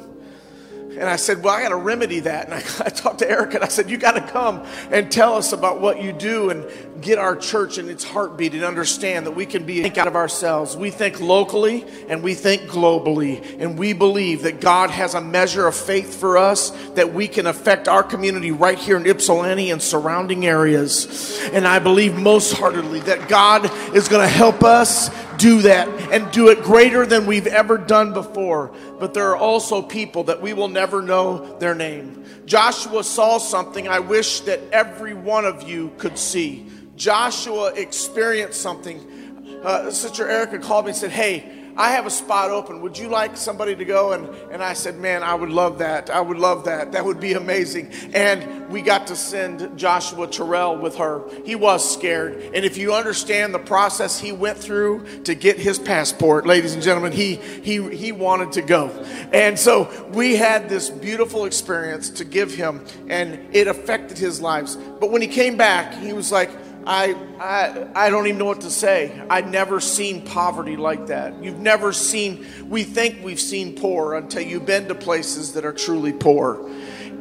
And 0.99 1.05
I 1.05 1.17
said, 1.17 1.43
Well, 1.43 1.55
I 1.55 1.63
got 1.63 1.71
to 1.71 1.77
remedy 1.77 2.21
that. 2.21 2.47
And 2.47 2.55
I, 2.55 2.59
I, 2.87 2.91
talked 2.91 3.21
to 3.21 3.31
Eric 3.31 3.55
and 3.55 3.65
I 3.65 3.69
said, 3.69 3.91
You 3.91 3.97
got 3.97 4.13
to 4.13 4.21
come 4.21 4.65
and 4.91 5.11
tell 5.11 5.35
us 5.35 5.53
about 5.53 5.81
what 5.81 6.03
you 6.03 6.13
do 6.13 6.51
and 6.51 6.67
get 7.03 7.19
our 7.19 7.35
church 7.35 7.79
in 7.79 7.89
its 7.89 8.05
heartbeat 8.05 8.55
and 8.55 8.63
understand 8.63 9.27
that 9.27 9.33
we 9.33 9.47
can 9.47 9.65
be 9.65 9.83
think 9.83 9.99
out 9.99 10.07
of 10.07 10.17
ourselves. 10.17 10.77
We 10.77 10.91
think 10.91 11.21
locally 11.21 11.85
and 12.09 12.23
we 12.23 12.35
think 12.35 12.63
globally. 12.63 13.61
And 13.61 13.79
we 13.79 13.93
believe 13.93 14.43
that 14.43 14.61
God 14.61 14.91
has 14.91 15.15
a 15.15 15.21
measure 15.21 15.67
of 15.67 15.75
faith 15.75 16.19
for 16.19 16.39
us 16.39 16.71
that 16.95 17.13
we 17.13 17.27
can 17.29 17.47
affect 17.47 17.89
our 17.89 18.03
community 18.03 18.51
right 18.53 18.79
here 18.79 18.97
in 18.97 19.07
Ypsilanti 19.07 19.71
and 19.71 19.83
surrounding 19.83 20.47
areas. 20.47 21.41
And 21.53 21.67
I 21.67 21.79
believe 21.79 22.15
most 22.15 22.53
heartedly 22.53 23.01
that 23.01 23.29
God 23.29 23.71
is 23.95 24.09
going 24.09 24.23
to 24.23 24.33
help 24.33 24.63
us 24.63 25.11
do 25.39 25.63
that 25.63 25.89
and 26.13 26.31
do 26.31 26.49
it 26.49 26.63
greater 26.63 27.05
than 27.05 27.27
we've 27.27 27.49
ever 27.49 27.77
done 27.77 28.13
before. 28.13 28.73
But 29.03 29.15
there 29.15 29.31
are 29.31 29.37
also 29.37 29.83
people 29.83 30.23
that 30.25 30.41
we 30.41 30.53
will 30.53 30.69
never 30.69 31.03
know 31.03 31.59
their 31.59 31.75
name. 31.75 32.25
Joshua 32.47 33.03
saw 33.03 33.39
something 33.39 33.89
I 33.89 33.99
wish 33.99 34.43
that 34.43 34.61
every 34.71 35.13
one 35.13 35.45
of 35.45 35.69
you 35.69 35.91
could 35.99 36.17
see. 36.17 36.69
Joshua 36.95 37.73
experienced 37.75 38.63
something. 38.63 39.61
Uh, 39.65 39.91
Sister 39.91 40.29
Erica 40.29 40.61
called 40.61 40.85
me 40.85 40.91
and 40.91 40.97
said, 40.97 41.11
Hey, 41.11 41.62
I 41.77 41.93
have 41.93 42.07
a 42.07 42.11
spot 42.11 42.51
open. 42.51 42.81
Would 42.83 42.99
you 42.99 43.09
like 43.09 43.37
somebody 43.37 43.75
to 43.75 43.85
go? 43.85 44.13
And, 44.13 44.29
and 44.51 44.63
I 44.63 44.75
said, 44.75 44.99
Man, 44.99 45.23
I 45.23 45.35
would 45.35 45.51
love 45.51 45.79
that. 45.79 46.11
I 46.11 46.21
would 46.21 46.39
love 46.39 46.65
that. 46.65 46.93
That 46.93 47.05
would 47.05 47.21
be 47.21 47.33
amazing. 47.33 47.93
And 48.13 48.69
we 48.69 48.83
got 48.83 49.07
to 49.09 49.17
send 49.17 49.79
Joshua 49.79 50.27
Terrell 50.27 50.77
with 50.77 50.97
her. 50.97 51.23
He 51.45 51.55
was 51.55 51.93
scared. 51.93 52.43
And 52.55 52.65
if 52.65 52.77
you 52.77 52.95
understand 52.95 53.55
the 53.55 53.59
process 53.59 54.19
he 54.19 54.33
went 54.33 54.59
through 54.59 55.23
to 55.25 55.35
get 55.35 55.59
his 55.59 55.79
passport, 55.79 56.47
ladies 56.47 56.75
and 56.75 56.83
gentlemen, 56.83 57.13
he, 57.13 57.37
he, 57.37 57.89
he 57.95 58.13
wanted 58.13 58.53
to 58.53 58.63
go. 58.63 58.89
And 59.33 59.59
so 59.59 60.09
we 60.13 60.37
had 60.37 60.69
this 60.69 60.91
beautiful 60.91 61.45
experience 61.45 62.11
to 62.11 62.25
give 62.25 62.55
him, 62.55 62.85
and 63.09 63.55
it 63.55 63.67
affected 63.67 64.19
his 64.19 64.41
lives. 64.41 64.77
But 64.77 65.11
when 65.11 65.23
he 65.23 65.29
came 65.29 65.57
back, 65.57 65.95
he 65.95 66.13
was 66.13 66.31
like, 66.31 66.51
I, 66.87 67.15
I, 67.39 68.07
I 68.07 68.11
don't 68.11 68.27
even 68.27 68.39
know 68.39 68.45
what 68.45 68.63
to 68.63 68.71
say. 68.71 69.23
I'd 69.31 69.51
never 69.51 69.81
seen 69.81 70.23
poverty 70.23 70.77
like 70.77 71.07
that. 71.07 71.43
You've 71.43 71.61
never 71.61 71.93
seen, 71.93 72.47
we 72.69 72.83
think 72.83 73.25
we've 73.25 73.41
seen 73.41 73.77
poor 73.77 74.15
until 74.15 74.43
you've 74.43 74.67
been 74.67 74.89
to 74.89 74.95
places 74.95 75.53
that 75.53 75.65
are 75.65 75.73
truly 75.73 76.13
poor. 76.13 76.69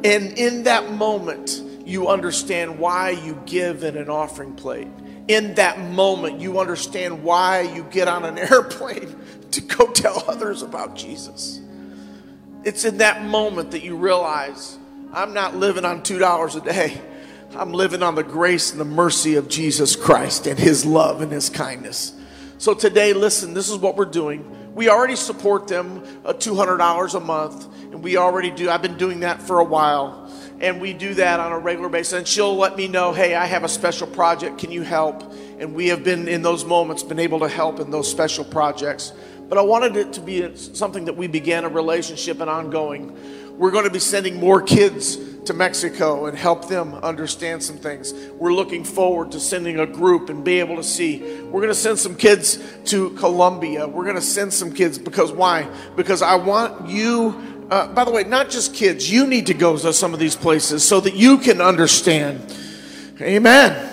And 0.04 0.36
in 0.36 0.64
that 0.64 0.92
moment, 0.92 1.62
you 1.86 2.08
understand 2.08 2.78
why 2.78 3.10
you 3.10 3.40
give 3.46 3.84
in 3.84 3.96
an 3.96 4.08
offering 4.08 4.54
plate. 4.54 4.88
In 5.28 5.54
that 5.54 5.78
moment, 5.78 6.40
you 6.40 6.58
understand 6.58 7.22
why 7.22 7.60
you 7.60 7.84
get 7.84 8.08
on 8.08 8.24
an 8.24 8.38
airplane 8.52 9.16
to 9.52 9.60
go 9.60 9.86
tell 9.92 10.24
others 10.28 10.62
about 10.62 10.96
Jesus. 10.96 11.60
It's 12.64 12.84
in 12.84 12.98
that 12.98 13.24
moment 13.24 13.72
that 13.72 13.82
you 13.82 13.96
realize 13.96 14.78
I'm 15.12 15.34
not 15.34 15.56
living 15.56 15.84
on 15.84 16.02
$2 16.02 16.56
a 16.56 16.60
day. 16.60 17.00
I'm 17.54 17.72
living 17.72 18.02
on 18.02 18.14
the 18.14 18.22
grace 18.22 18.70
and 18.70 18.80
the 18.80 18.84
mercy 18.86 19.34
of 19.34 19.46
Jesus 19.46 19.94
Christ 19.94 20.46
and 20.46 20.58
His 20.58 20.86
love 20.86 21.20
and 21.20 21.30
His 21.30 21.50
kindness. 21.50 22.14
So 22.56 22.72
today, 22.72 23.12
listen, 23.12 23.52
this 23.52 23.68
is 23.68 23.76
what 23.76 23.94
we're 23.94 24.06
doing. 24.06 24.74
We 24.74 24.88
already 24.88 25.16
support 25.16 25.68
them 25.68 26.02
uh, 26.24 26.32
$200 26.32 27.14
a 27.14 27.20
month, 27.20 27.66
and 27.92 28.02
we 28.02 28.16
already 28.16 28.50
do. 28.50 28.70
I've 28.70 28.80
been 28.80 28.96
doing 28.96 29.20
that 29.20 29.42
for 29.42 29.58
a 29.58 29.64
while, 29.64 30.32
and 30.60 30.80
we 30.80 30.94
do 30.94 31.12
that 31.14 31.40
on 31.40 31.52
a 31.52 31.58
regular 31.58 31.90
basis. 31.90 32.14
And 32.14 32.26
she'll 32.26 32.56
let 32.56 32.74
me 32.74 32.88
know, 32.88 33.12
hey, 33.12 33.34
I 33.34 33.44
have 33.44 33.64
a 33.64 33.68
special 33.68 34.06
project. 34.06 34.56
Can 34.56 34.70
you 34.70 34.80
help? 34.80 35.22
And 35.58 35.74
we 35.74 35.88
have 35.88 36.02
been 36.02 36.28
in 36.28 36.40
those 36.40 36.64
moments, 36.64 37.02
been 37.02 37.18
able 37.18 37.40
to 37.40 37.48
help 37.48 37.80
in 37.80 37.90
those 37.90 38.10
special 38.10 38.46
projects. 38.46 39.12
But 39.50 39.58
I 39.58 39.62
wanted 39.62 39.96
it 39.96 40.14
to 40.14 40.22
be 40.22 40.56
something 40.56 41.04
that 41.04 41.18
we 41.18 41.26
began 41.26 41.64
a 41.64 41.68
relationship 41.68 42.40
and 42.40 42.48
ongoing. 42.48 43.58
We're 43.58 43.72
going 43.72 43.84
to 43.84 43.90
be 43.90 43.98
sending 43.98 44.40
more 44.40 44.62
kids 44.62 45.18
to 45.44 45.52
Mexico 45.52 46.26
and 46.26 46.38
help 46.38 46.68
them 46.68 46.94
understand 46.94 47.62
some 47.62 47.76
things. 47.76 48.14
We're 48.38 48.52
looking 48.52 48.84
forward 48.84 49.32
to 49.32 49.40
sending 49.40 49.80
a 49.80 49.86
group 49.86 50.30
and 50.30 50.44
be 50.44 50.60
able 50.60 50.76
to 50.76 50.84
see. 50.84 51.42
We're 51.42 51.60
going 51.60 51.68
to 51.68 51.74
send 51.74 51.98
some 51.98 52.14
kids 52.14 52.62
to 52.86 53.10
Colombia. 53.10 53.88
We're 53.88 54.04
going 54.04 54.16
to 54.16 54.22
send 54.22 54.52
some 54.52 54.72
kids 54.72 54.98
because 54.98 55.32
why? 55.32 55.68
Because 55.96 56.22
I 56.22 56.36
want 56.36 56.88
you, 56.88 57.66
uh, 57.70 57.88
by 57.88 58.04
the 58.04 58.12
way, 58.12 58.24
not 58.24 58.50
just 58.50 58.74
kids, 58.74 59.10
you 59.10 59.26
need 59.26 59.46
to 59.46 59.54
go 59.54 59.76
to 59.76 59.92
some 59.92 60.14
of 60.14 60.20
these 60.20 60.36
places 60.36 60.84
so 60.84 61.00
that 61.00 61.14
you 61.14 61.38
can 61.38 61.60
understand. 61.60 62.54
Amen. 63.20 63.88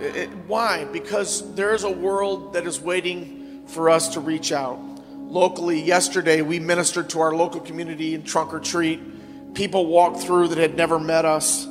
It, 0.00 0.30
why? 0.46 0.84
Because 0.84 1.54
there 1.54 1.74
is 1.74 1.84
a 1.84 1.90
world 1.90 2.54
that 2.54 2.66
is 2.66 2.80
waiting 2.80 3.64
for 3.66 3.90
us 3.90 4.08
to 4.14 4.20
reach 4.20 4.50
out. 4.52 4.78
Locally, 5.16 5.80
yesterday, 5.80 6.42
we 6.42 6.58
ministered 6.58 7.10
to 7.10 7.20
our 7.20 7.34
local 7.34 7.60
community 7.60 8.14
in 8.14 8.22
Trunk 8.22 8.54
or 8.54 8.60
Treat 8.60 9.00
people 9.54 9.86
walked 9.86 10.18
through 10.18 10.48
that 10.48 10.58
had 10.58 10.76
never 10.76 10.98
met 10.98 11.24
us, 11.24 11.66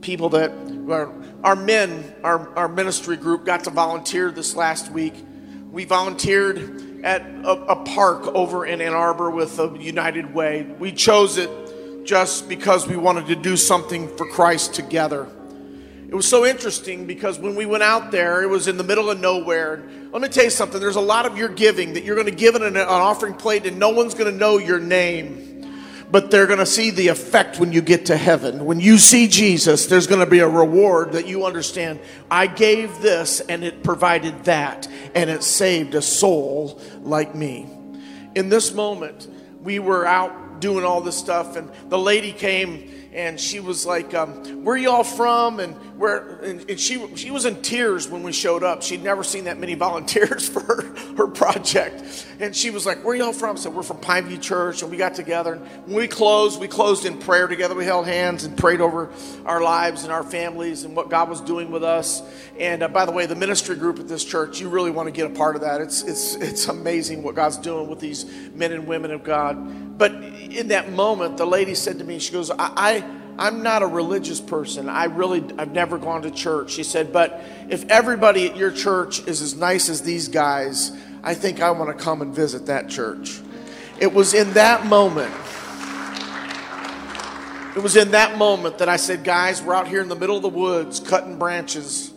people 0.00 0.30
that 0.30 0.52
were, 0.66 1.12
our 1.42 1.56
men, 1.56 2.14
our, 2.22 2.48
our 2.56 2.68
ministry 2.68 3.16
group 3.16 3.44
got 3.44 3.64
to 3.64 3.70
volunteer 3.70 4.30
this 4.30 4.54
last 4.54 4.90
week. 4.90 5.14
We 5.70 5.84
volunteered 5.84 7.02
at 7.04 7.22
a, 7.22 7.50
a 7.50 7.84
park 7.84 8.26
over 8.28 8.64
in 8.64 8.80
Ann 8.80 8.94
Arbor 8.94 9.30
with 9.30 9.58
a 9.58 9.76
United 9.78 10.32
Way. 10.32 10.62
We 10.78 10.92
chose 10.92 11.36
it 11.36 11.50
just 12.06 12.48
because 12.48 12.86
we 12.86 12.96
wanted 12.96 13.26
to 13.26 13.36
do 13.36 13.56
something 13.56 14.14
for 14.16 14.26
Christ 14.28 14.74
together. 14.74 15.28
It 16.08 16.14
was 16.14 16.28
so 16.28 16.46
interesting 16.46 17.06
because 17.06 17.40
when 17.40 17.56
we 17.56 17.66
went 17.66 17.82
out 17.82 18.12
there, 18.12 18.42
it 18.42 18.46
was 18.46 18.68
in 18.68 18.76
the 18.76 18.84
middle 18.84 19.10
of 19.10 19.18
nowhere. 19.18 19.82
Let 20.12 20.22
me 20.22 20.28
tell 20.28 20.44
you 20.44 20.50
something 20.50 20.78
there's 20.78 20.94
a 20.94 21.00
lot 21.00 21.26
of 21.26 21.36
your 21.36 21.48
giving 21.48 21.94
that 21.94 22.04
you're 22.04 22.14
going 22.14 22.28
to 22.28 22.34
give 22.34 22.54
in 22.54 22.62
an 22.62 22.76
offering 22.76 23.34
plate 23.34 23.66
and 23.66 23.78
no 23.78 23.90
one's 23.90 24.14
going 24.14 24.30
to 24.30 24.38
know 24.38 24.58
your 24.58 24.78
name 24.78 25.53
but 26.10 26.30
they're 26.30 26.46
going 26.46 26.58
to 26.58 26.66
see 26.66 26.90
the 26.90 27.08
effect 27.08 27.58
when 27.58 27.72
you 27.72 27.82
get 27.82 28.06
to 28.06 28.16
heaven. 28.16 28.64
When 28.64 28.80
you 28.80 28.98
see 28.98 29.28
Jesus, 29.28 29.86
there's 29.86 30.06
going 30.06 30.20
to 30.20 30.30
be 30.30 30.40
a 30.40 30.48
reward 30.48 31.12
that 31.12 31.26
you 31.26 31.44
understand. 31.44 32.00
I 32.30 32.46
gave 32.46 33.00
this 33.00 33.40
and 33.40 33.64
it 33.64 33.82
provided 33.82 34.44
that, 34.44 34.88
and 35.14 35.30
it 35.30 35.42
saved 35.42 35.94
a 35.94 36.02
soul 36.02 36.80
like 37.02 37.34
me. 37.34 37.66
In 38.34 38.48
this 38.48 38.72
moment, 38.72 39.28
we 39.62 39.78
were 39.78 40.06
out 40.06 40.60
doing 40.60 40.84
all 40.84 41.00
this 41.00 41.16
stuff, 41.16 41.56
and 41.56 41.70
the 41.88 41.98
lady 41.98 42.32
came 42.32 43.03
and 43.14 43.40
she 43.40 43.60
was 43.60 43.86
like, 43.86 44.12
um, 44.12 44.64
"Where 44.64 44.76
y'all 44.76 45.04
from?" 45.04 45.60
And 45.60 45.74
where 45.96 46.40
and, 46.40 46.68
and, 46.68 46.80
she 46.80 47.14
she 47.14 47.30
was 47.30 47.44
in 47.44 47.62
tears 47.62 48.08
when 48.08 48.24
we 48.24 48.32
showed 48.32 48.64
up. 48.64 48.82
She'd 48.82 49.04
never 49.04 49.22
seen 49.22 49.44
that 49.44 49.58
many 49.58 49.74
volunteers 49.84 50.48
for 50.48 50.60
her, 50.60 50.82
her 51.16 51.26
project, 51.28 52.26
and 52.40 52.54
she 52.54 52.70
was 52.70 52.84
like, 52.84 53.04
"Where 53.04 53.14
y'all 53.14 53.32
from?" 53.32 53.56
I 53.56 53.60
said, 53.60 53.72
"We're 53.72 53.84
from 53.84 53.98
Pineview 53.98 54.42
Church," 54.42 54.82
and 54.82 54.90
we 54.90 54.96
got 54.96 55.14
together. 55.14 55.54
And 55.54 55.86
when 55.86 55.96
we 55.96 56.08
closed, 56.08 56.60
we 56.60 56.66
closed 56.66 57.04
in 57.04 57.18
prayer 57.18 57.46
together. 57.46 57.76
We 57.76 57.84
held 57.84 58.06
hands 58.06 58.42
and 58.42 58.58
prayed 58.58 58.80
over 58.80 59.10
our 59.46 59.62
lives 59.62 60.02
and 60.02 60.12
our 60.12 60.24
families 60.24 60.82
and 60.82 60.96
what 60.96 61.08
God 61.08 61.28
was 61.28 61.40
doing 61.40 61.70
with 61.70 61.84
us. 61.84 62.20
And 62.58 62.82
uh, 62.82 62.88
by 62.88 63.04
the 63.04 63.12
way, 63.12 63.26
the 63.26 63.36
ministry 63.36 63.76
group 63.76 64.00
at 64.00 64.08
this 64.08 64.24
church, 64.24 64.60
you 64.60 64.68
really 64.68 64.90
want 64.90 65.06
to 65.06 65.12
get 65.12 65.30
a 65.30 65.34
part 65.34 65.54
of 65.54 65.62
that. 65.62 65.80
It's 65.80 66.02
it's 66.02 66.34
it's 66.34 66.66
amazing 66.66 67.22
what 67.22 67.36
God's 67.36 67.58
doing 67.58 67.88
with 67.88 68.00
these 68.00 68.24
men 68.54 68.72
and 68.72 68.88
women 68.88 69.12
of 69.12 69.22
God. 69.22 69.96
But 69.96 70.12
in 70.12 70.68
that 70.68 70.92
moment, 70.92 71.36
the 71.36 71.46
lady 71.46 71.74
said 71.74 71.98
to 71.98 72.04
me, 72.04 72.18
she 72.18 72.32
goes, 72.32 72.50
I, 72.50 72.72
I 72.76 73.03
I'm 73.38 73.62
not 73.62 73.82
a 73.82 73.86
religious 73.86 74.40
person. 74.40 74.88
I 74.88 75.04
really, 75.04 75.44
I've 75.58 75.72
never 75.72 75.98
gone 75.98 76.22
to 76.22 76.30
church. 76.30 76.70
She 76.72 76.84
said, 76.84 77.12
but 77.12 77.42
if 77.68 77.84
everybody 77.90 78.48
at 78.48 78.56
your 78.56 78.70
church 78.70 79.26
is 79.26 79.42
as 79.42 79.56
nice 79.56 79.88
as 79.88 80.02
these 80.02 80.28
guys, 80.28 80.92
I 81.22 81.34
think 81.34 81.60
I 81.60 81.70
want 81.72 81.96
to 81.96 82.04
come 82.04 82.22
and 82.22 82.34
visit 82.34 82.66
that 82.66 82.88
church. 82.88 83.40
It 83.98 84.12
was 84.12 84.34
in 84.34 84.52
that 84.52 84.86
moment. 84.86 85.34
It 87.76 87.82
was 87.82 87.96
in 87.96 88.12
that 88.12 88.38
moment 88.38 88.78
that 88.78 88.88
I 88.88 88.96
said, 88.96 89.24
guys, 89.24 89.60
we're 89.60 89.74
out 89.74 89.88
here 89.88 90.00
in 90.00 90.08
the 90.08 90.14
middle 90.14 90.36
of 90.36 90.42
the 90.42 90.48
woods 90.48 91.00
cutting 91.00 91.38
branches. 91.38 92.12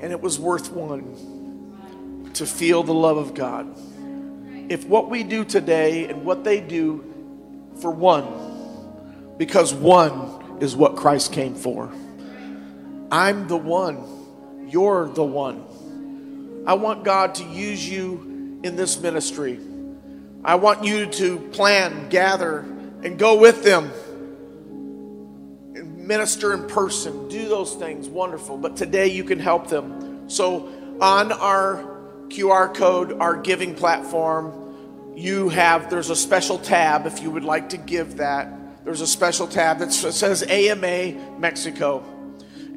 And 0.00 0.12
it 0.12 0.20
was 0.20 0.38
worth 0.38 0.70
one 0.70 2.30
to 2.34 2.46
feel 2.46 2.84
the 2.84 2.94
love 2.94 3.16
of 3.16 3.34
God. 3.34 3.66
If 4.70 4.86
what 4.86 5.10
we 5.10 5.24
do 5.24 5.44
today 5.44 6.08
and 6.08 6.24
what 6.24 6.44
they 6.44 6.60
do 6.60 7.04
for 7.80 7.90
one, 7.90 8.55
because 9.36 9.74
one 9.74 10.58
is 10.60 10.74
what 10.74 10.96
Christ 10.96 11.32
came 11.32 11.54
for. 11.54 11.92
I'm 13.10 13.46
the 13.48 13.56
one. 13.56 14.68
You're 14.68 15.08
the 15.08 15.24
one. 15.24 16.64
I 16.66 16.74
want 16.74 17.04
God 17.04 17.36
to 17.36 17.44
use 17.44 17.88
you 17.88 18.60
in 18.62 18.76
this 18.76 19.00
ministry. 19.00 19.60
I 20.44 20.56
want 20.56 20.84
you 20.84 21.06
to 21.06 21.38
plan, 21.50 22.08
gather, 22.08 22.60
and 23.02 23.18
go 23.18 23.38
with 23.38 23.62
them 23.62 23.90
and 25.74 26.06
minister 26.06 26.52
in 26.54 26.66
person. 26.66 27.28
Do 27.28 27.48
those 27.48 27.74
things. 27.74 28.08
Wonderful. 28.08 28.56
But 28.56 28.76
today 28.76 29.08
you 29.08 29.22
can 29.22 29.38
help 29.38 29.68
them. 29.68 30.28
So 30.28 30.68
on 31.00 31.30
our 31.30 31.84
QR 32.28 32.74
code, 32.74 33.12
our 33.12 33.36
giving 33.36 33.74
platform, 33.74 35.14
you 35.16 35.48
have, 35.50 35.88
there's 35.88 36.10
a 36.10 36.16
special 36.16 36.58
tab 36.58 37.06
if 37.06 37.22
you 37.22 37.30
would 37.30 37.44
like 37.44 37.68
to 37.70 37.76
give 37.76 38.16
that 38.16 38.55
there's 38.86 39.00
a 39.00 39.06
special 39.06 39.46
tab 39.48 39.80
that 39.80 39.92
says 39.92 40.44
AMA 40.44 41.38
Mexico. 41.40 42.04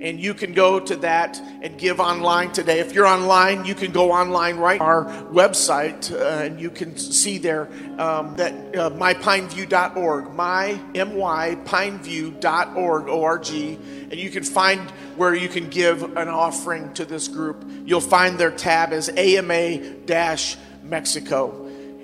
And 0.02 0.20
you 0.20 0.34
can 0.34 0.54
go 0.54 0.80
to 0.80 0.96
that 0.98 1.40
and 1.62 1.78
give 1.78 2.00
online 2.00 2.52
today. 2.52 2.80
If 2.80 2.94
you're 2.94 3.06
online, 3.06 3.64
you 3.66 3.76
can 3.76 3.92
go 3.92 4.12
online 4.12 4.58
right 4.58 4.82
our 4.82 5.06
website 5.26 6.12
uh, 6.12 6.46
and 6.46 6.60
you 6.60 6.72
can 6.72 6.98
see 6.98 7.38
there 7.38 7.70
um, 8.00 8.36
that 8.38 8.54
uh, 8.76 8.90
mypineview.org, 8.90 10.34
my 10.34 10.80
my 10.96 11.56
pineview.org, 11.66 13.08
O-R-G, 13.08 13.80
and 14.10 14.16
you 14.16 14.32
can 14.32 14.44
find 14.44 14.90
where 15.16 15.36
you 15.36 15.48
can 15.48 15.70
give 15.70 16.02
an 16.18 16.28
offering 16.28 16.92
to 16.96 17.06
this 17.06 17.28
group. 17.28 17.64
You'll 17.86 18.02
find 18.02 18.40
their 18.40 18.50
tab 18.50 18.94
as 18.94 19.10
AMA-Mexico. 19.10 20.48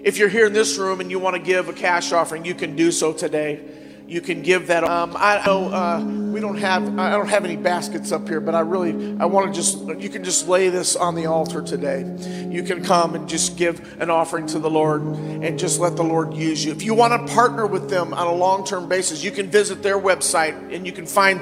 If 0.04 0.20
you're 0.20 0.30
here 0.30 0.46
in 0.46 0.54
this 0.54 0.78
room 0.78 1.00
and 1.00 1.10
you 1.10 1.18
want 1.18 1.38
to 1.38 1.42
give 1.42 1.70
a 1.70 1.74
cash 1.74 2.12
offering, 2.12 2.46
you 2.46 2.54
can 2.54 2.76
do 2.76 2.92
so 2.92 3.12
today. 3.12 3.84
You 4.08 4.22
can 4.22 4.42
give 4.42 4.68
that. 4.68 4.84
Um, 4.84 5.16
I 5.18 5.44
know 5.46 5.74
uh, 5.74 6.04
we 6.04 6.40
don't 6.40 6.58
have 6.58 7.00
I 7.00 7.12
don't 7.12 7.28
have 7.28 7.46
any 7.46 7.56
baskets 7.56 8.12
up 8.12 8.28
here, 8.28 8.40
but 8.40 8.54
I 8.54 8.60
really 8.60 9.18
I 9.20 9.26
want 9.26 9.48
to 9.48 9.54
just 9.54 9.80
you 10.02 10.10
can 10.10 10.24
just 10.24 10.48
lay 10.48 10.70
this 10.70 10.96
on 10.96 11.16
the 11.16 11.26
altar 11.26 11.62
today. 11.62 12.02
You 12.50 12.64
can 12.64 12.84
come 12.84 13.16
and 13.16 13.28
just 13.28 13.58
give 13.58 14.02
an 14.02 14.10
offering 14.10 14.48
to 14.48 14.60
the 14.60 14.70
Lord 14.70 15.02
and 15.02 15.58
just 15.58 15.80
let 15.80 15.96
the 15.96 16.04
Lord 16.04 16.34
use 16.34 16.64
you. 16.64 16.72
If 16.72 16.84
you 16.84 16.94
want 16.94 17.28
to 17.28 17.34
partner 17.34 17.66
with 17.66 17.90
them 17.90 18.14
on 18.14 18.28
a 18.28 18.34
long 18.34 18.66
term 18.66 18.88
basis, 18.88 19.24
you 19.24 19.32
can 19.32 19.50
visit 19.50 19.82
their 19.82 20.00
website 20.00 20.74
and 20.74 20.86
you 20.86 20.92
can 20.92 21.06
find 21.06 21.42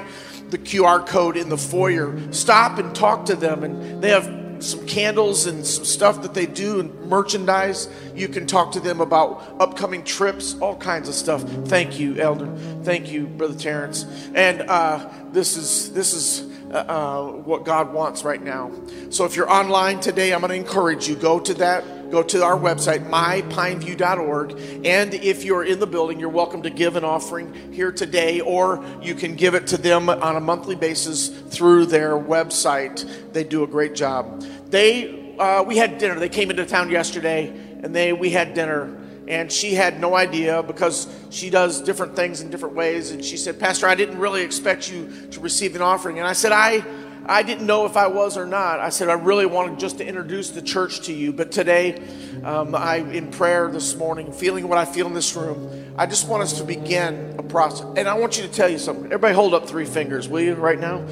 the 0.50 0.58
QR 0.58 1.04
code 1.06 1.36
in 1.36 1.48
the 1.48 1.58
foyer. 1.58 2.16
Stop 2.32 2.78
and 2.78 2.94
talk 2.94 3.26
to 3.26 3.36
them, 3.36 3.64
and 3.64 4.02
they 4.02 4.10
have 4.10 4.43
some 4.62 4.86
candles 4.86 5.46
and 5.46 5.66
some 5.66 5.84
stuff 5.84 6.22
that 6.22 6.34
they 6.34 6.46
do 6.46 6.80
and 6.80 6.94
merchandise. 7.06 7.88
You 8.14 8.28
can 8.28 8.46
talk 8.46 8.72
to 8.72 8.80
them 8.80 9.00
about 9.00 9.42
upcoming 9.60 10.04
trips, 10.04 10.56
all 10.60 10.76
kinds 10.76 11.08
of 11.08 11.14
stuff. 11.14 11.42
Thank 11.66 11.98
you, 11.98 12.16
Elder. 12.16 12.54
Thank 12.82 13.10
you, 13.10 13.26
Brother 13.26 13.58
Terrence. 13.58 14.04
And 14.34 14.62
uh, 14.62 15.08
this 15.32 15.56
is 15.56 15.92
this 15.92 16.12
is. 16.12 16.50
Uh, 16.64 16.78
uh, 16.88 17.32
what 17.42 17.64
God 17.64 17.92
wants 17.92 18.24
right 18.24 18.42
now. 18.42 18.72
So 19.10 19.24
if 19.24 19.36
you're 19.36 19.48
online 19.48 20.00
today, 20.00 20.32
I'm 20.32 20.40
going 20.40 20.50
to 20.50 20.56
encourage 20.56 21.06
you 21.06 21.14
go 21.14 21.38
to 21.38 21.54
that 21.54 21.84
go 22.10 22.22
to 22.22 22.42
our 22.42 22.58
website 22.58 23.08
mypineview.org 23.08 24.52
and 24.86 25.14
if 25.14 25.44
you're 25.44 25.64
in 25.64 25.80
the 25.80 25.86
building 25.86 26.20
you're 26.20 26.28
welcome 26.28 26.62
to 26.62 26.70
give 26.70 26.96
an 26.96 27.04
offering 27.04 27.72
here 27.72 27.92
today 27.92 28.40
or 28.40 28.84
you 29.02 29.14
can 29.14 29.34
give 29.34 29.54
it 29.54 29.66
to 29.66 29.76
them 29.76 30.08
on 30.08 30.36
a 30.36 30.40
monthly 30.40 30.76
basis 30.76 31.28
through 31.28 31.86
their 31.86 32.12
website. 32.12 33.32
They 33.32 33.44
do 33.44 33.62
a 33.64 33.66
great 33.66 33.94
job. 33.94 34.42
They 34.70 35.36
uh, 35.38 35.62
we 35.64 35.76
had 35.76 35.98
dinner. 35.98 36.18
They 36.18 36.28
came 36.28 36.50
into 36.50 36.64
town 36.64 36.90
yesterday 36.90 37.48
and 37.82 37.94
they 37.94 38.12
we 38.12 38.30
had 38.30 38.54
dinner 38.54 39.00
and 39.26 39.50
she 39.50 39.74
had 39.74 40.00
no 40.00 40.14
idea 40.14 40.62
because 40.62 41.08
she 41.30 41.48
does 41.50 41.80
different 41.80 42.14
things 42.14 42.40
in 42.40 42.50
different 42.50 42.74
ways 42.74 43.10
and 43.10 43.24
she 43.24 43.36
said 43.36 43.58
pastor 43.58 43.88
i 43.88 43.94
didn't 43.94 44.18
really 44.18 44.42
expect 44.42 44.90
you 44.90 45.10
to 45.30 45.40
receive 45.40 45.74
an 45.74 45.82
offering. 45.82 46.18
And 46.18 46.26
i 46.26 46.32
said 46.32 46.52
i 46.52 46.84
I 47.26 47.42
didn't 47.42 47.66
know 47.66 47.86
if 47.86 47.96
I 47.96 48.08
was 48.08 48.36
or 48.36 48.44
not. 48.44 48.80
I 48.80 48.90
said, 48.90 49.08
I 49.08 49.14
really 49.14 49.46
wanted 49.46 49.78
just 49.78 49.98
to 49.98 50.06
introduce 50.06 50.50
the 50.50 50.60
church 50.60 51.06
to 51.06 51.12
you. 51.12 51.32
But 51.32 51.52
today, 51.52 52.02
um, 52.42 52.74
I, 52.74 52.96
in 52.96 53.30
prayer 53.30 53.70
this 53.70 53.96
morning, 53.96 54.32
feeling 54.32 54.68
what 54.68 54.76
I 54.76 54.84
feel 54.84 55.06
in 55.06 55.14
this 55.14 55.34
room, 55.34 55.94
I 55.96 56.06
just 56.06 56.28
want 56.28 56.42
us 56.42 56.58
to 56.58 56.64
begin 56.64 57.36
a 57.38 57.42
process. 57.42 57.86
And 57.96 58.08
I 58.08 58.14
want 58.14 58.36
you 58.36 58.42
to 58.42 58.52
tell 58.52 58.68
you 58.68 58.78
something. 58.78 59.06
Everybody 59.06 59.34
hold 59.34 59.54
up 59.54 59.66
three 59.68 59.86
fingers, 59.86 60.28
will 60.28 60.42
you, 60.42 60.54
right 60.54 60.78
now? 60.78 61.06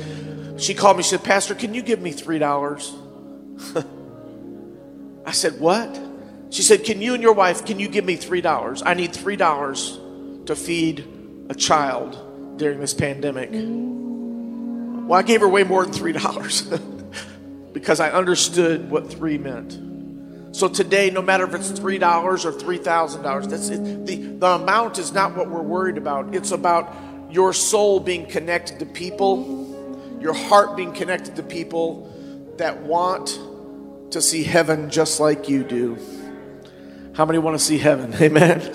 She 0.58 0.74
called 0.74 0.98
me, 0.98 1.02
she 1.02 1.10
said, 1.10 1.24
Pastor, 1.24 1.54
can 1.54 1.72
you 1.72 1.82
give 1.82 2.00
me 2.00 2.12
$3? 2.12 3.86
I 5.26 5.32
said, 5.32 5.60
What? 5.60 5.98
She 6.50 6.62
said, 6.62 6.84
Can 6.84 7.00
you 7.00 7.14
and 7.14 7.22
your 7.22 7.32
wife, 7.32 7.64
can 7.64 7.80
you 7.80 7.88
give 7.88 8.04
me 8.04 8.16
$3? 8.16 8.82
I 8.84 8.94
need 8.94 9.12
$3 9.12 10.46
to 10.46 10.56
feed 10.56 11.08
a 11.48 11.54
child 11.54 12.58
during 12.58 12.80
this 12.80 12.92
pandemic. 12.92 13.50
Well, 15.12 15.18
I 15.18 15.24
gave 15.24 15.42
her 15.42 15.48
way 15.48 15.62
more 15.62 15.84
than 15.84 15.92
$3 15.92 17.72
because 17.74 18.00
I 18.00 18.10
understood 18.12 18.90
what 18.90 19.12
three 19.12 19.36
meant. 19.36 20.56
So 20.56 20.68
today, 20.68 21.10
no 21.10 21.20
matter 21.20 21.44
if 21.44 21.52
it's 21.52 21.70
$3 21.70 22.44
or 22.46 22.50
$3,000, 22.50 23.50
that's 23.50 23.68
it. 23.68 24.06
The, 24.06 24.16
the 24.16 24.46
amount 24.46 24.96
is 24.96 25.12
not 25.12 25.36
what 25.36 25.50
we're 25.50 25.60
worried 25.60 25.98
about. 25.98 26.34
It's 26.34 26.50
about 26.50 26.96
your 27.30 27.52
soul 27.52 28.00
being 28.00 28.24
connected 28.24 28.78
to 28.78 28.86
people, 28.86 30.18
your 30.18 30.32
heart 30.32 30.78
being 30.78 30.94
connected 30.94 31.36
to 31.36 31.42
people 31.42 32.54
that 32.56 32.80
want 32.80 33.38
to 34.12 34.22
see 34.22 34.42
heaven 34.42 34.88
just 34.88 35.20
like 35.20 35.46
you 35.46 35.62
do. 35.62 35.98
How 37.12 37.26
many 37.26 37.38
want 37.38 37.58
to 37.58 37.62
see 37.62 37.76
heaven? 37.76 38.14
Amen. 38.18 38.72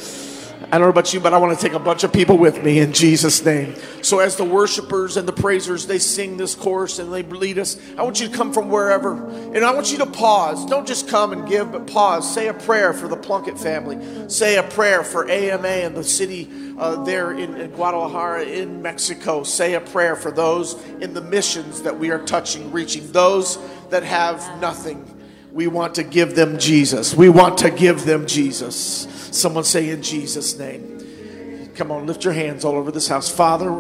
I 0.70 0.78
don't 0.78 0.88
know 0.88 0.89
about 0.89 1.13
you, 1.13 1.22
but 1.22 1.34
I 1.34 1.38
want 1.38 1.57
to 1.57 1.65
take 1.65 1.74
a 1.74 1.80
bunch 1.80 2.03
of 2.03 2.11
people 2.11 2.38
with 2.38 2.61
me 2.61 2.80
in 2.80 2.91
Jesus' 2.91 3.43
name. 3.45 3.74
So, 4.01 4.20
as 4.20 4.36
the 4.36 4.43
worshipers 4.43 5.15
and 5.15 5.26
the 5.26 5.32
praisers 5.32 5.88
they 5.88 5.97
sing 5.97 6.36
this 6.36 6.55
chorus 6.55 6.99
and 6.99 7.13
they 7.13 7.24
lead 7.24 7.57
us, 7.57 7.80
I 7.97 8.03
want 8.03 8.20
you 8.20 8.28
to 8.28 8.36
come 8.36 8.51
from 8.51 8.68
wherever, 8.68 9.13
and 9.30 9.63
I 9.63 9.74
want 9.74 9.93
you 9.93 9.97
to 9.99 10.05
pause. 10.05 10.65
Don't 10.65 10.86
just 10.86 11.07
come 11.07 11.32
and 11.32 11.47
give, 11.47 11.72
but 11.72 11.88
pause. 11.88 12.34
Say 12.34 12.49
a 12.49 12.53
prayer 12.53 12.91
for 12.91 13.07
the 13.07 13.15
Plunkett 13.15 13.57
family. 13.57 14.30
Say 14.30 14.57
a 14.57 14.63
prayer 14.63 15.05
for 15.05 15.30
AMA 15.30 15.68
and 15.68 15.95
the 15.95 16.03
city 16.03 16.49
uh, 16.78 17.01
there 17.05 17.32
in, 17.32 17.55
in 17.55 17.72
Guadalajara, 17.72 18.43
in 18.43 18.82
Mexico. 18.82 19.43
Say 19.43 19.76
a 19.76 19.82
prayer 19.82 20.18
for 20.18 20.32
those 20.32 20.74
in 20.99 21.13
the 21.13 21.22
missions 21.22 21.82
that 21.84 21.97
we 21.97 22.11
are 22.11 22.20
touching, 22.26 22.74
reaching 22.74 23.09
those 23.13 23.57
that 23.89 24.03
have 24.03 24.59
nothing. 24.59 25.16
We 25.58 25.66
want 25.66 25.95
to 25.95 26.03
give 26.03 26.36
them 26.36 26.60
Jesus. 26.60 27.16
We 27.16 27.30
want 27.30 27.58
to 27.58 27.72
give 27.72 28.05
them 28.05 28.28
Jesus. 28.28 29.08
Someone 29.32 29.64
say 29.64 29.89
in 29.89 30.03
Jesus' 30.03 30.55
name. 30.60 31.72
Come 31.74 31.89
on, 31.91 32.05
lift 32.05 32.24
your 32.24 32.34
hands 32.34 32.64
all 32.64 32.76
over 32.76 32.91
this 32.91 33.08
house. 33.08 33.28
Father, 33.28 33.74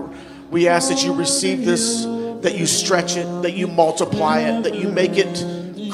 we 0.49 0.67
ask 0.67 0.89
that 0.89 1.03
you 1.03 1.13
receive 1.13 1.65
this, 1.65 2.03
that 2.41 2.57
you 2.57 2.65
stretch 2.65 3.15
it, 3.15 3.25
that 3.43 3.53
you 3.53 3.67
multiply 3.67 4.39
it, 4.39 4.63
that 4.63 4.73
you 4.73 4.89
make 4.89 5.19
it 5.19 5.35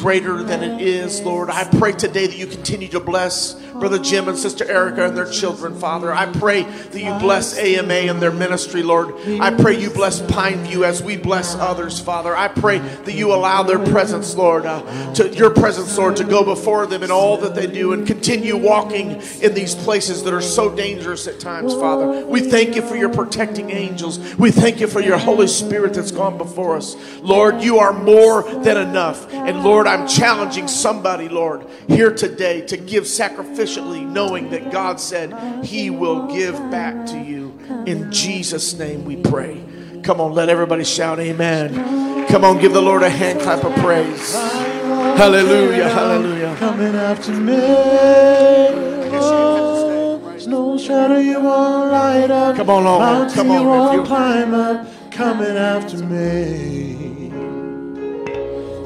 greater 0.04 0.44
than 0.44 0.62
it 0.62 0.82
is, 0.82 1.22
Lord. 1.22 1.50
I 1.50 1.64
pray 1.64 1.94
today 1.94 2.28
that 2.28 2.36
you 2.36 2.46
continue 2.46 2.90
to 2.90 3.00
bless 3.00 3.54
Brother 3.54 3.98
Jim 3.98 4.28
and 4.28 4.38
Sister 4.38 4.70
Erica 4.70 5.06
and 5.06 5.16
their 5.16 5.32
children, 5.32 5.80
Father. 5.80 6.14
I 6.14 6.26
pray 6.26 6.64
that 6.64 7.00
you 7.00 7.18
bless 7.20 7.58
AMA 7.58 7.94
and 7.94 8.22
their 8.22 8.32
ministry, 8.32 8.84
Lord. 8.84 9.16
I 9.40 9.56
pray 9.56 9.80
you 9.80 9.90
bless 9.90 10.22
Pineview 10.24 10.84
as 10.84 11.02
we 11.02 11.16
bless 11.16 11.56
others, 11.56 12.02
Father. 12.02 12.36
I 12.36 12.50
pray 12.50 12.80
that 12.80 13.14
you 13.14 13.34
allow 13.34 13.64
their 13.64 13.80
presence, 13.80 14.36
Lord, 14.36 14.66
uh, 14.66 15.14
to 15.14 15.30
your 15.30 15.52
presence, 15.52 15.98
Lord, 15.98 16.18
to 16.18 16.26
go 16.26 16.44
before 16.44 16.86
them 16.86 17.02
in 17.02 17.10
all 17.10 17.38
that 17.38 17.56
they 17.56 17.68
do 17.68 17.94
and 17.94 18.06
continue 18.06 18.58
walking 18.58 19.22
in 19.42 19.54
these 19.54 19.74
places 19.74 20.22
that 20.24 20.34
are 20.34 20.42
so 20.42 20.76
dangerous 20.76 21.28
at 21.28 21.40
times, 21.40 21.74
Father. 21.76 22.26
We 22.26 22.42
thank 22.42 22.76
you 22.76 22.82
for 22.82 22.98
your 22.98 23.10
protecting 23.10 23.70
angels. 23.70 24.20
We 24.36 24.52
thank 24.52 24.82
you 24.82 24.88
for 24.88 25.00
your 25.00 25.18
Holy 25.18 25.48
Spirit 25.48 25.94
that's 25.94 26.12
gone 26.12 26.38
before 26.38 26.76
us. 26.76 26.98
Lord, 27.22 27.62
you 27.62 27.80
are 27.80 27.94
more 27.94 28.44
than 28.44 28.76
enough. 28.76 29.32
And 29.32 29.64
Lord, 29.64 29.88
I'm 29.94 30.08
challenging 30.08 30.68
somebody, 30.68 31.30
Lord, 31.30 31.68
here 31.88 32.12
today 32.12 32.62
to 32.62 32.78
give 32.78 33.04
sacrificially, 33.04 34.04
knowing 34.04 34.50
that 34.50 34.72
God 34.72 35.00
said 35.00 35.64
He 35.64 35.92
will 35.92 36.26
give 36.34 36.56
back 36.72 37.06
to 37.10 37.20
you. 37.20 37.56
In 37.86 38.12
Jesus' 38.12 38.74
name 38.74 39.06
we 39.06 39.18
pray. 39.18 39.64
Come 40.02 40.20
on, 40.20 40.34
let 40.34 40.50
everybody 40.50 40.84
shout 40.84 41.20
amen. 41.20 42.26
Come 42.28 42.44
on, 42.44 42.60
give 42.60 42.74
the 42.74 42.82
Lord 42.82 43.04
a 43.04 43.10
hand 43.10 43.42
clap 43.42 43.64
of 43.64 43.76
praise. 43.76 44.34
Hallelujah, 44.34 45.88
hallelujah. 45.90 46.56
Coming 46.58 46.96
after 46.96 47.32
me. 47.32 47.60
No 50.48 50.78
shadow 50.78 51.20
you 51.20 51.40
won't 51.40 51.92
light 51.92 52.32
up. 52.32 52.56
Come 52.56 52.70
on, 52.72 52.84
Lord. 52.84 53.00
Mountain 53.00 53.36
Come 53.36 53.52
on, 53.52 53.62
you 53.62 53.68
won't 53.68 54.08
climb 54.08 54.54
up. 54.56 55.12
Coming 55.12 55.56
after 55.56 55.98
me. 56.04 57.03